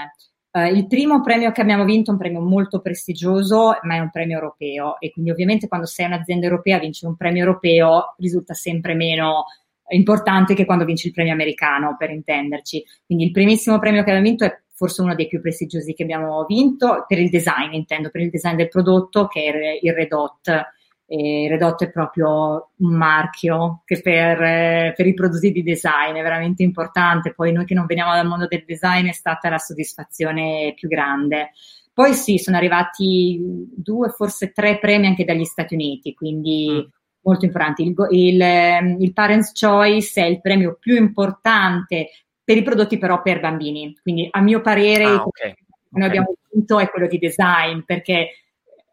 Uh, 0.58 0.74
il 0.74 0.86
primo 0.86 1.20
premio 1.20 1.52
che 1.52 1.60
abbiamo 1.60 1.84
vinto 1.84 2.10
è 2.10 2.14
un 2.14 2.18
premio 2.18 2.40
molto 2.40 2.80
prestigioso, 2.80 3.78
ma 3.82 3.94
è 3.94 3.98
un 4.00 4.10
premio 4.10 4.36
europeo 4.36 4.98
e 4.98 5.12
quindi 5.12 5.30
ovviamente 5.30 5.68
quando 5.68 5.86
sei 5.86 6.06
un'azienda 6.06 6.46
europea 6.46 6.78
vincere 6.78 7.10
un 7.10 7.16
premio 7.16 7.44
europeo 7.44 8.14
risulta 8.18 8.54
sempre 8.54 8.94
meno 8.94 9.44
importante 9.90 10.54
che 10.54 10.64
quando 10.64 10.84
vinci 10.84 11.06
il 11.06 11.12
premio 11.12 11.32
americano, 11.32 11.96
per 11.96 12.10
intenderci. 12.10 12.84
Quindi 13.06 13.24
il 13.24 13.30
primissimo 13.30 13.78
premio 13.78 14.02
che 14.02 14.10
abbiamo 14.10 14.28
vinto 14.28 14.44
è 14.44 14.60
forse 14.74 15.02
uno 15.02 15.14
dei 15.14 15.26
più 15.26 15.40
prestigiosi 15.40 15.94
che 15.94 16.02
abbiamo 16.02 16.44
vinto, 16.46 17.04
per 17.06 17.18
il 17.18 17.30
design 17.30 17.72
intendo, 17.72 18.10
per 18.10 18.20
il 18.20 18.30
design 18.30 18.56
del 18.56 18.68
prodotto, 18.68 19.26
che 19.26 19.44
è 19.44 19.78
il 19.80 19.92
Red 19.92 20.12
Hot. 20.12 20.76
E 21.10 21.46
Red 21.48 21.62
Hot 21.62 21.84
è 21.84 21.90
proprio 21.90 22.72
un 22.76 22.94
marchio 22.94 23.80
che 23.86 24.02
per, 24.02 24.92
per, 24.94 25.06
i 25.06 25.14
prodotti 25.14 25.50
di 25.50 25.62
design 25.62 26.14
è 26.14 26.22
veramente 26.22 26.62
importante. 26.62 27.32
Poi 27.32 27.50
noi 27.50 27.64
che 27.64 27.72
non 27.72 27.86
veniamo 27.86 28.12
dal 28.12 28.26
mondo 28.26 28.46
del 28.46 28.64
design 28.66 29.06
è 29.08 29.12
stata 29.12 29.48
la 29.48 29.56
soddisfazione 29.56 30.74
più 30.76 30.86
grande. 30.86 31.52
Poi 31.94 32.12
sì, 32.12 32.36
sono 32.36 32.58
arrivati 32.58 33.40
due, 33.74 34.10
forse 34.10 34.52
tre 34.52 34.78
premi 34.78 35.06
anche 35.06 35.24
dagli 35.24 35.44
Stati 35.44 35.74
Uniti, 35.74 36.12
quindi 36.12 36.68
mm. 36.70 36.90
molto 37.22 37.46
importanti. 37.46 37.82
Il, 37.82 37.94
il, 38.10 38.96
il 39.00 39.12
Parents' 39.14 39.58
Choice 39.58 40.22
è 40.22 40.26
il 40.26 40.40
premio 40.42 40.76
più 40.78 40.94
importante 40.94 42.10
per 42.44 42.56
i 42.56 42.62
prodotti 42.62 42.98
però 42.98 43.22
per 43.22 43.40
bambini. 43.40 43.96
Quindi 44.00 44.28
a 44.30 44.40
mio 44.40 44.60
parere 44.60 45.04
ah, 45.04 45.24
okay. 45.24 45.54
noi 45.88 46.04
okay. 46.04 46.06
abbiamo 46.06 46.34
vinto 46.52 46.78
è 46.78 46.88
quello 46.88 47.08
di 47.08 47.18
design 47.18 47.80
perché 47.80 48.28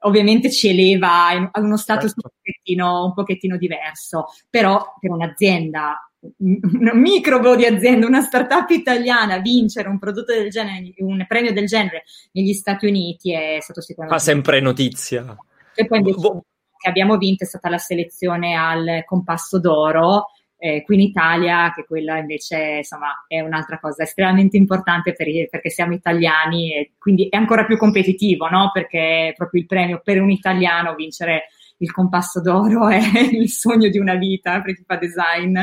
ovviamente 0.06 0.52
ci 0.52 0.70
eleva 0.70 1.28
a 1.52 1.60
uno 1.60 1.78
status 1.78 2.12
certo. 2.12 2.22
un, 2.24 2.32
pochettino, 2.34 3.06
un 3.06 3.14
pochettino 3.14 3.58
diverso, 3.58 4.28
però 4.50 4.96
per 5.00 5.12
un'azienda 5.12 6.10
un 6.38 7.00
microbo 7.00 7.56
di 7.56 7.66
azienda, 7.66 8.08
una 8.08 8.22
startup 8.22 8.68
italiana 8.72 9.38
vincere 9.38 9.90
un 9.90 10.00
prodotto 10.00 10.34
del 10.34 10.50
genere, 10.50 10.94
un 10.98 11.24
premio 11.28 11.54
del 11.54 11.68
genere 11.68 12.04
negli 12.32 12.54
Stati 12.54 12.88
Uniti 12.88 13.32
è 13.32 13.60
stato 13.62 13.82
sicuramente. 13.82 14.20
Fa 14.20 14.26
sempre 14.26 14.60
notizia. 14.60 15.36
E 15.76 15.86
poi 15.86 16.00
invece 16.00 16.20
Bo- 16.20 16.46
che 16.78 16.90
abbiamo 16.90 17.18
vinto 17.18 17.44
è 17.44 17.48
stata 17.48 17.70
la 17.70 17.78
selezione 17.78 18.56
al 18.56 19.04
Compasso 19.06 19.60
d'Oro 19.60 20.28
eh, 20.66 20.82
qui 20.82 20.96
in 20.96 21.02
Italia, 21.02 21.72
che 21.72 21.86
quella 21.86 22.18
invece 22.18 22.78
insomma 22.78 23.24
è 23.28 23.40
un'altra 23.40 23.80
cosa 23.80 24.02
estremamente 24.02 24.58
importante 24.58 25.14
per, 25.14 25.28
perché 25.48 25.70
siamo 25.70 25.94
italiani 25.94 26.74
e 26.74 26.94
quindi 26.98 27.28
è 27.30 27.38
ancora 27.38 27.66
più 27.66 27.78
competitivo, 27.78 28.48
no? 28.50 28.72
Perché 28.74 29.36
proprio 29.38 29.62
il 29.62 29.68
premio 29.68 30.02
per 30.04 30.20
un 30.20 30.32
italiano 30.32 30.96
vincere 30.96 31.50
il 31.78 31.92
compasso 31.92 32.42
d'oro 32.42 32.88
è 32.88 32.98
il 33.32 33.48
sogno 33.50 33.90
di 33.90 34.00
una 34.00 34.16
vita 34.16 34.60
per 34.62 34.74
chi 34.76 34.84
fa 34.88 34.96
design. 34.96 35.60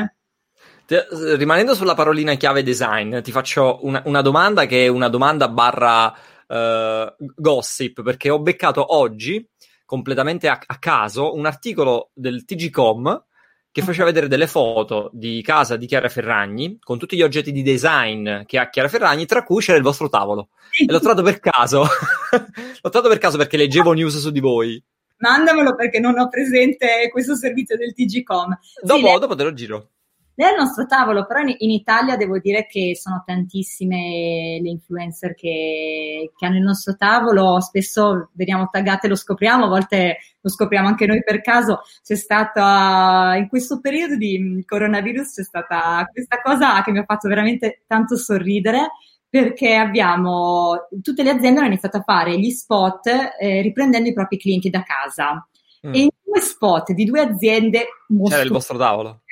Rimanendo 1.36 1.74
sulla 1.74 1.94
parolina 1.94 2.34
chiave 2.34 2.62
design, 2.62 3.22
ti 3.22 3.32
faccio 3.32 3.80
una, 3.82 4.02
una 4.04 4.22
domanda 4.22 4.66
che 4.66 4.84
è 4.84 4.88
una 4.88 5.08
domanda 5.08 5.48
barra 5.48 6.14
uh, 6.46 7.24
gossip, 7.34 8.02
perché 8.02 8.30
ho 8.30 8.38
beccato 8.38 8.94
oggi, 8.94 9.44
completamente 9.84 10.48
a, 10.48 10.60
a 10.64 10.78
caso, 10.78 11.34
un 11.34 11.46
articolo 11.46 12.10
del 12.14 12.44
TGCom 12.44 13.30
che 13.72 13.80
faceva 13.80 14.04
vedere 14.04 14.28
delle 14.28 14.46
foto 14.46 15.08
di 15.14 15.40
casa 15.42 15.76
di 15.76 15.86
Chiara 15.86 16.10
Ferragni 16.10 16.78
con 16.78 16.98
tutti 16.98 17.16
gli 17.16 17.22
oggetti 17.22 17.50
di 17.50 17.62
design 17.62 18.42
che 18.44 18.58
ha 18.58 18.68
Chiara 18.68 18.88
Ferragni, 18.88 19.24
tra 19.24 19.42
cui 19.42 19.62
c'era 19.62 19.78
il 19.78 19.82
vostro 19.82 20.10
tavolo. 20.10 20.50
E 20.78 20.92
l'ho 20.92 21.00
trovato 21.00 21.22
per 21.22 21.40
caso. 21.40 21.80
l'ho 22.30 22.90
trovato 22.90 23.08
per 23.08 23.18
caso 23.18 23.38
perché 23.38 23.56
leggevo 23.56 23.94
news 23.94 24.18
su 24.18 24.30
di 24.30 24.40
voi. 24.40 24.82
Mandamelo 25.16 25.74
perché 25.74 26.00
non 26.00 26.18
ho 26.18 26.28
presente 26.28 27.08
questo 27.10 27.34
servizio 27.34 27.76
del 27.78 27.94
TGCom. 27.94 28.58
Dopo, 28.82 29.08
sì, 29.08 29.18
dopo 29.18 29.34
te 29.34 29.42
lo 29.42 29.52
giro. 29.54 29.88
Il 30.34 30.54
nostro 30.56 30.86
tavolo, 30.86 31.26
però 31.26 31.40
in, 31.40 31.54
in, 31.58 31.70
Italia 31.70 32.16
devo 32.16 32.38
dire 32.38 32.66
che 32.66 32.96
sono 32.96 33.22
tantissime 33.24 34.58
le 34.62 34.70
influencer 34.70 35.34
che, 35.34 36.32
che, 36.34 36.46
hanno 36.46 36.56
il 36.56 36.62
nostro 36.62 36.96
tavolo, 36.96 37.60
spesso 37.60 38.30
veniamo 38.32 38.68
taggate, 38.70 39.08
lo 39.08 39.14
scopriamo, 39.14 39.66
a 39.66 39.68
volte 39.68 40.18
lo 40.40 40.48
scopriamo 40.48 40.88
anche 40.88 41.04
noi 41.04 41.22
per 41.22 41.42
caso. 41.42 41.82
C'è 42.02 42.14
stata, 42.14 43.34
in 43.36 43.46
questo 43.48 43.80
periodo 43.80 44.16
di 44.16 44.64
coronavirus, 44.66 45.34
c'è 45.34 45.44
stata 45.44 46.08
questa 46.10 46.40
cosa 46.40 46.82
che 46.82 46.92
mi 46.92 46.98
ha 47.00 47.04
fatto 47.04 47.28
veramente 47.28 47.82
tanto 47.86 48.16
sorridere 48.16 48.88
perché 49.28 49.74
abbiamo, 49.74 50.88
tutte 51.02 51.22
le 51.22 51.30
aziende 51.30 51.60
hanno 51.60 51.68
iniziato 51.68 51.98
a 51.98 52.02
fare 52.02 52.38
gli 52.38 52.50
spot 52.50 53.06
eh, 53.38 53.62
riprendendo 53.62 54.08
i 54.08 54.14
propri 54.14 54.38
clienti 54.38 54.70
da 54.70 54.82
casa. 54.82 55.46
Mm. 55.86 55.94
E 55.94 56.08
due 56.32 56.40
spot 56.40 56.92
di 56.92 57.04
due 57.04 57.20
aziende 57.20 57.86
c'era 58.28 58.42
il 58.42 58.50
vostro 58.50 58.78
tavolo 58.78 59.22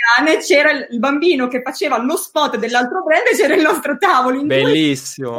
c'era 0.45 0.71
il 0.71 0.99
bambino 0.99 1.49
che 1.49 1.63
faceva 1.63 2.03
lo 2.03 2.17
spot 2.17 2.57
dell'altro 2.57 3.03
brand 3.03 3.27
e 3.27 3.37
c'era 3.37 3.55
il 3.55 3.63
nostro 3.63 3.97
tavolo. 3.97 4.45
Bellissimo. 4.45 5.39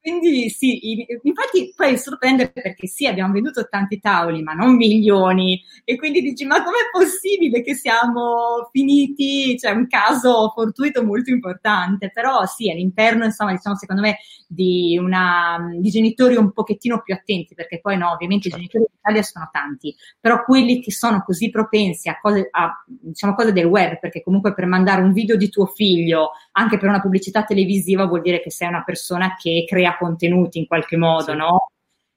Quindi 0.00 0.48
sì, 0.50 1.06
infatti 1.22 1.72
poi 1.76 1.98
sorprende 1.98 2.50
perché 2.50 2.86
sì, 2.86 3.06
abbiamo 3.06 3.32
venduto 3.32 3.68
tanti 3.68 4.00
tavoli, 4.00 4.42
ma 4.42 4.52
non 4.52 4.76
milioni. 4.76 5.62
E 5.84 5.96
quindi 5.96 6.22
dici, 6.22 6.44
ma 6.44 6.62
com'è 6.62 6.90
possibile 6.90 7.62
che 7.62 7.74
siamo 7.74 8.68
finiti? 8.70 9.58
Cioè, 9.58 9.72
un 9.72 9.86
caso 9.86 10.50
fortuito 10.54 11.04
molto 11.04 11.30
importante. 11.30 12.10
Però 12.12 12.44
sì, 12.46 12.70
all'interno, 12.70 13.24
insomma, 13.24 13.52
diciamo, 13.52 13.76
secondo 13.76 14.02
me, 14.02 14.18
di, 14.46 14.98
una, 14.98 15.70
di 15.78 15.88
genitori 15.90 16.36
un 16.36 16.52
pochettino 16.52 17.00
più 17.02 17.14
attenti, 17.14 17.54
perché 17.54 17.80
poi 17.80 17.96
no, 17.96 18.12
ovviamente 18.12 18.48
certo. 18.48 18.64
i 18.64 18.68
genitori 18.68 18.90
in 18.90 18.98
Italia 18.98 19.22
sono 19.22 19.48
tanti, 19.52 19.94
però 20.20 20.31
quelli 20.40 20.80
che 20.80 20.90
sono 20.90 21.22
così 21.24 21.50
propensi 21.50 22.08
a 22.08 22.18
cose, 22.20 22.48
a, 22.50 22.84
diciamo, 22.86 23.34
cose 23.34 23.52
del 23.52 23.66
web, 23.66 23.98
perché 23.98 24.22
comunque 24.22 24.54
per 24.54 24.66
mandare 24.66 25.02
un 25.02 25.12
video 25.12 25.36
di 25.36 25.48
tuo 25.48 25.66
figlio, 25.66 26.30
anche 26.52 26.78
per 26.78 26.88
una 26.88 27.00
pubblicità 27.00 27.44
televisiva, 27.44 28.06
vuol 28.06 28.22
dire 28.22 28.40
che 28.40 28.50
sei 28.50 28.68
una 28.68 28.82
persona 28.84 29.36
che 29.38 29.64
crea 29.66 29.96
contenuti 29.98 30.58
in 30.58 30.66
qualche 30.66 30.96
modo, 30.96 31.32
sì. 31.32 31.36
no? 31.36 31.70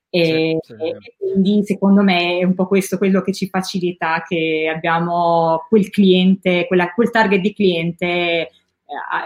E, 0.10 0.58
sì, 0.62 0.74
sì. 0.74 0.84
e, 0.84 1.16
quindi 1.18 1.64
secondo 1.66 2.02
me 2.02 2.40
è 2.40 2.44
un 2.44 2.54
po' 2.54 2.68
questo 2.68 2.98
quello 2.98 3.22
che 3.22 3.34
ci 3.34 3.50
facilita 3.50 4.24
che 4.26 4.72
abbiamo 4.74 5.66
quel 5.68 5.90
cliente, 5.90 6.68
quella, 6.68 6.94
quel 6.94 7.10
target 7.10 7.42
di 7.42 7.54
cliente 7.54 8.50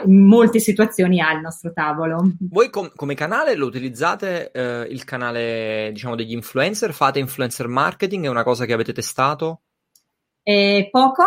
in 0.05 0.25
molte 0.25 0.59
situazioni 0.59 1.19
al 1.21 1.41
nostro 1.41 1.73
tavolo. 1.73 2.31
Voi 2.39 2.69
com- 2.69 2.91
come 2.95 3.13
canale 3.13 3.55
lo 3.55 3.65
utilizzate 3.65 4.51
eh, 4.51 4.87
il 4.89 5.03
canale 5.03 5.89
diciamo 5.91 6.15
degli 6.15 6.31
influencer? 6.31 6.93
Fate 6.93 7.19
influencer 7.19 7.67
marketing? 7.67 8.25
È 8.25 8.29
una 8.29 8.43
cosa 8.43 8.65
che 8.65 8.73
avete 8.73 8.93
testato? 8.93 9.61
Eh, 10.43 10.87
poco, 10.89 11.23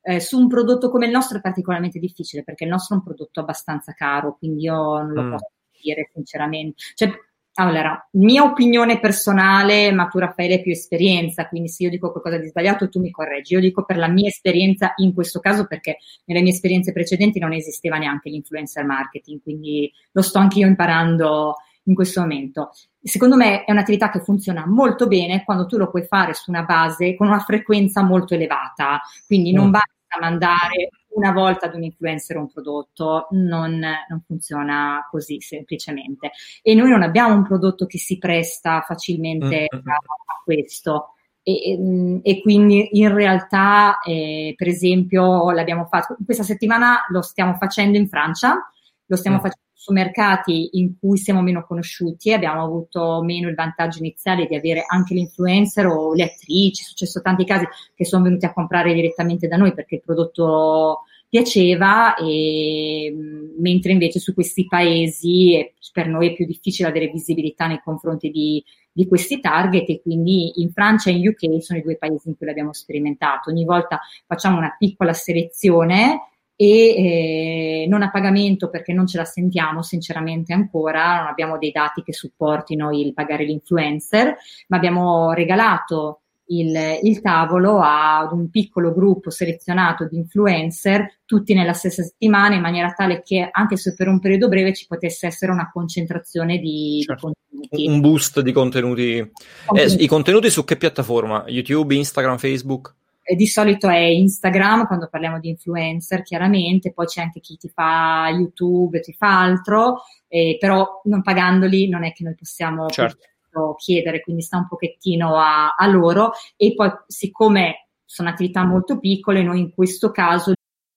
eh, 0.00 0.20
su 0.20 0.38
un 0.38 0.48
prodotto 0.48 0.90
come 0.90 1.06
il 1.06 1.12
nostro 1.12 1.38
è 1.38 1.40
particolarmente 1.40 1.98
difficile 1.98 2.44
perché 2.44 2.64
il 2.64 2.70
nostro 2.70 2.94
è 2.94 2.98
un 2.98 3.04
prodotto 3.04 3.40
abbastanza 3.40 3.92
caro, 3.92 4.36
quindi 4.38 4.62
io 4.62 4.74
non 4.74 5.12
lo 5.12 5.22
mm. 5.22 5.30
posso 5.32 5.50
dire 5.82 6.10
sinceramente. 6.14 6.82
Cioè, 6.94 7.10
allora, 7.58 8.08
mia 8.12 8.42
opinione 8.42 9.00
personale, 9.00 9.90
ma 9.90 10.06
tu 10.08 10.18
Raffaele 10.18 10.54
hai 10.54 10.62
più 10.62 10.72
esperienza, 10.72 11.48
quindi 11.48 11.68
se 11.68 11.84
io 11.84 11.90
dico 11.90 12.10
qualcosa 12.10 12.36
di 12.36 12.48
sbagliato 12.48 12.90
tu 12.90 13.00
mi 13.00 13.10
correggi. 13.10 13.54
Io 13.54 13.60
dico 13.60 13.84
per 13.84 13.96
la 13.96 14.08
mia 14.08 14.28
esperienza 14.28 14.92
in 14.96 15.14
questo 15.14 15.40
caso 15.40 15.66
perché 15.66 15.96
nelle 16.26 16.42
mie 16.42 16.52
esperienze 16.52 16.92
precedenti 16.92 17.38
non 17.38 17.54
esisteva 17.54 17.96
neanche 17.96 18.28
l'influencer 18.28 18.84
marketing, 18.84 19.40
quindi 19.42 19.90
lo 20.12 20.20
sto 20.20 20.38
anch'io 20.38 20.66
imparando 20.66 21.54
in 21.84 21.94
questo 21.94 22.20
momento. 22.20 22.72
Secondo 23.00 23.36
me 23.36 23.64
è 23.64 23.72
un'attività 23.72 24.10
che 24.10 24.20
funziona 24.20 24.66
molto 24.66 25.06
bene 25.06 25.42
quando 25.44 25.64
tu 25.64 25.78
lo 25.78 25.88
puoi 25.88 26.04
fare 26.04 26.34
su 26.34 26.50
una 26.50 26.64
base 26.64 27.14
con 27.14 27.28
una 27.28 27.40
frequenza 27.40 28.02
molto 28.02 28.34
elevata, 28.34 29.00
quindi 29.26 29.52
non 29.52 29.68
mm. 29.68 29.70
basta 29.70 30.18
mandare 30.20 30.90
una 31.16 31.32
volta 31.32 31.66
ad 31.66 31.74
un 31.74 31.82
influencer 31.82 32.36
un 32.36 32.50
prodotto, 32.50 33.28
non, 33.30 33.78
non, 33.78 34.22
funziona 34.26 35.06
così 35.10 35.40
semplicemente. 35.40 36.30
E 36.62 36.74
noi 36.74 36.90
non 36.90 37.02
abbiamo 37.02 37.34
un 37.34 37.42
prodotto 37.42 37.86
che 37.86 37.98
si 37.98 38.18
presta 38.18 38.82
facilmente 38.82 39.66
mm-hmm. 39.74 39.88
a, 39.88 39.94
a, 39.94 40.42
questo. 40.44 41.14
E, 41.42 42.20
e, 42.22 42.40
quindi 42.42 42.88
in 42.98 43.14
realtà, 43.14 43.98
eh, 44.00 44.54
per 44.56 44.68
esempio, 44.68 45.50
l'abbiamo 45.50 45.86
fatto 45.86 46.16
questa 46.24 46.42
settimana, 46.42 47.06
lo 47.08 47.22
stiamo 47.22 47.54
facendo 47.54 47.96
in 47.96 48.08
Francia, 48.08 48.70
lo 49.06 49.16
stiamo 49.16 49.36
mm. 49.36 49.40
facendo 49.40 49.65
su 49.86 49.92
mercati 49.92 50.70
in 50.72 50.98
cui 50.98 51.16
siamo 51.16 51.42
meno 51.42 51.64
conosciuti, 51.64 52.32
abbiamo 52.32 52.64
avuto 52.64 53.22
meno 53.22 53.48
il 53.48 53.54
vantaggio 53.54 53.98
iniziale 53.98 54.46
di 54.46 54.56
avere 54.56 54.84
anche 54.84 55.14
l'influencer 55.14 55.86
o 55.86 56.12
le 56.12 56.24
attrici, 56.24 56.82
è 56.82 56.84
successo 56.84 57.20
tanti 57.20 57.44
casi 57.44 57.66
che 57.94 58.04
sono 58.04 58.24
venuti 58.24 58.46
a 58.46 58.52
comprare 58.52 58.92
direttamente 58.92 59.46
da 59.46 59.56
noi 59.56 59.72
perché 59.74 59.96
il 59.96 60.02
prodotto 60.04 61.02
piaceva, 61.28 62.16
e, 62.16 63.14
mentre 63.58 63.92
invece 63.92 64.18
su 64.18 64.34
questi 64.34 64.66
paesi 64.66 65.54
è, 65.54 65.72
per 65.92 66.08
noi 66.08 66.30
è 66.30 66.34
più 66.34 66.46
difficile 66.46 66.88
avere 66.88 67.06
visibilità 67.06 67.68
nei 67.68 67.80
confronti 67.84 68.30
di, 68.30 68.62
di 68.90 69.06
questi 69.06 69.38
target 69.38 69.88
e 69.88 70.00
quindi 70.02 70.60
in 70.60 70.72
Francia 70.72 71.10
e 71.10 71.14
in 71.14 71.28
UK 71.28 71.62
sono 71.62 71.78
i 71.78 71.82
due 71.82 71.96
paesi 71.96 72.28
in 72.28 72.36
cui 72.36 72.46
l'abbiamo 72.46 72.72
sperimentato. 72.72 73.50
Ogni 73.50 73.64
volta 73.64 74.00
facciamo 74.26 74.58
una 74.58 74.74
piccola 74.76 75.12
selezione 75.12 76.22
e 76.56 77.82
eh, 77.82 77.86
non 77.86 78.02
a 78.02 78.10
pagamento 78.10 78.70
perché 78.70 78.94
non 78.94 79.06
ce 79.06 79.18
la 79.18 79.26
sentiamo 79.26 79.82
sinceramente 79.82 80.54
ancora, 80.54 81.18
non 81.18 81.26
abbiamo 81.26 81.58
dei 81.58 81.70
dati 81.70 82.02
che 82.02 82.14
supportino 82.14 82.90
il 82.90 83.12
pagare 83.12 83.44
l'influencer, 83.44 84.36
ma 84.68 84.76
abbiamo 84.76 85.32
regalato 85.32 86.22
il, 86.48 87.00
il, 87.02 87.20
tavolo 87.20 87.80
ad 87.82 88.32
un 88.32 88.50
piccolo 88.50 88.92
gruppo 88.92 89.30
selezionato 89.30 90.06
di 90.06 90.16
influencer, 90.16 91.18
tutti 91.24 91.54
nella 91.54 91.72
stessa 91.72 92.02
settimana, 92.02 92.54
in 92.54 92.60
maniera 92.60 92.92
tale 92.92 93.22
che 93.22 93.48
anche 93.50 93.76
se 93.76 93.94
per 93.94 94.08
un 94.08 94.20
periodo 94.20 94.48
breve 94.48 94.72
ci 94.72 94.86
potesse 94.86 95.26
essere 95.26 95.52
una 95.52 95.70
concentrazione 95.72 96.58
di, 96.58 97.02
certo. 97.04 97.32
di 97.48 97.66
contenuti. 97.68 97.88
Un 97.88 98.00
boost 98.00 98.40
di 98.40 98.52
contenuti. 98.52 99.32
contenuti. 99.66 100.00
Eh, 100.00 100.04
I 100.04 100.06
contenuti 100.06 100.50
su 100.50 100.64
che 100.64 100.76
piattaforma? 100.76 101.44
YouTube, 101.48 101.94
Instagram, 101.94 102.38
Facebook? 102.38 102.94
Di 103.34 103.46
solito 103.46 103.88
è 103.88 103.96
Instagram 103.96 104.86
quando 104.86 105.08
parliamo 105.08 105.40
di 105.40 105.48
influencer, 105.48 106.22
chiaramente, 106.22 106.92
poi 106.92 107.06
c'è 107.06 107.22
anche 107.22 107.40
chi 107.40 107.56
ti 107.56 107.68
fa 107.68 108.28
YouTube, 108.30 109.00
ti 109.00 109.12
fa 109.12 109.40
altro, 109.40 110.02
eh, 110.28 110.56
però 110.60 111.00
non 111.04 111.22
pagandoli 111.22 111.88
non 111.88 112.04
è 112.04 112.12
che 112.12 112.22
noi 112.22 112.34
possiamo 112.34 112.86
certo. 112.88 113.74
chiedere, 113.78 114.20
quindi 114.20 114.42
sta 114.42 114.58
un 114.58 114.68
pochettino 114.68 115.36
a, 115.36 115.74
a 115.76 115.86
loro 115.88 116.32
e 116.56 116.74
poi 116.74 116.90
siccome 117.06 117.88
sono 118.04 118.28
attività 118.28 118.64
molto 118.64 118.98
piccole, 118.98 119.42
noi 119.42 119.60
in 119.60 119.74
questo 119.74 120.12
caso 120.12 120.52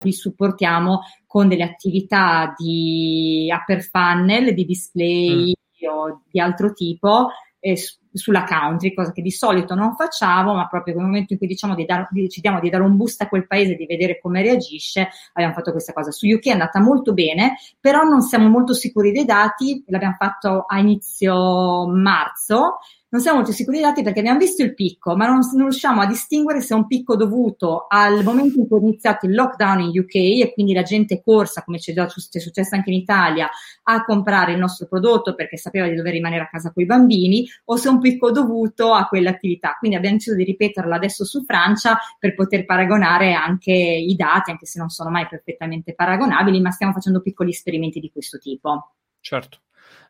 Li 0.00 0.12
supportiamo 0.12 1.02
con 1.26 1.48
delle 1.48 1.64
attività 1.64 2.54
di 2.56 3.48
upper 3.52 3.82
funnel, 3.82 4.54
di 4.54 4.64
display 4.64 5.50
mm. 5.50 5.88
o 5.88 6.22
di 6.30 6.40
altro 6.40 6.72
tipo 6.72 7.28
eh, 7.60 7.76
sulla 8.12 8.44
country, 8.44 8.94
cosa 8.94 9.12
che 9.12 9.22
di 9.22 9.30
solito 9.30 9.74
non 9.74 9.94
facciamo, 9.94 10.54
ma 10.54 10.66
proprio 10.66 10.94
nel 10.94 11.04
momento 11.04 11.32
in 11.32 11.38
cui 11.38 11.46
diciamo 11.46 11.74
di 11.74 11.84
dar, 11.84 12.08
decidiamo 12.10 12.60
di 12.60 12.70
dare 12.70 12.82
un 12.82 12.96
boost 12.96 13.22
a 13.22 13.28
quel 13.28 13.46
paese, 13.46 13.74
di 13.74 13.86
vedere 13.86 14.20
come 14.20 14.42
reagisce, 14.42 15.08
abbiamo 15.32 15.54
fatto 15.54 15.72
questa 15.72 15.92
cosa. 15.92 16.10
Su 16.10 16.26
UK 16.26 16.46
è 16.46 16.50
andata 16.50 16.80
molto 16.80 17.12
bene, 17.12 17.56
però 17.80 18.02
non 18.02 18.22
siamo 18.22 18.48
molto 18.48 18.74
sicuri 18.74 19.12
dei 19.12 19.24
dati, 19.24 19.84
l'abbiamo 19.88 20.16
fatto 20.18 20.64
a 20.66 20.78
inizio 20.78 21.86
marzo 21.88 22.78
non 23.10 23.22
siamo 23.22 23.38
molto 23.38 23.52
sicuri 23.52 23.78
dei 23.78 23.86
dati 23.86 24.02
perché 24.02 24.20
abbiamo 24.20 24.38
visto 24.38 24.62
il 24.62 24.74
picco, 24.74 25.16
ma 25.16 25.26
non, 25.26 25.40
non, 25.52 25.68
riusciamo 25.68 26.02
a 26.02 26.06
distinguere 26.06 26.60
se 26.60 26.74
è 26.74 26.76
un 26.76 26.86
picco 26.86 27.16
dovuto 27.16 27.86
al 27.88 28.22
momento 28.22 28.58
in 28.58 28.68
cui 28.68 28.78
è 28.78 28.82
iniziato 28.82 29.24
il 29.24 29.34
lockdown 29.34 29.80
in 29.80 29.98
UK 29.98 30.14
e 30.14 30.52
quindi 30.52 30.74
la 30.74 30.82
gente 30.82 31.14
è 31.14 31.22
corsa, 31.22 31.62
come 31.62 31.78
ci 31.78 31.92
è 31.92 31.94
già 31.94 32.06
successo 32.08 32.74
anche 32.74 32.90
in 32.90 32.96
Italia, 32.96 33.48
a 33.84 34.04
comprare 34.04 34.52
il 34.52 34.58
nostro 34.58 34.86
prodotto 34.86 35.34
perché 35.34 35.56
sapeva 35.56 35.88
di 35.88 35.94
dover 35.94 36.12
rimanere 36.12 36.42
a 36.42 36.48
casa 36.48 36.70
con 36.70 36.82
i 36.82 36.86
bambini, 36.86 37.48
o 37.64 37.76
se 37.76 37.88
è 37.88 37.90
un 37.90 38.00
picco 38.00 38.30
dovuto 38.30 38.92
a 38.92 39.06
quell'attività. 39.06 39.76
Quindi 39.78 39.96
abbiamo 39.96 40.16
deciso 40.16 40.36
di 40.36 40.44
ripeterla 40.44 40.96
adesso 40.96 41.24
su 41.24 41.44
Francia 41.44 41.98
per 42.18 42.34
poter 42.34 42.66
paragonare 42.66 43.32
anche 43.32 43.72
i 43.72 44.14
dati, 44.16 44.50
anche 44.50 44.66
se 44.66 44.78
non 44.78 44.90
sono 44.90 45.08
mai 45.08 45.26
perfettamente 45.26 45.94
paragonabili, 45.94 46.60
ma 46.60 46.70
stiamo 46.70 46.92
facendo 46.92 47.22
piccoli 47.22 47.50
esperimenti 47.50 48.00
di 48.00 48.10
questo 48.10 48.38
tipo. 48.38 48.92
Certo. 49.20 49.60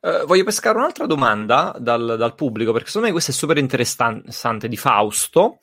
Uh, 0.01 0.26
voglio 0.26 0.44
pescare 0.44 0.78
un'altra 0.78 1.07
domanda 1.07 1.74
dal, 1.78 2.16
dal, 2.16 2.34
pubblico, 2.34 2.72
perché 2.72 2.86
secondo 2.86 3.09
me 3.09 3.12
questa 3.12 3.32
è 3.32 3.34
super 3.34 3.59
interessante 3.59 4.68
di 4.68 4.76
Fausto, 4.76 5.59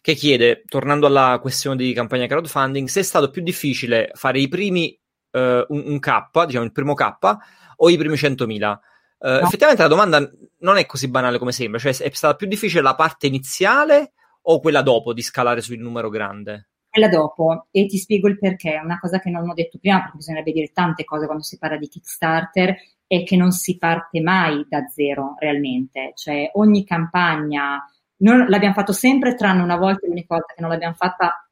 che 0.00 0.14
chiede, 0.14 0.62
tornando 0.66 1.06
alla 1.06 1.38
questione 1.40 1.76
di 1.76 1.92
campagna 1.92 2.26
crowdfunding, 2.26 2.86
se 2.86 3.00
è 3.00 3.02
stato 3.02 3.30
più 3.30 3.42
difficile 3.42 4.10
fare 4.14 4.38
i 4.38 4.48
primi, 4.48 4.96
uh, 5.32 5.38
un, 5.38 5.82
un, 5.86 5.98
K, 5.98 6.44
diciamo 6.46 6.64
il 6.64 6.72
primo 6.72 6.94
K, 6.94 7.36
o 7.76 7.90
i 7.90 7.96
primi 7.96 8.14
100.000. 8.14 8.78
Uh, 9.18 9.28
no. 9.28 9.38
Effettivamente 9.40 9.82
la 9.82 9.88
domanda 9.88 10.30
non 10.60 10.76
è 10.76 10.86
così 10.86 11.08
banale 11.08 11.38
come 11.38 11.52
sembra, 11.52 11.80
cioè 11.80 11.96
è 11.96 12.10
stata 12.12 12.36
più 12.36 12.46
difficile 12.46 12.82
la 12.82 12.94
parte 12.94 13.26
iniziale 13.26 14.12
o 14.42 14.60
quella 14.60 14.82
dopo 14.82 15.12
di 15.12 15.22
scalare 15.22 15.60
sul 15.60 15.78
numero 15.78 16.08
grande? 16.08 16.68
Quella 16.88 17.08
dopo, 17.08 17.66
e 17.70 17.86
ti 17.86 17.98
spiego 17.98 18.28
il 18.28 18.38
perché, 18.38 18.74
è 18.74 18.82
una 18.82 18.98
cosa 18.98 19.20
che 19.20 19.30
non 19.30 19.48
ho 19.48 19.54
detto 19.54 19.78
prima 19.78 20.00
perché 20.00 20.16
bisognerebbe 20.16 20.52
dire 20.52 20.70
tante 20.72 21.04
cose 21.04 21.26
quando 21.26 21.44
si 21.44 21.58
parla 21.58 21.76
di 21.76 21.86
Kickstarter 21.86 22.76
è 23.10 23.24
che 23.24 23.36
non 23.36 23.50
si 23.50 23.76
parte 23.76 24.20
mai 24.20 24.64
da 24.68 24.86
zero 24.86 25.34
realmente, 25.36 26.12
cioè 26.14 26.48
ogni 26.54 26.84
campagna, 26.84 27.84
non, 28.18 28.46
l'abbiamo 28.46 28.74
fatto 28.74 28.92
sempre 28.92 29.34
tranne 29.34 29.62
una 29.62 29.76
volta, 29.76 30.06
l'unica 30.06 30.36
volta 30.36 30.54
che 30.54 30.60
non 30.60 30.70
l'abbiamo 30.70 30.94
fatta, 30.94 31.44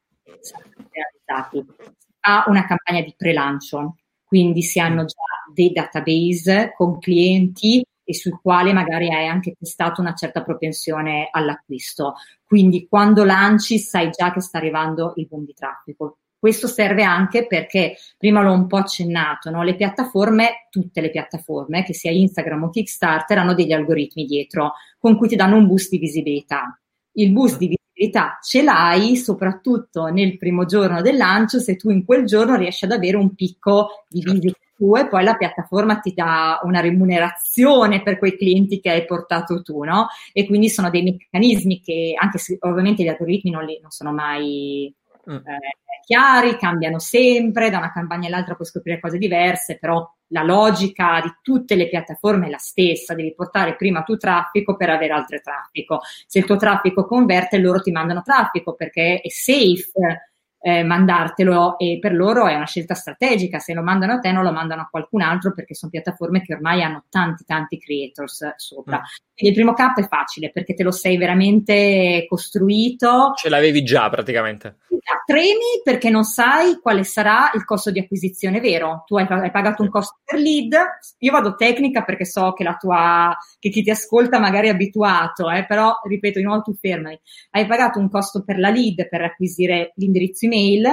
realizzati. 0.89 1.65
Ha 2.21 2.45
una 2.47 2.65
campagna 2.65 3.01
di 3.01 3.13
pre-lancio, 3.13 3.97
quindi 4.23 4.61
si 4.61 4.79
hanno 4.79 5.03
già 5.03 5.21
dei 5.53 5.73
database 5.73 6.73
con 6.77 6.97
clienti 6.97 7.85
e 8.05 8.13
sul 8.13 8.39
quale 8.41 8.71
magari 8.71 9.13
hai 9.13 9.27
anche 9.27 9.53
testato 9.59 9.99
una 9.99 10.13
certa 10.13 10.41
propensione 10.41 11.27
all'acquisto. 11.29 12.13
Quindi 12.45 12.87
quando 12.87 13.25
lanci 13.25 13.79
sai 13.79 14.11
già 14.11 14.31
che 14.31 14.39
sta 14.39 14.59
arrivando 14.59 15.11
il 15.17 15.27
boom 15.27 15.43
di 15.43 15.53
traffico. 15.53 16.19
Questo 16.39 16.67
serve 16.67 17.03
anche 17.03 17.45
perché, 17.47 17.97
prima 18.17 18.41
l'ho 18.41 18.53
un 18.53 18.65
po' 18.65 18.77
accennato, 18.77 19.49
no? 19.49 19.61
le 19.61 19.75
piattaforme, 19.75 20.67
tutte 20.69 21.01
le 21.01 21.09
piattaforme, 21.09 21.83
che 21.83 21.93
sia 21.93 22.11
Instagram 22.11 22.63
o 22.63 22.69
Kickstarter, 22.69 23.37
hanno 23.37 23.53
degli 23.53 23.73
algoritmi 23.73 24.23
dietro 24.23 24.73
con 24.97 25.17
cui 25.17 25.27
ti 25.27 25.35
danno 25.35 25.57
un 25.57 25.67
boost 25.67 25.89
di 25.89 25.97
visibilità. 25.97 26.79
Il 27.13 27.33
boost 27.33 27.57
di 27.57 27.75
visibilità 27.75 28.39
ce 28.41 28.63
l'hai 28.63 29.17
soprattutto 29.17 30.05
nel 30.05 30.37
primo 30.37 30.63
giorno 30.63 31.01
del 31.01 31.17
lancio 31.17 31.59
se 31.59 31.75
tu 31.75 31.89
in 31.89 32.05
quel 32.05 32.23
giorno 32.25 32.55
riesci 32.55 32.85
ad 32.85 32.91
avere 32.91 33.17
un 33.17 33.35
picco 33.35 34.05
di 34.07 34.21
certo. 34.21 34.39
visita 34.39 34.59
tu 34.77 34.95
e 34.95 35.09
poi 35.09 35.25
la 35.25 35.35
piattaforma 35.35 35.99
ti 35.99 36.13
dà 36.13 36.61
una 36.63 36.79
remunerazione 36.79 38.01
per 38.01 38.17
quei 38.17 38.37
clienti 38.37 38.79
che 38.79 38.89
hai 38.89 39.05
portato 39.05 39.61
tu, 39.61 39.83
no? 39.83 40.07
E 40.31 40.45
quindi 40.45 40.69
sono 40.69 40.89
dei 40.89 41.03
meccanismi 41.03 41.81
che, 41.81 42.13
anche 42.17 42.37
se 42.37 42.57
ovviamente 42.61 43.03
gli 43.03 43.09
algoritmi 43.09 43.51
non, 43.51 43.65
li, 43.65 43.77
non 43.81 43.91
sono 43.91 44.13
mai 44.13 44.93
mm. 45.31 45.35
eh, 45.35 45.77
chiari, 46.05 46.57
cambiano 46.57 46.99
sempre, 46.99 47.69
da 47.69 47.77
una 47.77 47.91
campagna 47.91 48.27
all'altra 48.27 48.55
puoi 48.55 48.67
scoprire 48.67 48.99
cose 48.99 49.17
diverse, 49.17 49.77
però 49.77 50.09
la 50.27 50.43
logica 50.43 51.21
di 51.21 51.31
tutte 51.41 51.75
le 51.75 51.87
piattaforme 51.87 52.47
è 52.47 52.49
la 52.49 52.57
stessa, 52.57 53.13
devi 53.13 53.33
portare 53.33 53.75
prima 53.75 54.01
tu 54.03 54.17
traffico 54.17 54.75
per 54.75 54.89
avere 54.89 55.13
altro 55.13 55.39
traffico. 55.39 55.99
Se 56.25 56.39
il 56.39 56.45
tuo 56.45 56.57
traffico 56.57 57.05
converte, 57.05 57.57
loro 57.59 57.79
ti 57.79 57.91
mandano 57.91 58.21
traffico 58.21 58.73
perché 58.73 59.21
è 59.21 59.29
safe 59.29 60.29
eh, 60.61 60.83
mandartelo 60.83 61.77
e 61.77 61.99
per 62.01 62.13
loro 62.13 62.47
è 62.47 62.55
una 62.55 62.65
scelta 62.65 62.93
strategica, 62.93 63.59
se 63.59 63.73
lo 63.73 63.81
mandano 63.81 64.13
a 64.13 64.19
te 64.19 64.31
non 64.31 64.43
lo 64.43 64.51
mandano 64.51 64.81
a 64.81 64.87
qualcun 64.89 65.21
altro 65.21 65.53
perché 65.53 65.73
sono 65.73 65.91
piattaforme 65.91 66.41
che 66.41 66.53
ormai 66.53 66.83
hanno 66.83 67.05
tanti 67.09 67.45
tanti 67.45 67.79
creators 67.79 68.55
sopra. 68.57 68.97
Mm. 68.97 69.28
Quindi 69.39 69.57
il 69.57 69.63
primo 69.63 69.73
cap 69.73 69.97
è 69.97 70.05
facile 70.05 70.51
perché 70.51 70.73
te 70.73 70.83
lo 70.83 70.91
sei 70.91 71.15
veramente 71.15 72.25
costruito. 72.27 73.31
Ce 73.35 73.47
l'avevi 73.47 73.83
già 73.83 74.09
praticamente. 74.09 74.79
Tremi 75.25 75.81
perché 75.81 76.09
non 76.09 76.23
sai 76.23 76.79
quale 76.81 77.05
sarà 77.05 77.49
il 77.53 77.63
costo 77.63 77.89
di 77.89 77.99
acquisizione 77.99 78.59
vero. 78.59 79.03
Tu 79.05 79.15
hai, 79.15 79.25
hai 79.29 79.51
pagato 79.51 79.81
un 79.81 79.89
costo 79.89 80.17
per 80.25 80.39
lead, 80.39 80.75
io 81.19 81.31
vado 81.31 81.55
tecnica 81.55 82.03
perché 82.03 82.25
so 82.25 82.51
che 82.51 82.63
la 82.65 82.75
tua, 82.75 83.33
che 83.59 83.69
chi 83.69 83.81
ti 83.81 83.91
ascolta 83.91 84.39
magari 84.39 84.67
è 84.67 84.71
abituato, 84.71 85.49
eh, 85.49 85.65
però 85.65 85.93
ripeto, 86.03 86.39
di 86.39 86.45
nuovo 86.45 86.63
tu 86.63 86.73
fermati. 86.73 87.19
Hai 87.51 87.65
pagato 87.65 87.97
un 87.99 88.09
costo 88.09 88.43
per 88.43 88.59
la 88.59 88.69
lead 88.69 89.07
per 89.07 89.21
acquisire 89.21 89.93
l'indirizzo 89.95 90.47
email 90.47 90.85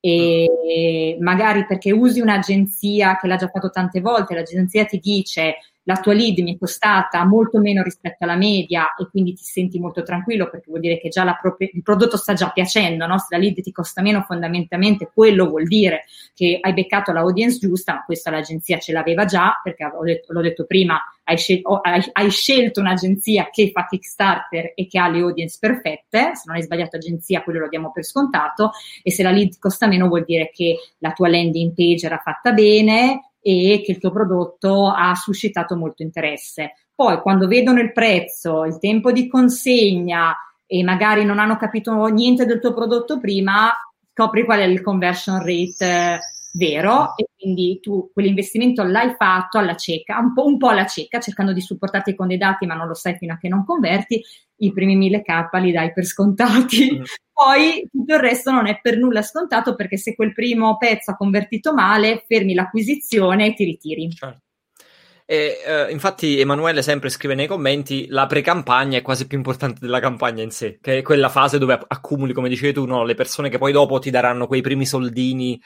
e 0.00 1.16
magari 1.20 1.64
perché 1.66 1.92
usi 1.92 2.20
un'agenzia 2.20 3.16
che 3.18 3.26
l'ha 3.26 3.36
già 3.36 3.48
fatto 3.48 3.70
tante 3.70 4.00
volte, 4.00 4.34
l'agenzia 4.34 4.84
ti 4.84 4.98
dice 4.98 5.56
la 5.84 5.96
tua 5.96 6.12
lead 6.12 6.38
mi 6.38 6.54
è 6.54 6.58
costata 6.58 7.24
molto 7.24 7.58
meno 7.58 7.82
rispetto 7.82 8.24
alla 8.24 8.36
media 8.36 8.94
e 8.94 9.08
quindi 9.08 9.32
ti 9.32 9.44
senti 9.44 9.78
molto 9.78 10.02
tranquillo 10.02 10.48
perché 10.50 10.66
vuol 10.68 10.80
dire 10.80 10.98
che 10.98 11.08
già 11.08 11.24
pro- 11.40 11.56
il 11.58 11.82
prodotto 11.82 12.16
sta 12.16 12.34
già 12.34 12.50
piacendo, 12.50 13.06
no? 13.06 13.18
se 13.18 13.26
la 13.30 13.38
lead 13.38 13.60
ti 13.60 13.72
costa 13.72 14.02
meno 14.02 14.22
fondamentalmente 14.22 15.10
quello 15.12 15.48
vuol 15.48 15.64
dire 15.64 16.04
che 16.34 16.58
hai 16.60 16.72
beccato 16.72 17.12
l'audience 17.12 17.58
giusta, 17.58 17.94
ma 17.94 18.04
questa 18.04 18.30
l'agenzia 18.30 18.78
ce 18.78 18.92
l'aveva 18.92 19.24
già 19.24 19.58
perché 19.62 19.84
detto, 20.02 20.32
l'ho 20.32 20.42
detto 20.42 20.64
prima, 20.66 21.00
hai, 21.24 21.36
scel- 21.36 21.62
hai, 21.82 22.02
hai, 22.12 22.30
scelto 22.30 22.80
un'agenzia 22.80 23.48
che 23.50 23.70
fa 23.72 23.86
Kickstarter 23.86 24.72
e 24.74 24.86
che 24.86 24.98
ha 24.98 25.08
le 25.08 25.20
audience 25.20 25.56
perfette, 25.58 26.34
se 26.34 26.42
non 26.46 26.56
hai 26.56 26.62
sbagliato 26.62 26.96
agenzia 26.96 27.42
quello 27.42 27.60
lo 27.60 27.68
diamo 27.68 27.90
per 27.90 28.04
scontato 28.04 28.72
e 29.02 29.10
se 29.10 29.22
la 29.22 29.30
lead 29.30 29.58
costa 29.58 29.86
meno 29.86 30.08
vuol 30.08 30.24
dire 30.24 30.50
che 30.52 30.76
la 30.98 31.12
tua 31.12 31.28
landing 31.28 31.72
page 31.74 32.06
era 32.06 32.18
fatta 32.18 32.52
bene, 32.52 33.29
e 33.40 33.82
che 33.84 33.92
il 33.92 33.98
tuo 33.98 34.10
prodotto 34.10 34.88
ha 34.88 35.14
suscitato 35.14 35.76
molto 35.76 36.02
interesse. 36.02 36.74
Poi 36.94 37.20
quando 37.20 37.46
vedono 37.46 37.80
il 37.80 37.92
prezzo, 37.92 38.64
il 38.64 38.78
tempo 38.78 39.12
di 39.12 39.28
consegna 39.28 40.36
e 40.66 40.84
magari 40.84 41.24
non 41.24 41.38
hanno 41.38 41.56
capito 41.56 42.06
niente 42.06 42.44
del 42.44 42.60
tuo 42.60 42.74
prodotto 42.74 43.18
prima, 43.18 43.72
scopri 44.12 44.44
qual 44.44 44.60
è 44.60 44.64
il 44.64 44.82
conversion 44.82 45.38
rate 45.38 45.84
eh, 45.84 46.18
vero 46.52 47.16
e 47.16 47.26
quindi 47.36 47.78
tu 47.80 48.10
quell'investimento 48.12 48.82
l'hai 48.82 49.14
fatto 49.16 49.58
alla 49.58 49.76
cieca, 49.76 50.18
un 50.18 50.32
po', 50.32 50.44
un 50.46 50.58
po' 50.58 50.68
alla 50.68 50.86
cieca, 50.86 51.20
cercando 51.20 51.52
di 51.52 51.60
supportarti 51.60 52.14
con 52.14 52.28
dei 52.28 52.38
dati, 52.38 52.66
ma 52.66 52.74
non 52.74 52.86
lo 52.86 52.94
sai 52.94 53.16
fino 53.16 53.34
a 53.34 53.38
che 53.38 53.48
non 53.48 53.64
converti, 53.64 54.22
i 54.56 54.72
primi 54.72 54.96
1000k 54.98 55.60
li 55.60 55.72
dai 55.72 55.92
per 55.92 56.04
scontati. 56.04 56.98
Mm. 56.98 57.02
Poi 57.32 57.88
tutto 57.90 58.14
il 58.14 58.20
resto 58.20 58.50
non 58.50 58.66
è 58.66 58.78
per 58.82 58.98
nulla 58.98 59.22
scontato 59.22 59.74
perché 59.74 59.96
se 59.96 60.14
quel 60.14 60.34
primo 60.34 60.76
pezzo 60.76 61.10
ha 61.10 61.16
convertito 61.16 61.72
male, 61.72 62.24
fermi 62.26 62.52
l'acquisizione 62.52 63.46
e 63.46 63.54
ti 63.54 63.64
ritiri. 63.64 64.10
Certo. 64.10 64.42
E, 65.24 65.58
uh, 65.64 65.92
infatti 65.92 66.40
Emanuele 66.40 66.82
sempre 66.82 67.08
scrive 67.08 67.36
nei 67.36 67.46
commenti 67.46 68.08
la 68.08 68.26
pre-campagna 68.26 68.98
è 68.98 69.02
quasi 69.02 69.28
più 69.28 69.38
importante 69.38 69.78
della 69.80 70.00
campagna 70.00 70.42
in 70.42 70.50
sé, 70.50 70.80
che 70.82 70.98
è 70.98 71.02
quella 71.02 71.28
fase 71.28 71.56
dove 71.56 71.78
accumuli, 71.86 72.32
come 72.32 72.48
dicevi 72.48 72.72
tu, 72.72 72.84
no, 72.84 73.04
le 73.04 73.14
persone 73.14 73.48
che 73.48 73.56
poi 73.56 73.70
dopo 73.70 74.00
ti 74.00 74.10
daranno 74.10 74.48
quei 74.48 74.60
primi 74.60 74.84
soldini 74.84 75.58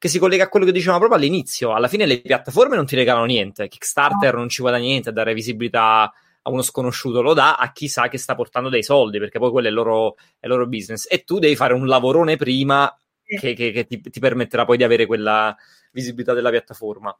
che 0.00 0.08
si 0.08 0.18
collega 0.18 0.44
a 0.44 0.48
quello 0.48 0.64
che 0.64 0.72
dicevamo 0.72 0.98
proprio 0.98 1.20
all'inizio. 1.20 1.74
Alla 1.74 1.86
fine 1.86 2.06
le 2.06 2.22
piattaforme 2.22 2.74
non 2.74 2.86
ti 2.86 2.96
regalano 2.96 3.26
niente, 3.26 3.68
Kickstarter 3.68 4.32
no. 4.32 4.38
non 4.38 4.48
ci 4.48 4.62
guadagna 4.62 4.86
niente 4.86 5.10
a 5.10 5.12
dare 5.12 5.34
visibilità 5.34 6.04
a 6.04 6.50
uno 6.50 6.62
sconosciuto, 6.62 7.20
lo 7.20 7.34
dà 7.34 7.56
a 7.56 7.70
chi 7.70 7.86
sa 7.86 8.08
che 8.08 8.16
sta 8.16 8.34
portando 8.34 8.70
dei 8.70 8.82
soldi, 8.82 9.18
perché 9.18 9.38
poi 9.38 9.50
quello 9.50 9.66
è 9.66 9.68
il 9.68 9.76
loro, 9.76 10.16
è 10.38 10.46
il 10.46 10.48
loro 10.48 10.66
business. 10.66 11.06
E 11.06 11.22
tu 11.24 11.38
devi 11.38 11.54
fare 11.54 11.74
un 11.74 11.86
lavorone 11.86 12.36
prima 12.36 12.90
che, 13.22 13.52
che, 13.52 13.72
che 13.72 13.84
ti, 13.84 14.00
ti, 14.00 14.20
permetterà 14.20 14.64
poi 14.64 14.78
di 14.78 14.84
avere 14.84 15.04
quella 15.04 15.54
visibilità 15.92 16.32
della 16.32 16.48
piattaforma. 16.48 17.14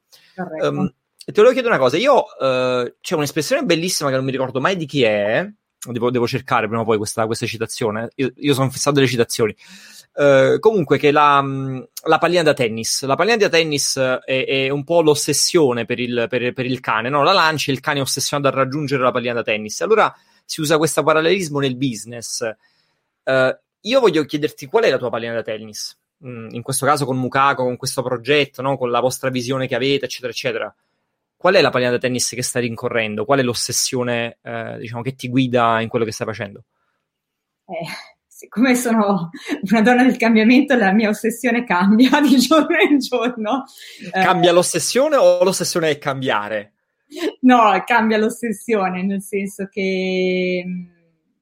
Um, 0.63 0.91
te 1.23 1.33
volevo 1.35 1.53
chiedere 1.53 1.75
una 1.75 1.83
cosa, 1.83 1.99
io 1.99 2.15
uh, 2.15 2.95
c'è 2.99 3.15
un'espressione 3.15 3.63
bellissima 3.63 4.09
che 4.09 4.17
non 4.17 4.25
mi 4.25 4.31
ricordo 4.31 4.59
mai 4.59 4.77
di 4.77 4.87
chi 4.87 5.03
è, 5.03 5.47
devo, 5.87 6.11
devo 6.11 6.27
cercare 6.27 6.67
prima 6.67 6.81
o 6.81 6.87
poi 6.87 6.97
questa, 6.97 7.27
questa 7.27 7.45
citazione, 7.45 8.09
io, 8.15 8.33
io 8.37 8.55
sono 8.55 8.71
fissato 8.71 8.97
delle 8.97 9.07
citazioni. 9.07 9.55
Uh, 10.13 10.59
comunque 10.59 10.99
che 10.99 11.13
la, 11.13 11.41
la, 12.05 12.19
pallina 12.19 12.43
da 12.43 12.53
tennis. 12.53 13.05
La 13.05 13.15
pallina 13.15 13.37
da 13.37 13.49
tennis 13.49 13.97
è, 13.97 14.45
è 14.45 14.69
un 14.69 14.83
po' 14.83 15.03
l'ossessione 15.03 15.85
per 15.85 16.01
il, 16.01 16.27
per, 16.29 16.53
per 16.53 16.67
il, 16.67 16.81
cane 16.81 17.09
no? 17.09 17.23
la 17.23 17.33
lancia 17.33 17.71
il 17.71 17.79
cane 17.79 18.01
è 18.01 18.03
ossessionato 18.03 18.49
a 18.49 18.51
raggiungere 18.51 19.03
la 19.03 19.13
pallina 19.13 19.35
da 19.35 19.43
tennis. 19.43 19.81
Allora 19.83 20.13
si 20.45 20.61
usa 20.61 20.79
questo 20.79 21.05
parallelismo 21.05 21.61
nel 21.61 21.77
business. 21.77 22.41
Uh, 23.23 23.57
io 23.83 24.01
voglio 24.01 24.25
chiederti 24.25 24.67
qual 24.67 24.85
è 24.85 24.91
la 24.91 24.99
tua 24.99 25.11
pallina 25.11 25.33
da 25.33 25.43
tennis? 25.43 25.97
Mm, 26.27 26.49
in 26.51 26.63
questo 26.63 26.85
caso 26.85 27.05
con 27.07 27.17
Mukako 27.17 27.63
con 27.63 27.77
questo 27.77 28.03
progetto 28.03 28.63
no? 28.63 28.77
con 28.77 28.91
la 28.91 29.01
vostra 29.01 29.31
visione 29.31 29.69
che 29.69 29.77
avete 29.77 30.07
eccetera 30.07 30.33
eccetera. 30.33 30.75
Qual 31.37 31.55
è 31.55 31.61
la 31.61 31.71
pallina 31.71 31.93
da 31.93 31.99
tennis 31.99 32.29
che 32.31 32.43
stai 32.43 32.63
rincorrendo? 32.63 33.25
Qual 33.25 33.39
è 33.39 33.43
l'ossessione 33.43 34.39
eh, 34.43 34.77
diciamo 34.79 35.03
che 35.03 35.15
ti 35.15 35.29
guida 35.29 35.81
in 35.81 35.89
quello 35.89 36.05
che 36.05 36.13
stai 36.13 36.27
facendo? 36.27 36.65
Eh 37.67 38.19
siccome 38.41 38.75
sono 38.75 39.29
una 39.71 39.83
donna 39.83 40.03
del 40.03 40.17
cambiamento, 40.17 40.75
la 40.75 40.93
mia 40.93 41.11
ossessione 41.11 41.65
cambia 41.65 42.21
di 42.27 42.39
giorno 42.39 42.81
in 42.81 42.99
giorno. 42.99 43.65
Cambia 44.11 44.49
eh, 44.49 44.53
l'ossessione 44.55 45.17
o 45.17 45.45
l'ossessione 45.45 45.91
è 45.91 45.99
cambiare? 45.99 46.73
No, 47.41 47.71
cambia 47.85 48.17
l'ossessione, 48.17 49.03
nel 49.03 49.21
senso 49.21 49.67
che, 49.71 50.65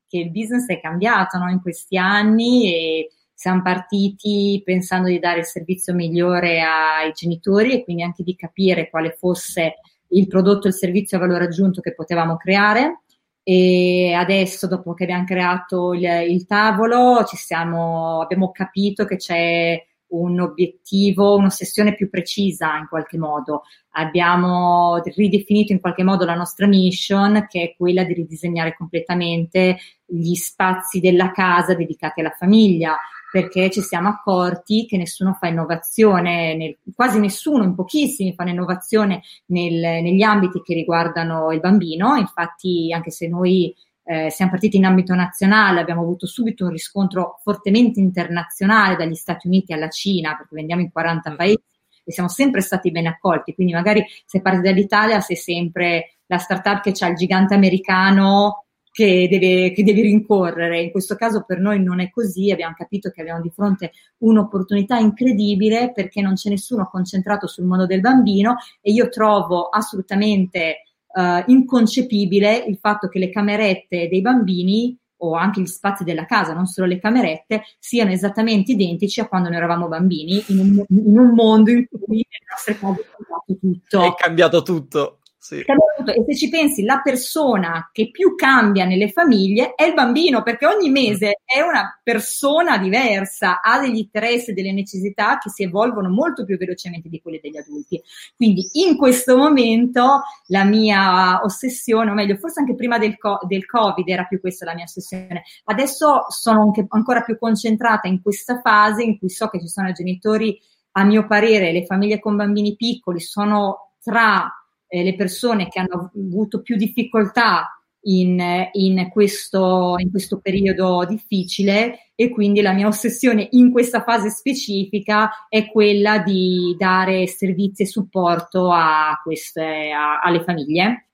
che 0.09 0.19
il 0.19 0.31
business 0.33 0.67
è 0.67 0.81
cambiato 0.81 1.39
no, 1.39 1.49
in 1.49 1.61
questi 1.61 1.97
anni 1.97 2.75
e 2.75 3.11
siamo 3.33 3.63
partiti 3.63 4.61
pensando 4.65 5.07
di 5.07 5.21
dare 5.21 5.41
il 5.41 5.47
servizio 5.47 5.95
migliore 5.95 6.63
ai 6.63 7.13
genitori 7.13 7.75
e 7.75 7.85
quindi 7.85 8.03
anche 8.03 8.25
di 8.25 8.35
capire 8.35 8.91
quale 8.91 9.15
fosse 9.17 9.75
il 10.09 10.27
prodotto 10.27 10.67
e 10.67 10.71
il 10.71 10.75
servizio 10.75 11.17
a 11.17 11.21
valore 11.21 11.45
aggiunto 11.45 11.81
che 11.81 11.95
potevamo 11.95 12.37
creare 12.37 13.03
e 13.51 14.13
adesso 14.13 14.67
dopo 14.67 14.93
che 14.93 15.05
abbiamo 15.05 15.25
creato 15.25 15.95
il, 15.95 16.03
il 16.03 16.45
tavolo 16.45 17.25
siamo, 17.33 18.21
abbiamo 18.21 18.51
capito 18.51 19.07
che 19.07 19.17
c'è 19.17 19.83
un 20.09 20.39
obiettivo, 20.39 21.35
un'ossessione 21.37 21.95
più 21.95 22.11
precisa 22.11 22.77
in 22.77 22.87
qualche 22.91 23.17
modo. 23.17 23.63
Abbiamo 23.93 25.01
ridefinito 25.03 25.73
in 25.73 25.81
qualche 25.81 26.03
modo 26.03 26.27
la 26.27 26.35
nostra 26.35 26.67
mission 26.67 27.47
che 27.49 27.63
è 27.63 27.75
quella 27.75 28.05
di 28.05 28.13
ridisegnare 28.13 28.77
completamente 28.77 29.79
gli 30.05 30.35
spazi 30.35 31.01
della 31.01 31.31
casa 31.31 31.75
dedicati 31.75 32.21
alla 32.21 32.35
famiglia 32.37 32.99
perché 33.31 33.71
ci 33.71 33.83
siamo 33.83 34.09
accorti 34.09 34.87
che 34.87 34.97
nessuno 34.97 35.35
fa 35.35 35.49
innovazione, 35.49 36.57
nel, 36.57 36.77
quasi 36.95 37.19
nessuno, 37.19 37.65
in 37.65 37.75
pochissimi 37.75 38.35
fanno 38.35 38.51
innovazione 38.51 39.23
nel, 39.47 39.75
negli 39.75 40.23
ambiti 40.23 40.63
che 40.63 40.75
riguardano 40.75 41.53
il 41.53 41.61
bambino, 41.61 42.17
infatti 42.17 42.93
anche 42.93 43.11
se 43.11 43.29
noi 43.29 43.75
eh, 44.05 44.31
siamo 44.31 44.51
partiti 44.51 44.79
in 44.79 44.87
ambito 44.87 45.15
nazionale, 45.15 45.81
abbiamo 45.81 46.01
avuto 46.01 46.27
subito 46.27 46.65
un 46.65 46.71
riscontro 46.71 47.39
fortemente 47.43 48.01
internazionale 48.01 48.97
dagli 48.97 49.15
Stati 49.15 49.47
Uniti 49.47 49.75
alla 49.75 49.91
Cina, 49.91 50.35
perché 50.35 50.55
vendiamo 50.55 50.81
in 50.81 50.91
40 50.91 51.31
mm. 51.31 51.37
paesi 51.37 51.63
e 52.05 52.13
siamo 52.13 52.31
sempre 52.31 52.63
stati 52.63 52.91
ben 52.91 53.07
accolti, 53.07 53.55
quindi 53.55 53.75
magari 53.75 54.03
se 54.25 54.41
parti 54.41 54.63
dall'Italia 54.63 55.21
sei 55.21 55.37
sempre 55.37 56.17
la 56.27 56.39
startup 56.39 56.81
che 56.81 56.95
ha 56.99 57.09
il 57.09 57.17
gigante 57.17 57.53
americano 57.53 58.68
che 58.99 59.29
deve, 59.31 59.71
che 59.71 59.85
deve 59.85 60.01
rincorrere. 60.01 60.81
In 60.81 60.91
questo 60.91 61.15
caso 61.15 61.45
per 61.47 61.61
noi 61.61 61.81
non 61.81 62.01
è 62.01 62.11
così, 62.11 62.51
abbiamo 62.51 62.75
capito 62.77 63.11
che 63.11 63.21
abbiamo 63.21 63.41
di 63.41 63.51
fronte 63.51 63.93
un'opportunità 64.19 64.99
incredibile 64.99 65.93
perché 65.93 66.21
non 66.21 66.35
c'è 66.35 66.49
nessuno 66.49 66.89
concentrato 66.91 67.47
sul 67.47 67.65
mondo 67.65 67.87
del 67.87 68.01
bambino 68.01 68.57
e 68.81 68.91
io 68.91 69.09
trovo 69.09 69.69
assolutamente 69.69 70.83
uh, 71.15 71.45
inconcepibile 71.47 72.57
il 72.57 72.79
fatto 72.79 73.07
che 73.07 73.21
le 73.21 73.31
camerette 73.31 74.09
dei 74.09 74.21
bambini 74.21 74.99
o 75.19 75.35
anche 75.35 75.61
gli 75.61 75.67
spazi 75.67 76.03
della 76.03 76.25
casa, 76.25 76.53
non 76.53 76.67
solo 76.67 76.89
le 76.89 76.99
camerette, 76.99 77.63
siano 77.79 78.11
esattamente 78.11 78.73
identici 78.73 79.21
a 79.21 79.29
quando 79.29 79.49
noi 79.49 79.59
eravamo 79.59 79.87
bambini, 79.87 80.43
in 80.49 80.59
un, 80.59 80.85
in 80.89 81.19
un 81.19 81.35
mondo 81.35 81.71
in 81.71 81.87
cui 81.89 82.27
nelle 82.29 82.47
nostre 82.51 82.77
case 82.77 83.01
è 83.01 83.07
cambiato 83.15 83.59
tutto. 83.61 84.03
È 84.03 84.15
cambiato 84.17 84.63
tutto. 84.63 85.19
Sì. 85.49 85.61
E 85.61 86.25
se 86.27 86.37
ci 86.37 86.51
pensi, 86.51 86.85
la 86.85 87.01
persona 87.03 87.89
che 87.91 88.11
più 88.11 88.35
cambia 88.35 88.85
nelle 88.85 89.09
famiglie 89.09 89.73
è 89.75 89.85
il 89.85 89.95
bambino, 89.95 90.43
perché 90.43 90.67
ogni 90.67 90.91
mese 90.91 91.41
è 91.43 91.63
una 91.63 91.99
persona 92.03 92.77
diversa, 92.77 93.63
ha 93.63 93.81
degli 93.81 93.97
interessi, 93.97 94.53
delle 94.53 94.73
necessità 94.73 95.39
che 95.39 95.49
si 95.49 95.63
evolvono 95.63 96.11
molto 96.11 96.45
più 96.45 96.59
velocemente 96.59 97.09
di 97.09 97.23
quelle 97.23 97.41
degli 97.43 97.57
adulti. 97.57 97.99
Quindi 98.37 98.69
in 98.73 98.99
questo 98.99 99.39
momento 99.39 100.21
la 100.49 100.65
mia 100.65 101.41
ossessione, 101.43 102.11
o 102.11 102.15
meglio, 102.15 102.37
forse 102.37 102.61
anche 102.61 102.75
prima 102.75 102.99
del, 102.99 103.17
co- 103.17 103.41
del 103.47 103.65
Covid 103.65 104.07
era 104.07 104.25
più 104.25 104.41
questa 104.41 104.67
la 104.67 104.75
mia 104.75 104.85
ossessione. 104.85 105.45
Adesso 105.65 106.27
sono 106.29 106.61
anche, 106.61 106.85
ancora 106.91 107.23
più 107.23 107.39
concentrata 107.39 108.07
in 108.07 108.21
questa 108.21 108.61
fase 108.61 109.03
in 109.03 109.19
cui 109.19 109.31
so 109.31 109.49
che 109.49 109.61
ci 109.61 109.69
sono 109.69 109.93
genitori, 109.93 110.61
a 110.93 111.05
mio 111.05 111.27
parere, 111.27 111.73
le 111.73 111.87
famiglie 111.87 112.19
con 112.19 112.37
bambini 112.37 112.77
piccoli 112.77 113.21
sono 113.21 113.93
tra 114.03 114.53
eh, 114.89 115.03
le 115.03 115.15
persone 115.15 115.69
che 115.69 115.79
hanno 115.79 116.11
avuto 116.15 116.63
più 116.63 116.77
difficoltà 116.77 117.79
in, 118.03 118.69
in, 118.73 119.09
questo, 119.11 119.95
in 119.99 120.11
questo 120.11 120.41
periodo 120.41 121.05
difficile 121.05 122.13
e 122.15 122.31
quindi 122.31 122.61
la 122.61 122.73
mia 122.73 122.87
ossessione 122.87 123.49
in 123.53 123.71
questa 123.71 124.03
fase 124.03 124.31
specifica 124.31 125.47
è 125.49 125.71
quella 125.71 126.19
di 126.19 126.75
dare 126.79 127.27
servizi 127.27 127.83
e 127.83 127.87
supporto 127.87 128.71
a 128.73 129.21
queste, 129.23 129.91
a, 129.91 130.21
alle 130.21 130.43
famiglie. 130.43 131.09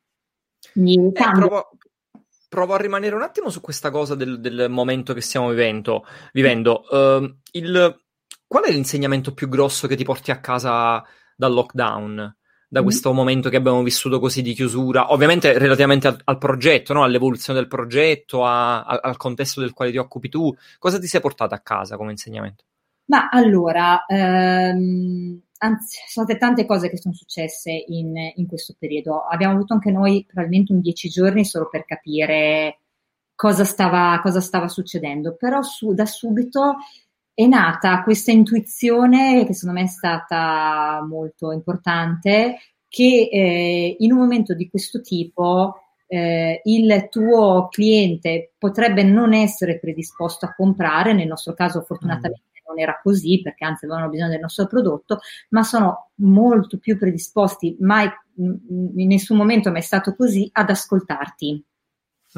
Eh, 1.13 1.13
provo, 1.13 1.71
provo, 2.49 2.75
a 2.75 2.79
rimanere 2.79 3.15
un 3.15 3.23
attimo 3.23 3.51
su 3.51 3.61
questa 3.61 3.91
cosa 3.91 4.15
del, 4.15 4.41
del 4.41 4.67
momento 4.71 5.15
che 5.15 5.21
stiamo 5.21 5.49
vivendo. 5.49 6.05
vivendo. 6.33 6.85
Uh, 6.91 7.37
il, 7.53 8.03
qual 8.47 8.65
è 8.65 8.71
l'insegnamento 8.71 9.35
più 9.35 9.49
grosso 9.49 9.87
che 9.87 9.97
ti 9.97 10.05
porti 10.05 10.31
a 10.31 10.41
casa 10.41 11.03
dal 11.37 11.53
lockdown? 11.53 12.37
Da 12.75 12.81
mm-hmm. 12.81 12.89
questo 12.89 13.13
momento 13.13 13.49
che 13.51 13.57
abbiamo 13.57 13.85
vissuto 13.85 14.19
così 14.19 14.43
di 14.43 14.53
chiusura, 14.53 15.13
ovviamente 15.13 15.57
relativamente 15.57 16.09
al, 16.09 16.21
al 16.25 16.39
progetto, 16.39 16.93
no? 16.93 17.05
all'evoluzione 17.05 17.61
del 17.61 17.69
progetto, 17.69 18.45
a, 18.45 18.83
a, 18.83 18.99
al 19.01 19.17
contesto 19.17 19.61
del 19.61 19.73
quale 19.73 19.93
ti 19.93 19.97
occupi 19.97 20.29
tu, 20.29 20.53
cosa 20.81 20.99
ti 20.99 21.07
sei 21.07 21.21
portata 21.21 21.55
a 21.55 21.61
casa 21.61 21.97
come 21.97 22.11
insegnamento? 22.11 22.65
Ma 23.07 23.29
allora, 23.29 24.05
ehm, 24.07 25.41
anzi, 25.59 25.99
sono 26.09 26.27
state 26.27 26.37
tante 26.37 26.67
cose 26.67 26.91
che 26.91 26.99
sono 26.99 27.15
successe 27.15 27.71
in, 27.71 28.13
in, 28.35 28.47
questo 28.49 28.75
periodo. 28.77 29.25
Abbiamo 29.25 29.55
avuto 29.55 29.75
anche 29.75 29.93
noi 29.93 30.25
probabilmente 30.27 30.73
un 30.73 30.81
dieci 30.81 31.09
giorni 31.09 31.45
solo 31.45 31.69
per 31.71 31.85
capire 31.85 32.81
cosa 33.37 33.63
stava, 33.63 34.19
cosa 34.21 34.41
stava 34.41 34.67
succedendo, 34.67 35.37
però 35.37 35.63
su, 35.63 35.95
da 35.95 36.07
subito 36.07 36.79
è 37.35 37.47
nata 37.47 38.03
questa 38.05 38.31
intuizione 38.31 39.45
che 39.45 39.55
secondo 39.55 39.81
me 39.81 39.87
è 39.87 39.91
stata 39.91 41.05
molto 41.07 41.51
importante, 41.51 42.59
che 42.89 43.29
eh, 43.31 43.97
in 43.99 44.13
un 44.13 44.19
momento 44.19 44.55
di 44.55 44.69
questo 44.71 45.01
tipo 45.01 45.81
eh, 46.07 46.61
il 46.63 47.09
tuo 47.11 47.69
cliente 47.69 48.53
potrebbe 48.57 49.03
non 49.03 49.35
essere 49.35 49.81
predisposto 49.81 50.47
a 50.47 50.55
comprare, 50.55 51.13
nel 51.13 51.27
nostro 51.27 51.55
caso 51.55 51.83
fortunatamente 51.83 52.51
mm. 52.61 52.69
non 52.69 52.79
era 52.79 53.01
così 53.03 53.41
perché 53.43 53.65
anzi 53.65 53.85
avevano 53.85 54.09
bisogno 54.09 54.31
del 54.31 54.41
nostro 54.41 54.67
prodotto, 54.69 55.19
ma 55.49 55.65
sono 55.65 56.11
molto 56.17 56.79
più 56.79 56.97
predisposti, 56.97 57.77
mai 57.81 58.09
in 58.37 59.07
nessun 59.09 59.37
momento 59.37 59.73
mi 59.73 59.79
è 59.79 59.83
stato 59.83 60.15
così, 60.15 60.49
ad 60.53 60.71
ascoltarti. 60.71 61.65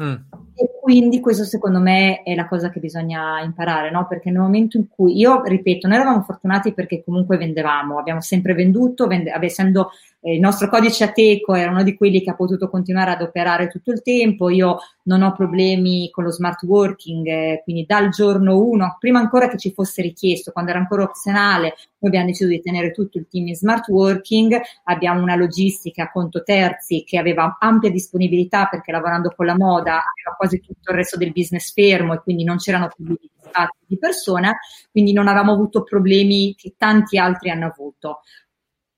Mm. 0.01 0.13
E 0.53 0.76
quindi 0.87 1.19
questo 1.19 1.43
secondo 1.43 1.81
me 1.81 2.23
è 2.23 2.33
la 2.33 2.47
cosa 2.47 2.69
che 2.69 2.79
bisogna 2.79 3.41
imparare, 3.41 3.91
no? 3.91 4.07
Perché 4.07 4.31
nel 4.31 4.39
momento 4.39 4.77
in 4.77 4.87
cui, 4.87 5.17
io 5.17 5.43
ripeto, 5.43 5.85
noi 5.85 5.97
eravamo 5.97 6.21
fortunati 6.21 6.71
perché 6.71 7.03
comunque 7.03 7.35
vendevamo, 7.35 7.99
abbiamo 7.99 8.21
sempre 8.21 8.53
venduto, 8.53 9.05
vende, 9.05 9.29
essendo 9.41 9.89
eh, 10.27 10.33
il 10.33 10.39
nostro 10.41 10.67
codice 10.67 11.05
ateco 11.05 11.55
era 11.55 11.71
uno 11.71 11.83
di 11.83 11.95
quelli 11.95 12.21
che 12.21 12.31
ha 12.31 12.35
potuto 12.35 12.69
continuare 12.69 13.11
ad 13.11 13.21
operare 13.21 13.69
tutto 13.69 13.91
il 13.91 14.01
tempo, 14.01 14.49
io 14.49 14.79
non 15.03 15.21
ho 15.21 15.33
problemi 15.33 16.09
con 16.11 16.25
lo 16.25 16.31
smart 16.31 16.63
working, 16.63 17.25
eh, 17.25 17.61
quindi 17.63 17.85
dal 17.85 18.09
giorno 18.09 18.61
uno, 18.61 18.97
prima 18.99 19.19
ancora 19.19 19.47
che 19.47 19.57
ci 19.57 19.71
fosse 19.71 20.01
richiesto, 20.01 20.51
quando 20.51 20.71
era 20.71 20.79
ancora 20.79 21.03
opzionale, 21.03 21.75
noi 21.99 22.11
abbiamo 22.11 22.25
deciso 22.25 22.49
di 22.49 22.61
tenere 22.61 22.91
tutto 22.91 23.17
il 23.17 23.27
team 23.29 23.47
in 23.47 23.55
smart 23.55 23.87
working, 23.87 24.59
abbiamo 24.83 25.21
una 25.21 25.37
logistica 25.37 26.03
a 26.03 26.11
conto 26.11 26.43
terzi 26.43 27.05
che 27.05 27.17
aveva 27.17 27.55
ampia 27.57 27.89
disponibilità 27.89 28.65
perché 28.65 28.91
lavorando 28.91 29.33
con 29.33 29.45
la 29.45 29.55
moda 29.55 29.93
aveva 29.93 30.35
quasi 30.35 30.59
tutto 30.59 30.91
il 30.91 30.97
resto 30.97 31.15
del 31.15 31.31
business 31.31 31.71
fermo 31.71 32.13
e 32.13 32.19
quindi 32.19 32.43
non 32.43 32.57
c'erano 32.57 32.89
problemi 32.93 33.31
di 33.85 33.97
persona, 33.97 34.53
quindi 34.91 35.13
non 35.13 35.27
avevamo 35.27 35.53
avuto 35.53 35.83
problemi 35.83 36.53
che 36.55 36.73
tanti 36.77 37.17
altri 37.17 37.49
hanno 37.49 37.67
avuto 37.67 38.19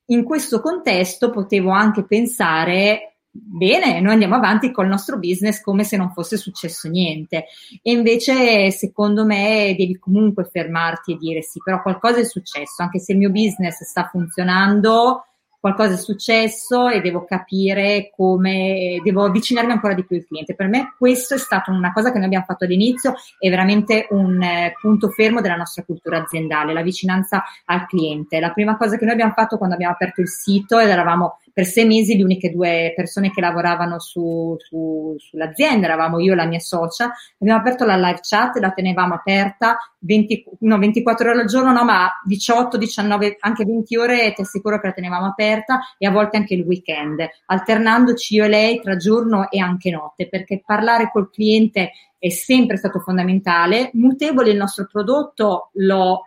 in 0.10 0.24
questo 0.24 0.62
contesto 0.62 1.32
potevo 1.32 1.72
anche 1.72 2.06
pensare 2.06 3.16
bene, 3.32 4.02
noi 4.02 4.14
andiamo 4.14 4.36
avanti 4.36 4.72
col 4.72 4.88
nostro 4.88 5.18
business 5.18 5.62
come 5.62 5.84
se 5.84 5.98
non 5.98 6.12
fosse 6.12 6.38
successo 6.38 6.88
niente. 6.90 7.46
E 7.82 7.92
invece, 7.92 8.72
secondo 8.72 9.26
me, 9.26 9.76
devi 9.78 9.98
comunque 9.98 10.50
fermarti 10.52 11.14
e 11.14 11.18
dire 11.18 11.42
sì, 11.42 11.60
però 11.64 11.82
qualcosa 11.82 12.20
è 12.20 12.26
successo, 12.26 12.82
anche 12.82 13.00
se 13.00 13.14
il 13.14 13.20
mio 13.20 13.32
business 13.32 13.84
sta 13.84 14.08
funzionando, 14.12 15.26
qualcosa 15.60 15.94
è 15.94 15.98
successo 15.98 16.88
e 16.88 17.02
devo 17.02 17.26
capire 17.26 18.12
come, 18.16 19.00
devo 19.04 19.26
avvicinarmi 19.26 19.72
ancora 19.72 19.94
di 19.94 20.06
più 20.06 20.16
al 20.16 20.26
cliente. 20.26 20.56
Per 20.56 20.68
me 20.68 20.94
questo 20.98 21.36
è 21.36 21.38
stato 21.38 21.72
una 21.72 21.92
cosa 21.92 22.12
che 22.12 22.18
noi 22.18 22.28
abbiamo 22.28 22.46
fatto 22.46 22.64
all'inizio, 22.64 23.14
è 23.38 23.50
veramente 23.50 24.08
un 24.12 24.42
eh, 24.42 24.74
punto 24.80 25.10
fermo 25.10 25.42
della 25.42 25.56
nostra 25.56 25.84
cultura 25.84 26.22
aziendale, 26.22 26.74
la 26.74 26.82
vicinanza 26.82 27.44
al 27.66 27.86
cliente. 27.88 28.40
La 28.40 28.52
prima 28.52 28.78
cosa 28.78 28.98
che 28.98 29.04
noi 29.04 29.14
abbiamo 29.14 29.34
fatto 29.34 29.58
quando 29.58 29.76
abbiamo 29.76 29.94
aperto 29.94 30.22
il 30.22 30.30
sito 30.30 30.80
ed 30.80 30.90
eravamo 30.90 31.40
per 31.60 31.68
sei 31.68 31.86
mesi 31.86 32.16
le 32.16 32.24
uniche 32.24 32.52
due 32.52 32.94
persone 32.96 33.32
che 33.32 33.42
lavoravano 33.42 34.00
su, 34.00 34.56
su, 34.60 35.14
sull'azienda, 35.18 35.88
eravamo 35.88 36.18
io 36.20 36.32
e 36.32 36.36
la 36.38 36.46
mia 36.46 36.60
socia, 36.60 37.12
abbiamo 37.38 37.60
aperto 37.60 37.84
la 37.84 37.98
live 37.98 38.20
chat, 38.22 38.56
la 38.60 38.72
tenevamo 38.72 39.14
aperta 39.16 39.78
20, 40.00 40.46
no, 40.60 40.78
24 40.78 41.32
ore 41.32 41.42
al 41.42 41.48
giorno, 41.48 41.74
no, 41.74 41.84
ma 41.84 42.10
18, 42.24 42.78
19, 42.78 43.36
anche 43.42 43.66
20 43.66 43.98
ore 43.98 44.32
ti 44.32 44.40
assicuro 44.40 44.80
che 44.80 44.88
la 44.88 44.94
tenevamo 44.94 45.26
aperta 45.26 45.82
e 45.98 46.08
a 46.08 46.12
volte 46.12 46.38
anche 46.38 46.54
il 46.54 46.62
weekend, 46.62 47.28
alternandoci 47.48 48.36
io 48.36 48.46
e 48.46 48.48
lei 48.48 48.80
tra 48.80 48.96
giorno 48.96 49.50
e 49.50 49.60
anche 49.60 49.92
notte, 49.92 50.30
perché 50.30 50.64
parlare 50.66 51.10
col 51.12 51.30
cliente 51.30 51.92
è 52.18 52.30
sempre 52.30 52.78
stato 52.78 53.00
fondamentale. 53.00 53.90
Mutevole 53.96 54.52
il 54.52 54.58
nostro 54.58 54.88
prodotto 54.90 55.72
lo 55.74 56.24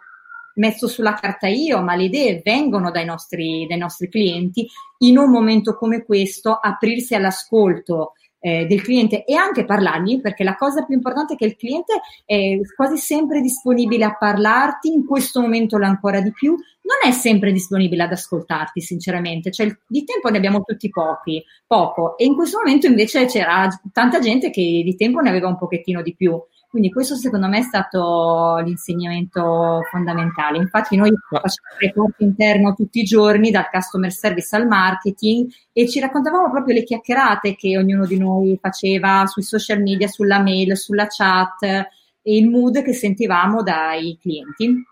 messo 0.55 0.88
sulla 0.88 1.14
carta 1.14 1.46
io, 1.46 1.82
ma 1.82 1.94
le 1.94 2.05
idee 2.05 2.42
vengono 2.44 2.90
dai 2.90 3.05
nostri, 3.05 3.66
dai 3.68 3.78
nostri 3.78 4.09
clienti. 4.09 4.66
In 4.98 5.18
un 5.18 5.30
momento 5.30 5.76
come 5.76 6.05
questo, 6.05 6.53
aprirsi 6.53 7.14
all'ascolto 7.14 8.12
eh, 8.44 8.66
del 8.66 8.82
cliente 8.82 9.24
e 9.24 9.34
anche 9.34 9.64
parlargli, 9.64 10.20
perché 10.20 10.42
la 10.42 10.57
cosa 10.57 10.82
più 10.82 10.94
importante 10.94 11.34
è 11.34 11.36
che 11.36 11.44
il 11.44 11.57
cliente 11.57 12.00
è 12.24 12.59
quasi 12.74 12.96
sempre 12.96 13.40
disponibile 13.40 14.05
a 14.05 14.16
parlarti, 14.16 14.92
in 14.92 15.07
questo 15.07 15.40
momento 15.40 15.78
lo 15.78 15.86
ancora 15.86 16.20
di 16.20 16.32
più, 16.32 16.50
non 16.50 17.09
è 17.09 17.12
sempre 17.12 17.53
disponibile 17.53 18.03
ad 18.03 18.12
ascoltarti, 18.12 18.80
sinceramente, 18.80 19.53
cioè 19.53 19.74
di 19.86 20.05
tempo 20.05 20.28
ne 20.28 20.38
abbiamo 20.38 20.62
tutti 20.62 20.90
pochi, 20.90 21.42
poco, 21.66 22.18
e 22.18 22.24
in 22.24 22.34
questo 22.34 22.59
momento 22.59 22.86
invece 22.86 23.26
c'era 23.26 23.68
tanta 23.92 24.18
gente 24.18 24.50
che 24.50 24.82
di 24.84 24.96
tempo 24.96 25.20
ne 25.20 25.28
aveva 25.28 25.46
un 25.46 25.57
pochettino 25.57 26.03
di 26.03 26.14
più. 26.14 26.40
Quindi 26.73 26.91
questo 26.91 27.16
secondo 27.16 27.49
me 27.49 27.59
è 27.59 27.62
stato 27.62 28.57
l'insegnamento 28.64 29.83
fondamentale. 29.91 30.57
Infatti 30.57 30.97
noi 30.97 31.12
facciamo 31.29 31.68
il 31.79 31.87
report 31.87 32.14
interno 32.20 32.73
tutti 32.73 33.01
i 33.01 33.05
giorni 33.05 33.51
dal 33.51 33.68
customer 33.70 34.11
service 34.11 34.57
al 34.57 34.66
marketing 34.66 35.53
e 35.70 35.87
ci 35.87 36.01
raccontavamo 36.01 36.51
proprio 36.51 36.77
le 36.77 36.85
chiacchierate 36.85 37.57
che 37.57 37.77
ognuno 37.77 38.07
di 38.07 38.16
noi 38.16 38.59
faceva 38.59 39.27
sui 39.27 39.43
social 39.43 39.83
media, 39.83 40.09
sulla 40.09 40.41
mail, 40.41 40.75
sulla 40.75 41.07
chat 41.09 41.62
e 41.62 41.87
il 42.23 42.49
mood 42.49 42.83
che 42.83 42.95
sentivamo 42.95 43.62
dai 43.62 44.16
clienti. 44.18 44.83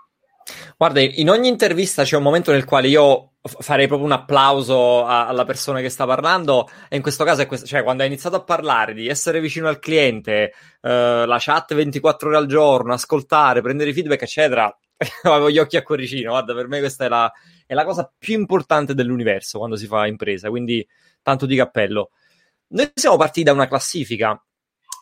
Guarda, 0.76 1.00
in 1.00 1.30
ogni 1.30 1.48
intervista 1.48 2.02
c'è 2.02 2.18
un 2.18 2.24
momento 2.24 2.52
nel 2.52 2.66
quale 2.66 2.88
io 2.88 3.29
farei 3.42 3.86
proprio 3.86 4.06
un 4.06 4.12
applauso 4.12 5.04
a, 5.04 5.26
alla 5.26 5.44
persona 5.44 5.80
che 5.80 5.88
sta 5.88 6.06
parlando 6.06 6.68
e 6.88 6.96
in 6.96 7.02
questo 7.02 7.24
caso 7.24 7.42
è 7.42 7.46
questo, 7.46 7.66
cioè 7.66 7.82
quando 7.82 8.02
hai 8.02 8.08
iniziato 8.08 8.36
a 8.36 8.42
parlare 8.42 8.92
di 8.92 9.08
essere 9.08 9.40
vicino 9.40 9.68
al 9.68 9.78
cliente, 9.78 10.52
eh, 10.80 11.24
la 11.26 11.36
chat 11.38 11.74
24 11.74 12.28
ore 12.28 12.36
al 12.36 12.46
giorno, 12.46 12.92
ascoltare, 12.92 13.62
prendere 13.62 13.92
feedback 13.92 14.22
eccetera, 14.22 14.76
avevo 15.22 15.50
gli 15.50 15.58
occhi 15.58 15.76
a 15.76 15.82
cuoricino, 15.82 16.30
guarda 16.30 16.54
per 16.54 16.68
me 16.68 16.80
questa 16.80 17.06
è 17.06 17.08
la, 17.08 17.32
è 17.66 17.72
la 17.72 17.84
cosa 17.84 18.12
più 18.16 18.38
importante 18.38 18.94
dell'universo 18.94 19.58
quando 19.58 19.76
si 19.76 19.86
fa 19.86 20.06
impresa, 20.06 20.50
quindi 20.50 20.86
tanto 21.22 21.46
di 21.46 21.56
cappello. 21.56 22.10
Noi 22.68 22.90
siamo 22.94 23.16
partiti 23.16 23.44
da 23.44 23.52
una 23.52 23.66
classifica 23.66 24.40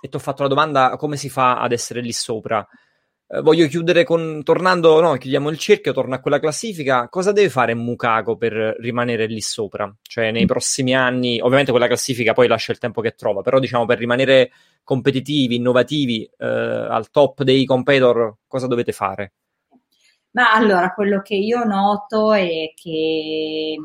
e 0.01 0.09
ti 0.09 0.17
ho 0.17 0.21
fatto 0.21 0.43
la 0.43 0.49
domanda 0.49 0.97
come 0.97 1.17
si 1.17 1.29
fa 1.29 1.59
ad 1.59 1.73
essere 1.73 2.01
lì 2.01 2.13
sopra. 2.13 2.67
Eh, 3.31 3.43
voglio 3.43 3.67
chiudere 3.67 4.05
con, 4.05 4.43
tornando, 4.43 5.01
no, 5.03 5.13
chiudiamo 5.17 5.51
il 5.51 5.59
cerchio, 5.59 5.93
torno 5.93 6.15
a 6.15 6.21
quella 6.21 6.41
classifica. 6.41 7.09
Cosa 7.11 7.31
deve 7.33 7.51
fare 7.51 7.75
Mukago 7.75 8.37
per 8.37 8.53
rimanere 8.79 9.27
lì 9.27 9.43
sopra? 9.43 9.95
Cioè, 10.01 10.31
nei 10.31 10.47
prossimi 10.47 10.95
anni, 10.95 11.39
ovviamente 11.39 11.71
quella 11.71 11.87
classifica 11.87 12.33
poi 12.33 12.49
lascia 12.49 12.73
il 12.73 12.79
tempo 12.79 13.03
che 13.03 13.13
trova, 13.13 13.43
però 13.43 13.59
diciamo 13.59 13.85
per 13.85 13.99
rimanere 13.99 14.51
competitivi, 14.83 15.57
innovativi, 15.57 16.25
eh, 16.39 16.47
al 16.47 17.11
top 17.11 17.43
dei 17.43 17.67
competitor, 17.67 18.37
cosa 18.47 18.67
dovete 18.67 18.93
fare? 18.93 19.33
Ma 20.31 20.53
allora, 20.53 20.95
quello 20.95 21.21
che 21.21 21.35
io 21.35 21.65
noto 21.65 22.33
è 22.33 22.73
che 22.75 23.77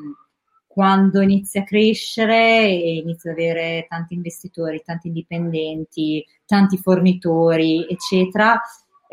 quando 0.68 1.22
inizia 1.22 1.62
a 1.62 1.66
crescere 1.66 2.62
e 2.66 2.96
inizia 2.96 3.32
ad 3.32 3.38
avere 3.38 3.86
tanti 3.90 4.14
investitori, 4.14 4.82
tanti 4.84 5.08
indipendenti, 5.08 6.26
tanti 6.46 6.78
fornitori, 6.78 7.86
eccetera, 7.90 8.60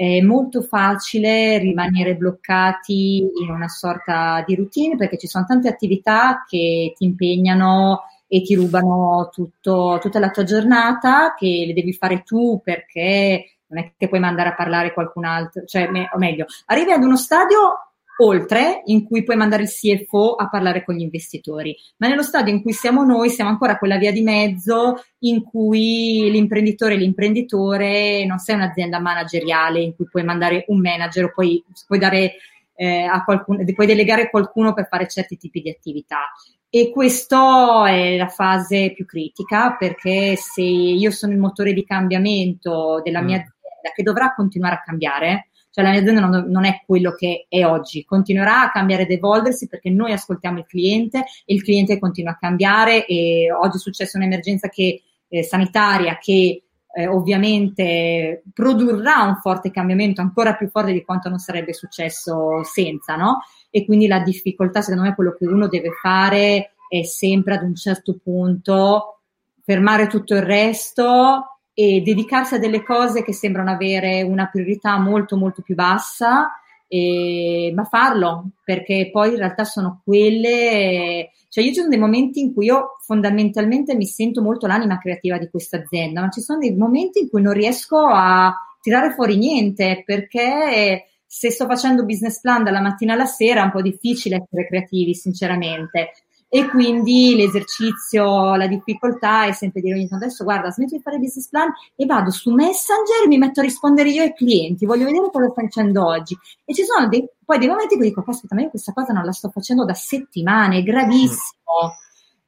è 0.00 0.22
molto 0.22 0.62
facile 0.62 1.58
rimanere 1.58 2.16
bloccati 2.16 3.18
in 3.18 3.50
una 3.50 3.68
sorta 3.68 4.42
di 4.46 4.54
routine 4.54 4.96
perché 4.96 5.18
ci 5.18 5.26
sono 5.26 5.44
tante 5.44 5.68
attività 5.68 6.42
che 6.48 6.94
ti 6.96 7.04
impegnano 7.04 8.04
e 8.26 8.40
ti 8.40 8.54
rubano 8.54 9.28
tutto, 9.30 9.98
tutta 10.00 10.18
la 10.18 10.30
tua 10.30 10.44
giornata, 10.44 11.34
che 11.36 11.64
le 11.66 11.74
devi 11.74 11.92
fare 11.92 12.22
tu 12.22 12.62
perché 12.64 13.58
non 13.66 13.84
è 13.84 13.92
che 13.94 14.08
puoi 14.08 14.20
mandare 14.20 14.48
a 14.48 14.54
parlare 14.54 14.94
qualcun 14.94 15.26
altro, 15.26 15.66
cioè, 15.66 15.90
o 15.90 16.16
meglio, 16.16 16.46
arrivi 16.64 16.92
ad 16.92 17.02
uno 17.02 17.18
stadio 17.18 17.89
oltre 18.20 18.82
in 18.86 19.04
cui 19.04 19.22
puoi 19.22 19.36
mandare 19.36 19.62
il 19.62 19.68
CFO 19.68 20.34
a 20.34 20.48
parlare 20.48 20.84
con 20.84 20.94
gli 20.94 21.00
investitori, 21.00 21.76
ma 21.98 22.08
nello 22.08 22.22
stadio 22.22 22.52
in 22.52 22.62
cui 22.62 22.72
siamo 22.72 23.04
noi 23.04 23.30
siamo 23.30 23.50
ancora 23.50 23.78
quella 23.78 23.98
via 23.98 24.12
di 24.12 24.22
mezzo 24.22 25.02
in 25.20 25.42
cui 25.42 26.30
l'imprenditore 26.30 26.94
e 26.94 26.98
l'imprenditore 26.98 28.24
non 28.26 28.38
sei 28.38 28.56
un'azienda 28.56 28.98
manageriale 29.00 29.80
in 29.80 29.94
cui 29.94 30.06
puoi 30.08 30.24
mandare 30.24 30.64
un 30.68 30.80
manager 30.80 31.24
o 31.24 31.32
puoi, 31.34 31.62
puoi 31.86 31.98
dare 31.98 32.34
eh, 32.74 33.02
a 33.02 33.22
qualcuno, 33.24 33.62
puoi 33.74 33.86
delegare 33.86 34.30
qualcuno 34.30 34.72
per 34.72 34.86
fare 34.88 35.06
certi 35.06 35.36
tipi 35.36 35.60
di 35.60 35.70
attività. 35.70 36.30
E 36.68 36.90
questa 36.90 37.88
è 37.88 38.16
la 38.16 38.28
fase 38.28 38.92
più 38.92 39.04
critica 39.04 39.76
perché 39.76 40.36
se 40.36 40.62
io 40.62 41.10
sono 41.10 41.32
il 41.32 41.38
motore 41.38 41.72
di 41.72 41.84
cambiamento 41.84 43.00
della 43.02 43.20
mia 43.22 43.38
mm. 43.38 43.40
azienda 43.40 43.92
che 43.94 44.02
dovrà 44.02 44.34
continuare 44.34 44.76
a 44.76 44.82
cambiare, 44.82 45.49
cioè 45.70 45.84
la 45.84 45.90
mia 45.90 46.00
azienda 46.00 46.20
non, 46.20 46.46
non, 46.48 46.64
è 46.64 46.82
quello 46.84 47.12
che 47.12 47.46
è 47.48 47.64
oggi, 47.64 48.04
continuerà 48.04 48.62
a 48.62 48.70
cambiare 48.70 49.02
ed 49.02 49.12
evolversi 49.12 49.68
perché 49.68 49.90
noi 49.90 50.12
ascoltiamo 50.12 50.58
il 50.58 50.66
cliente 50.66 51.24
e 51.44 51.54
il 51.54 51.62
cliente 51.62 51.98
continua 51.98 52.32
a 52.32 52.38
cambiare 52.38 53.06
e 53.06 53.52
oggi 53.52 53.76
è 53.76 53.80
successa 53.80 54.18
un'emergenza 54.18 54.68
che, 54.68 55.02
eh, 55.28 55.42
sanitaria 55.42 56.18
che 56.18 56.64
eh, 56.92 57.06
ovviamente 57.06 58.42
produrrà 58.52 59.22
un 59.22 59.36
forte 59.36 59.70
cambiamento, 59.70 60.20
ancora 60.20 60.56
più 60.56 60.68
forte 60.68 60.92
di 60.92 61.04
quanto 61.04 61.28
non 61.28 61.38
sarebbe 61.38 61.72
successo 61.72 62.64
senza, 62.64 63.14
no? 63.14 63.38
E 63.70 63.84
quindi 63.84 64.08
la 64.08 64.18
difficoltà, 64.20 64.80
secondo 64.82 65.08
me, 65.08 65.14
quello 65.14 65.36
che 65.38 65.46
uno 65.46 65.68
deve 65.68 65.90
fare 66.02 66.72
è 66.88 67.04
sempre 67.04 67.54
ad 67.54 67.62
un 67.62 67.76
certo 67.76 68.18
punto 68.20 69.20
fermare 69.62 70.08
tutto 70.08 70.34
il 70.34 70.42
resto 70.42 71.59
e 71.74 72.00
dedicarsi 72.00 72.54
a 72.54 72.58
delle 72.58 72.82
cose 72.82 73.22
che 73.22 73.32
sembrano 73.32 73.70
avere 73.70 74.22
una 74.22 74.46
priorità 74.46 74.98
molto 74.98 75.36
molto 75.36 75.62
più 75.62 75.74
bassa, 75.74 76.50
e, 76.92 77.70
ma 77.72 77.84
farlo 77.84 78.50
perché 78.64 79.10
poi 79.12 79.30
in 79.30 79.36
realtà 79.36 79.64
sono 79.64 80.00
quelle, 80.04 81.30
cioè 81.48 81.62
io 81.62 81.70
ci 81.70 81.76
sono 81.76 81.88
dei 81.88 81.98
momenti 81.98 82.40
in 82.40 82.52
cui 82.52 82.66
io 82.66 82.96
fondamentalmente 83.04 83.94
mi 83.94 84.06
sento 84.06 84.42
molto 84.42 84.66
l'anima 84.66 84.98
creativa 84.98 85.38
di 85.38 85.48
questa 85.48 85.76
azienda, 85.76 86.20
ma 86.20 86.30
ci 86.30 86.40
sono 86.40 86.58
dei 86.58 86.74
momenti 86.74 87.20
in 87.20 87.28
cui 87.28 87.42
non 87.42 87.52
riesco 87.52 87.98
a 87.98 88.52
tirare 88.80 89.12
fuori 89.12 89.36
niente 89.36 90.02
perché 90.04 91.06
se 91.24 91.50
sto 91.50 91.66
facendo 91.66 92.04
business 92.04 92.40
plan 92.40 92.64
dalla 92.64 92.80
mattina 92.80 93.12
alla 93.12 93.24
sera 93.26 93.60
è 93.60 93.64
un 93.64 93.70
po' 93.70 93.82
difficile 93.82 94.42
essere 94.42 94.66
creativi, 94.66 95.14
sinceramente 95.14 96.10
e 96.52 96.68
quindi 96.68 97.36
l'esercizio, 97.36 98.56
la 98.56 98.66
difficoltà 98.66 99.44
è 99.44 99.52
sempre 99.52 99.80
dire 99.80 99.94
ogni 99.94 100.08
tanto. 100.08 100.24
Adesso 100.24 100.42
guarda 100.42 100.72
smetto 100.72 100.96
di 100.96 101.00
fare 101.00 101.18
business 101.18 101.48
plan 101.48 101.68
e 101.94 102.06
vado 102.06 102.30
su 102.32 102.50
Messenger 102.50 103.22
e 103.24 103.28
mi 103.28 103.38
metto 103.38 103.60
a 103.60 103.62
rispondere 103.62 104.10
io 104.10 104.24
ai 104.24 104.34
clienti, 104.34 104.84
voglio 104.84 105.04
vedere 105.04 105.30
cosa 105.30 105.44
sto 105.44 105.54
facendo 105.54 106.04
oggi. 106.04 106.36
E 106.64 106.74
ci 106.74 106.82
sono 106.82 107.06
dei, 107.06 107.24
poi 107.44 107.58
dei 107.58 107.68
momenti 107.68 107.94
in 107.94 108.00
cui 108.00 108.08
dico 108.08 108.24
aspetta 108.26 108.56
ma 108.56 108.62
io 108.62 108.70
questa 108.70 108.92
cosa 108.92 109.12
non 109.12 109.24
la 109.24 109.30
sto 109.30 109.48
facendo 109.50 109.84
da 109.84 109.94
settimane, 109.94 110.78
è 110.78 110.82
gravissimo. 110.82 111.94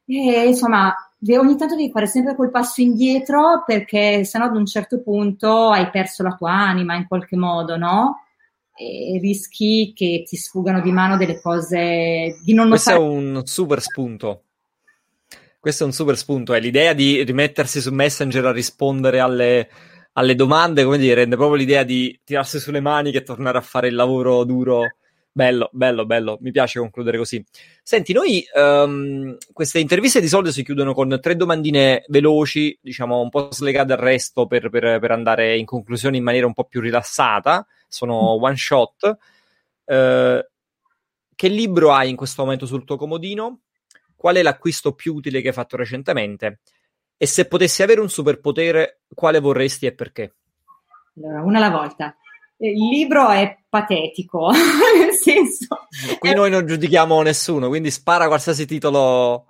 E 0.05 0.47
insomma 0.47 0.93
ogni 1.37 1.55
tanto 1.55 1.75
devi 1.77 1.89
fare 1.89 2.05
sempre 2.05 2.35
quel 2.35 2.51
passo 2.51 2.81
indietro 2.81 3.63
perché 3.65 4.25
sennò 4.25 4.45
ad 4.45 4.55
un 4.57 4.65
certo 4.65 5.01
punto 5.01 5.69
hai 5.69 5.89
perso 5.89 6.23
la 6.23 6.35
tua 6.35 6.51
anima 6.51 6.95
in 6.95 7.07
qualche 7.07 7.37
modo, 7.37 7.77
no? 7.77 8.22
E 8.75 9.19
rischi 9.21 9.93
che 9.95 10.23
ti 10.25 10.35
sfugano 10.35 10.81
di 10.81 10.91
mano 10.91 11.17
delle 11.17 11.39
cose 11.39 12.39
di 12.43 12.53
non 12.53 12.69
Questo 12.69 12.91
notare. 12.91 13.05
è 13.05 13.15
un 13.15 13.41
super 13.45 13.81
spunto. 13.81 14.43
Questo 15.59 15.83
è 15.83 15.85
un 15.85 15.93
super 15.93 16.17
spunto, 16.17 16.53
è 16.53 16.59
l'idea 16.59 16.91
di 16.91 17.23
rimettersi 17.23 17.79
su 17.79 17.89
Messenger 17.93 18.45
a 18.47 18.51
rispondere 18.51 19.19
alle, 19.19 19.69
alle 20.13 20.35
domande, 20.35 20.83
come 20.83 20.97
dire, 20.97 21.13
rende 21.13 21.37
proprio 21.37 21.57
l'idea 21.57 21.83
di 21.83 22.19
tirarsi 22.23 22.59
sulle 22.59 22.81
mani 22.81 23.11
e 23.11 23.23
tornare 23.23 23.57
a 23.59 23.61
fare 23.61 23.87
il 23.87 23.95
lavoro 23.95 24.43
duro. 24.43 24.95
Bello, 25.31 25.69
bello, 25.71 26.05
bello, 26.05 26.37
mi 26.41 26.51
piace 26.51 26.79
concludere 26.79 27.17
così. 27.17 27.43
Senti, 27.81 28.11
noi 28.11 28.43
um, 28.53 29.37
queste 29.53 29.79
interviste 29.79 30.19
di 30.19 30.27
solito 30.27 30.51
si 30.51 30.63
chiudono 30.63 30.93
con 30.93 31.17
tre 31.21 31.35
domandine 31.35 32.03
veloci, 32.07 32.77
diciamo 32.81 33.21
un 33.21 33.29
po' 33.29 33.47
slegate 33.51 33.87
dal 33.87 33.97
resto 33.97 34.45
per, 34.45 34.69
per, 34.69 34.99
per 34.99 35.11
andare 35.11 35.57
in 35.57 35.65
conclusione 35.65 36.17
in 36.17 36.23
maniera 36.23 36.45
un 36.45 36.53
po' 36.53 36.65
più 36.65 36.81
rilassata 36.81 37.65
sono 37.93 38.37
mm. 38.37 38.43
one 38.43 38.55
shot. 38.55 39.17
Eh, 39.85 40.49
che 41.35 41.47
libro 41.47 41.91
hai 41.91 42.09
in 42.09 42.15
questo 42.15 42.43
momento 42.43 42.65
sul 42.65 42.85
tuo 42.85 42.97
comodino? 42.97 43.61
Qual 44.15 44.35
è 44.35 44.41
l'acquisto 44.41 44.93
più 44.93 45.15
utile 45.15 45.41
che 45.41 45.49
hai 45.49 45.53
fatto 45.53 45.75
recentemente? 45.75 46.59
E 47.17 47.25
se 47.25 47.47
potessi 47.47 47.83
avere 47.83 48.01
un 48.01 48.09
superpotere, 48.09 49.01
quale 49.13 49.39
vorresti 49.39 49.85
e 49.85 49.93
perché? 49.93 50.35
Allora, 51.17 51.41
una 51.43 51.57
alla 51.57 51.69
volta. 51.69 52.15
Il 52.57 52.87
libro 52.87 53.29
è 53.29 53.57
patetico, 53.67 54.49
nel 54.97 55.13
senso... 55.13 55.87
Qui 56.19 56.29
è... 56.29 56.33
noi 56.33 56.49
non 56.49 56.65
giudichiamo 56.65 57.21
nessuno, 57.21 57.67
quindi 57.67 57.91
spara 57.91 58.27
qualsiasi 58.27 58.65
titolo... 58.65 59.47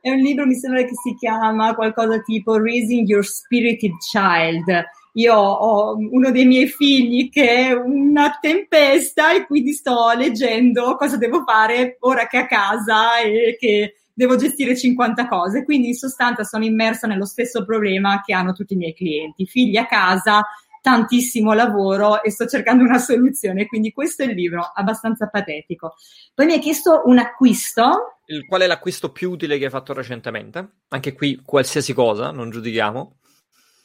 È 0.00 0.10
un 0.10 0.18
libro, 0.18 0.46
mi 0.46 0.54
sembra 0.54 0.82
che 0.82 0.94
si 0.94 1.14
chiama 1.14 1.74
qualcosa 1.74 2.20
tipo 2.20 2.58
Raising 2.58 3.06
Your 3.06 3.24
Spirited 3.24 3.92
Child, 4.10 4.84
io 5.18 5.34
ho 5.34 5.96
uno 5.96 6.30
dei 6.30 6.46
miei 6.46 6.68
figli 6.68 7.28
che 7.28 7.66
è 7.66 7.72
una 7.72 8.38
tempesta 8.40 9.34
e 9.34 9.46
quindi 9.46 9.72
sto 9.72 10.12
leggendo 10.16 10.94
cosa 10.96 11.16
devo 11.16 11.42
fare 11.44 11.96
ora 12.00 12.28
che 12.28 12.38
è 12.38 12.42
a 12.42 12.46
casa 12.46 13.18
e 13.18 13.56
che 13.58 13.94
devo 14.14 14.36
gestire 14.36 14.76
50 14.76 15.26
cose. 15.26 15.64
Quindi 15.64 15.88
in 15.88 15.94
sostanza 15.94 16.44
sono 16.44 16.64
immersa 16.64 17.06
nello 17.06 17.24
stesso 17.24 17.64
problema 17.64 18.22
che 18.24 18.32
hanno 18.32 18.52
tutti 18.52 18.74
i 18.74 18.76
miei 18.76 18.94
clienti. 18.94 19.46
Figli 19.46 19.76
a 19.76 19.86
casa, 19.86 20.44
tantissimo 20.80 21.52
lavoro 21.52 22.22
e 22.22 22.30
sto 22.30 22.46
cercando 22.46 22.84
una 22.84 22.98
soluzione. 22.98 23.66
Quindi 23.66 23.92
questo 23.92 24.22
è 24.22 24.26
il 24.26 24.34
libro, 24.34 24.70
abbastanza 24.72 25.26
patetico. 25.28 25.94
Poi 26.32 26.46
mi 26.46 26.52
hai 26.52 26.60
chiesto 26.60 27.02
un 27.06 27.18
acquisto. 27.18 28.18
Il, 28.26 28.46
qual 28.46 28.62
è 28.62 28.66
l'acquisto 28.66 29.10
più 29.10 29.30
utile 29.30 29.58
che 29.58 29.64
hai 29.64 29.70
fatto 29.70 29.92
recentemente? 29.92 30.68
Anche 30.88 31.12
qui 31.12 31.40
qualsiasi 31.44 31.92
cosa, 31.92 32.30
non 32.30 32.50
giudichiamo. 32.50 33.17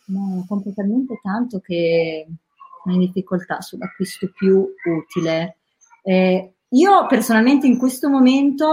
No, 0.06 0.45
compro 0.47 0.72
talmente 0.74 1.20
tanto 1.22 1.60
che 1.60 2.28
sono 2.84 2.95
in 2.95 3.01
difficoltà 3.01 3.62
sull'acquisto 3.62 4.32
più 4.36 4.68
utile. 4.86 5.58
Eh, 6.04 6.54
io 6.70 7.08
personalmente 7.08 7.68
in 7.68 7.78
questo 7.78 8.10
momento, 8.10 8.68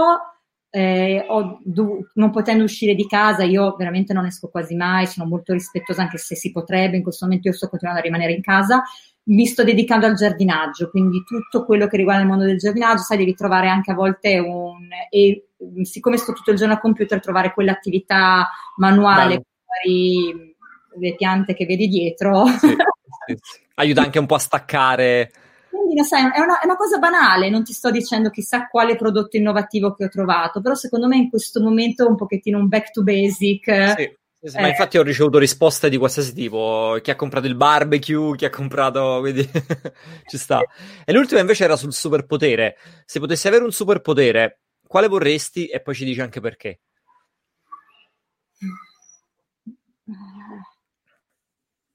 eh, 0.69 1.25
dov- 1.63 2.11
non 2.15 2.31
potendo 2.31 2.63
uscire 2.63 2.95
di 2.95 3.07
casa, 3.07 3.43
io 3.43 3.75
veramente 3.77 4.11
non 4.13 4.25
esco 4.25 4.49
quasi 4.49 4.75
mai, 4.75 5.07
sono 5.07 5.29
molto 5.29 5.53
rispettosa 5.53 6.01
anche 6.01 6.17
se 6.17 6.35
si 6.35 6.51
potrebbe, 6.51 6.97
in 6.97 7.03
questo 7.03 7.25
momento 7.25 7.47
io 7.47 7.53
sto 7.53 7.69
continuando 7.69 8.01
a 8.01 8.05
rimanere 8.05 8.33
in 8.33 8.41
casa, 8.41 8.83
mi 9.23 9.45
sto 9.45 9.63
dedicando 9.63 10.07
al 10.07 10.15
giardinaggio, 10.15 10.89
quindi 10.89 11.23
tutto 11.23 11.63
quello 11.63 11.87
che 11.87 11.97
riguarda 11.97 12.23
il 12.23 12.27
mondo 12.27 12.43
del 12.45 12.57
giardinaggio, 12.57 13.03
sai, 13.03 13.17
devi 13.17 13.35
trovare 13.35 13.69
anche 13.69 13.91
a 13.91 13.95
volte 13.95 14.39
un... 14.39 14.89
e 15.09 15.47
siccome 15.83 16.17
sto 16.17 16.33
tutto 16.33 16.51
il 16.51 16.57
giorno 16.57 16.73
a 16.73 16.79
computer, 16.79 17.19
trovare 17.21 17.53
quell'attività 17.53 18.49
manuale, 18.77 19.43
magari 19.83 20.50
le 20.99 21.15
piante 21.15 21.53
che 21.53 21.65
vedi 21.65 21.87
dietro. 21.87 22.45
Sì, 22.45 22.67
sì. 22.67 23.37
Aiuta 23.75 24.01
anche 24.01 24.19
un 24.19 24.25
po' 24.25 24.35
a 24.35 24.39
staccare. 24.39 25.31
Quindi, 25.69 26.03
sai, 26.03 26.21
è 26.33 26.39
una, 26.39 26.59
è 26.59 26.65
una, 26.65 26.75
cosa 26.75 26.97
banale, 26.97 27.49
non 27.49 27.63
ti 27.63 27.73
sto 27.73 27.89
dicendo 27.89 28.29
chissà 28.29 28.67
quale 28.67 28.95
prodotto 28.95 29.37
innovativo 29.37 29.93
che 29.93 30.05
ho 30.05 30.09
trovato, 30.09 30.61
però 30.61 30.75
secondo 30.75 31.07
me 31.07 31.17
in 31.17 31.29
questo 31.29 31.61
momento 31.61 32.07
un 32.07 32.15
pochettino 32.15 32.57
un 32.57 32.67
back 32.67 32.91
to 32.91 33.03
basic. 33.03 33.93
Sì. 33.97 34.19
Sì, 34.43 34.57
eh. 34.57 34.61
Ma 34.61 34.69
infatti 34.69 34.97
ho 34.97 35.03
ricevuto 35.03 35.37
risposte 35.37 35.87
di 35.87 35.97
qualsiasi 35.97 36.33
tipo, 36.33 36.97
chi 37.03 37.11
ha 37.11 37.15
comprato 37.15 37.45
il 37.45 37.53
barbecue, 37.53 38.35
chi 38.35 38.45
ha 38.45 38.49
comprato, 38.49 39.19
quindi 39.19 39.47
ci 40.25 40.37
sta. 40.39 40.59
E 41.05 41.13
l'ultima 41.13 41.41
invece 41.41 41.63
era 41.63 41.75
sul 41.75 41.93
superpotere. 41.93 42.75
Se 43.05 43.19
potessi 43.19 43.47
avere 43.47 43.63
un 43.63 43.71
superpotere, 43.71 44.61
quale 44.87 45.07
vorresti? 45.07 45.67
E 45.67 45.79
poi 45.79 45.93
ci 45.93 46.05
dici 46.05 46.21
anche 46.21 46.41
perché. 46.41 46.79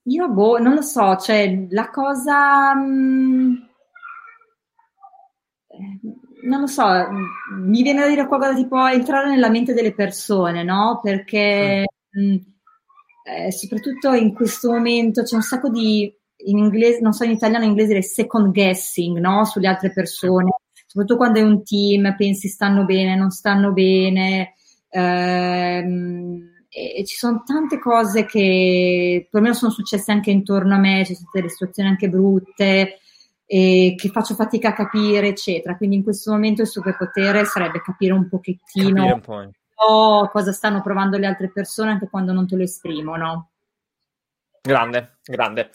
Io 0.09 0.29
boh, 0.29 0.59
non 0.59 0.75
lo 0.75 0.83
so, 0.83 1.17
cioè 1.17 1.67
la 1.71 1.91
cosa... 1.91 2.75
Mh, 2.75 2.87
mm, 2.87 3.55
eh, 5.69 6.01
non 6.47 6.61
lo 6.61 6.67
so, 6.69 6.85
mi 7.57 7.83
viene 7.83 8.03
da 8.03 8.09
dire 8.09 8.27
qualcosa 8.27 8.55
tipo 8.55 8.87
entrare 8.87 9.29
nella 9.29 9.51
mente 9.51 9.75
delle 9.75 9.95
persone, 9.95 10.63
no? 10.63 11.01
Perché 11.03 11.85
mm. 12.19 12.23
mh, 12.23 12.33
mm, 12.33 12.37
eh, 13.25 13.53
soprattutto 13.53 14.13
in 14.13 14.33
questo 14.33 14.71
momento 14.71 15.23
c'è 15.23 15.35
un 15.35 15.43
sacco 15.43 15.69
di, 15.71 16.13
in 16.47 16.59
inglese, 16.59 17.01
non 17.01 17.13
so 17.13 17.25
in 17.25 17.33
italiano, 17.33 17.65
in 17.65 17.71
inglese, 17.71 18.01
second 18.03 18.53
guessing, 18.53 19.19
no? 19.19 19.45
Sulle 19.45 19.67
altre 19.67 19.91
persone, 19.93 20.51
soprattutto 20.87 21.19
quando 21.19 21.41
è 21.41 21.43
un 21.43 21.65
team, 21.65 22.15
pensi 22.17 22.49
stanno 22.49 22.85
bene, 22.85 23.17
non 23.17 23.31
stanno 23.31 23.73
bene. 23.73 24.55
Ehm, 24.91 26.56
e 26.77 27.05
ci 27.07 27.17
sono 27.17 27.43
tante 27.43 27.79
cose 27.79 28.27
che 28.27 29.27
per 29.31 29.41
me 29.41 29.55
sono 29.55 29.73
successe 29.73 30.13
anche 30.13 30.31
intorno 30.31 30.75
a 30.75 30.79
me, 30.79 31.07
ci 31.07 31.15
sono 31.15 31.31
delle 31.33 31.49
situazioni 31.49 31.89
anche 31.89 32.11
brutte 32.11 32.99
e 33.47 33.95
che 33.97 34.09
faccio 34.11 34.35
fatica 34.35 34.69
a 34.69 34.75
capire, 34.75 35.29
eccetera. 35.29 35.75
Quindi 35.79 35.97
in 35.97 36.03
questo 36.03 36.33
momento 36.33 36.61
il 36.61 36.69
superpotere 36.69 37.47
sarebbe 37.47 37.81
capire 37.81 38.13
un 38.13 38.29
pochettino 38.29 39.07
un 39.07 39.21
po'. 39.21 40.29
cosa 40.31 40.53
stanno 40.53 40.83
provando 40.83 41.17
le 41.17 41.27
altre 41.27 41.51
persone 41.51 41.93
anche 41.93 42.11
quando 42.11 42.33
non 42.33 42.47
te 42.47 42.57
lo 42.57 42.63
esprimono. 42.63 43.53
Grande, 44.61 45.19
grande. 45.25 45.71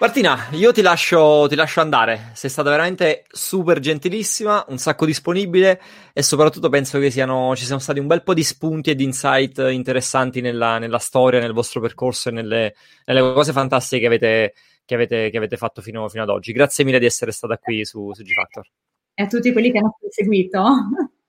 Martina, 0.00 0.48
io 0.52 0.72
ti 0.72 0.80
lascio, 0.80 1.46
ti 1.46 1.54
lascio, 1.54 1.82
andare. 1.82 2.30
Sei 2.32 2.48
stata 2.48 2.70
veramente 2.70 3.24
super 3.30 3.80
gentilissima, 3.80 4.64
un 4.68 4.78
sacco 4.78 5.04
disponibile 5.04 5.78
e 6.14 6.22
soprattutto 6.22 6.70
penso 6.70 6.98
che 6.98 7.10
siano, 7.10 7.54
ci 7.54 7.66
siano 7.66 7.82
stati 7.82 7.98
un 7.98 8.06
bel 8.06 8.22
po' 8.22 8.32
di 8.32 8.42
spunti 8.42 8.88
e 8.88 8.94
di 8.94 9.04
insight 9.04 9.58
interessanti 9.58 10.40
nella, 10.40 10.78
nella 10.78 10.98
storia, 10.98 11.38
nel 11.38 11.52
vostro 11.52 11.82
percorso 11.82 12.30
e 12.30 12.32
nelle, 12.32 12.74
nelle 13.04 13.20
cose 13.20 13.52
fantastiche 13.52 14.00
che 14.00 14.06
avete, 14.06 14.54
che 14.86 14.94
avete, 14.94 15.28
che 15.28 15.36
avete 15.36 15.58
fatto 15.58 15.82
fino, 15.82 16.08
fino, 16.08 16.22
ad 16.22 16.30
oggi. 16.30 16.52
Grazie 16.52 16.82
mille 16.82 16.98
di 16.98 17.04
essere 17.04 17.30
stata 17.30 17.58
qui 17.58 17.84
su, 17.84 18.10
su 18.14 18.22
G-Factor. 18.22 18.66
E 19.12 19.22
a 19.22 19.26
tutti 19.26 19.52
quelli 19.52 19.70
che 19.70 19.78
hanno 19.80 19.98
seguito. 20.08 20.62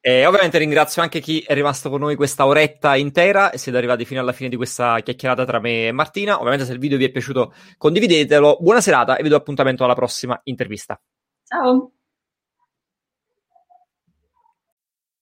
E 0.04 0.26
ovviamente 0.26 0.58
ringrazio 0.58 1.04
anche 1.04 1.20
chi 1.20 1.42
è 1.42 1.54
rimasto 1.54 1.92
con 1.92 2.00
noi 2.00 2.16
questa 2.16 2.48
oretta 2.48 2.96
intera 2.96 3.52
e 3.52 3.60
siete 3.60 3.78
arrivati 3.78 4.04
fino 4.04 4.20
alla 4.20 4.32
fine 4.32 4.50
di 4.50 4.56
questa 4.56 5.00
chiacchierata 5.00 5.46
tra 5.46 5.60
me 5.60 5.88
e 5.88 5.92
Martina. 5.92 6.38
Ovviamente 6.38 6.66
se 6.66 6.74
il 6.74 6.80
video 6.80 6.98
vi 6.98 7.06
è 7.06 7.12
piaciuto 7.12 7.54
condividetelo. 7.78 8.58
Buona 8.60 8.82
serata 8.82 9.16
e 9.16 9.22
vi 9.22 9.30
do 9.30 9.36
appuntamento 9.36 9.84
alla 9.84 9.94
prossima 9.94 10.40
intervista. 10.44 11.00
Ciao! 11.44 12.01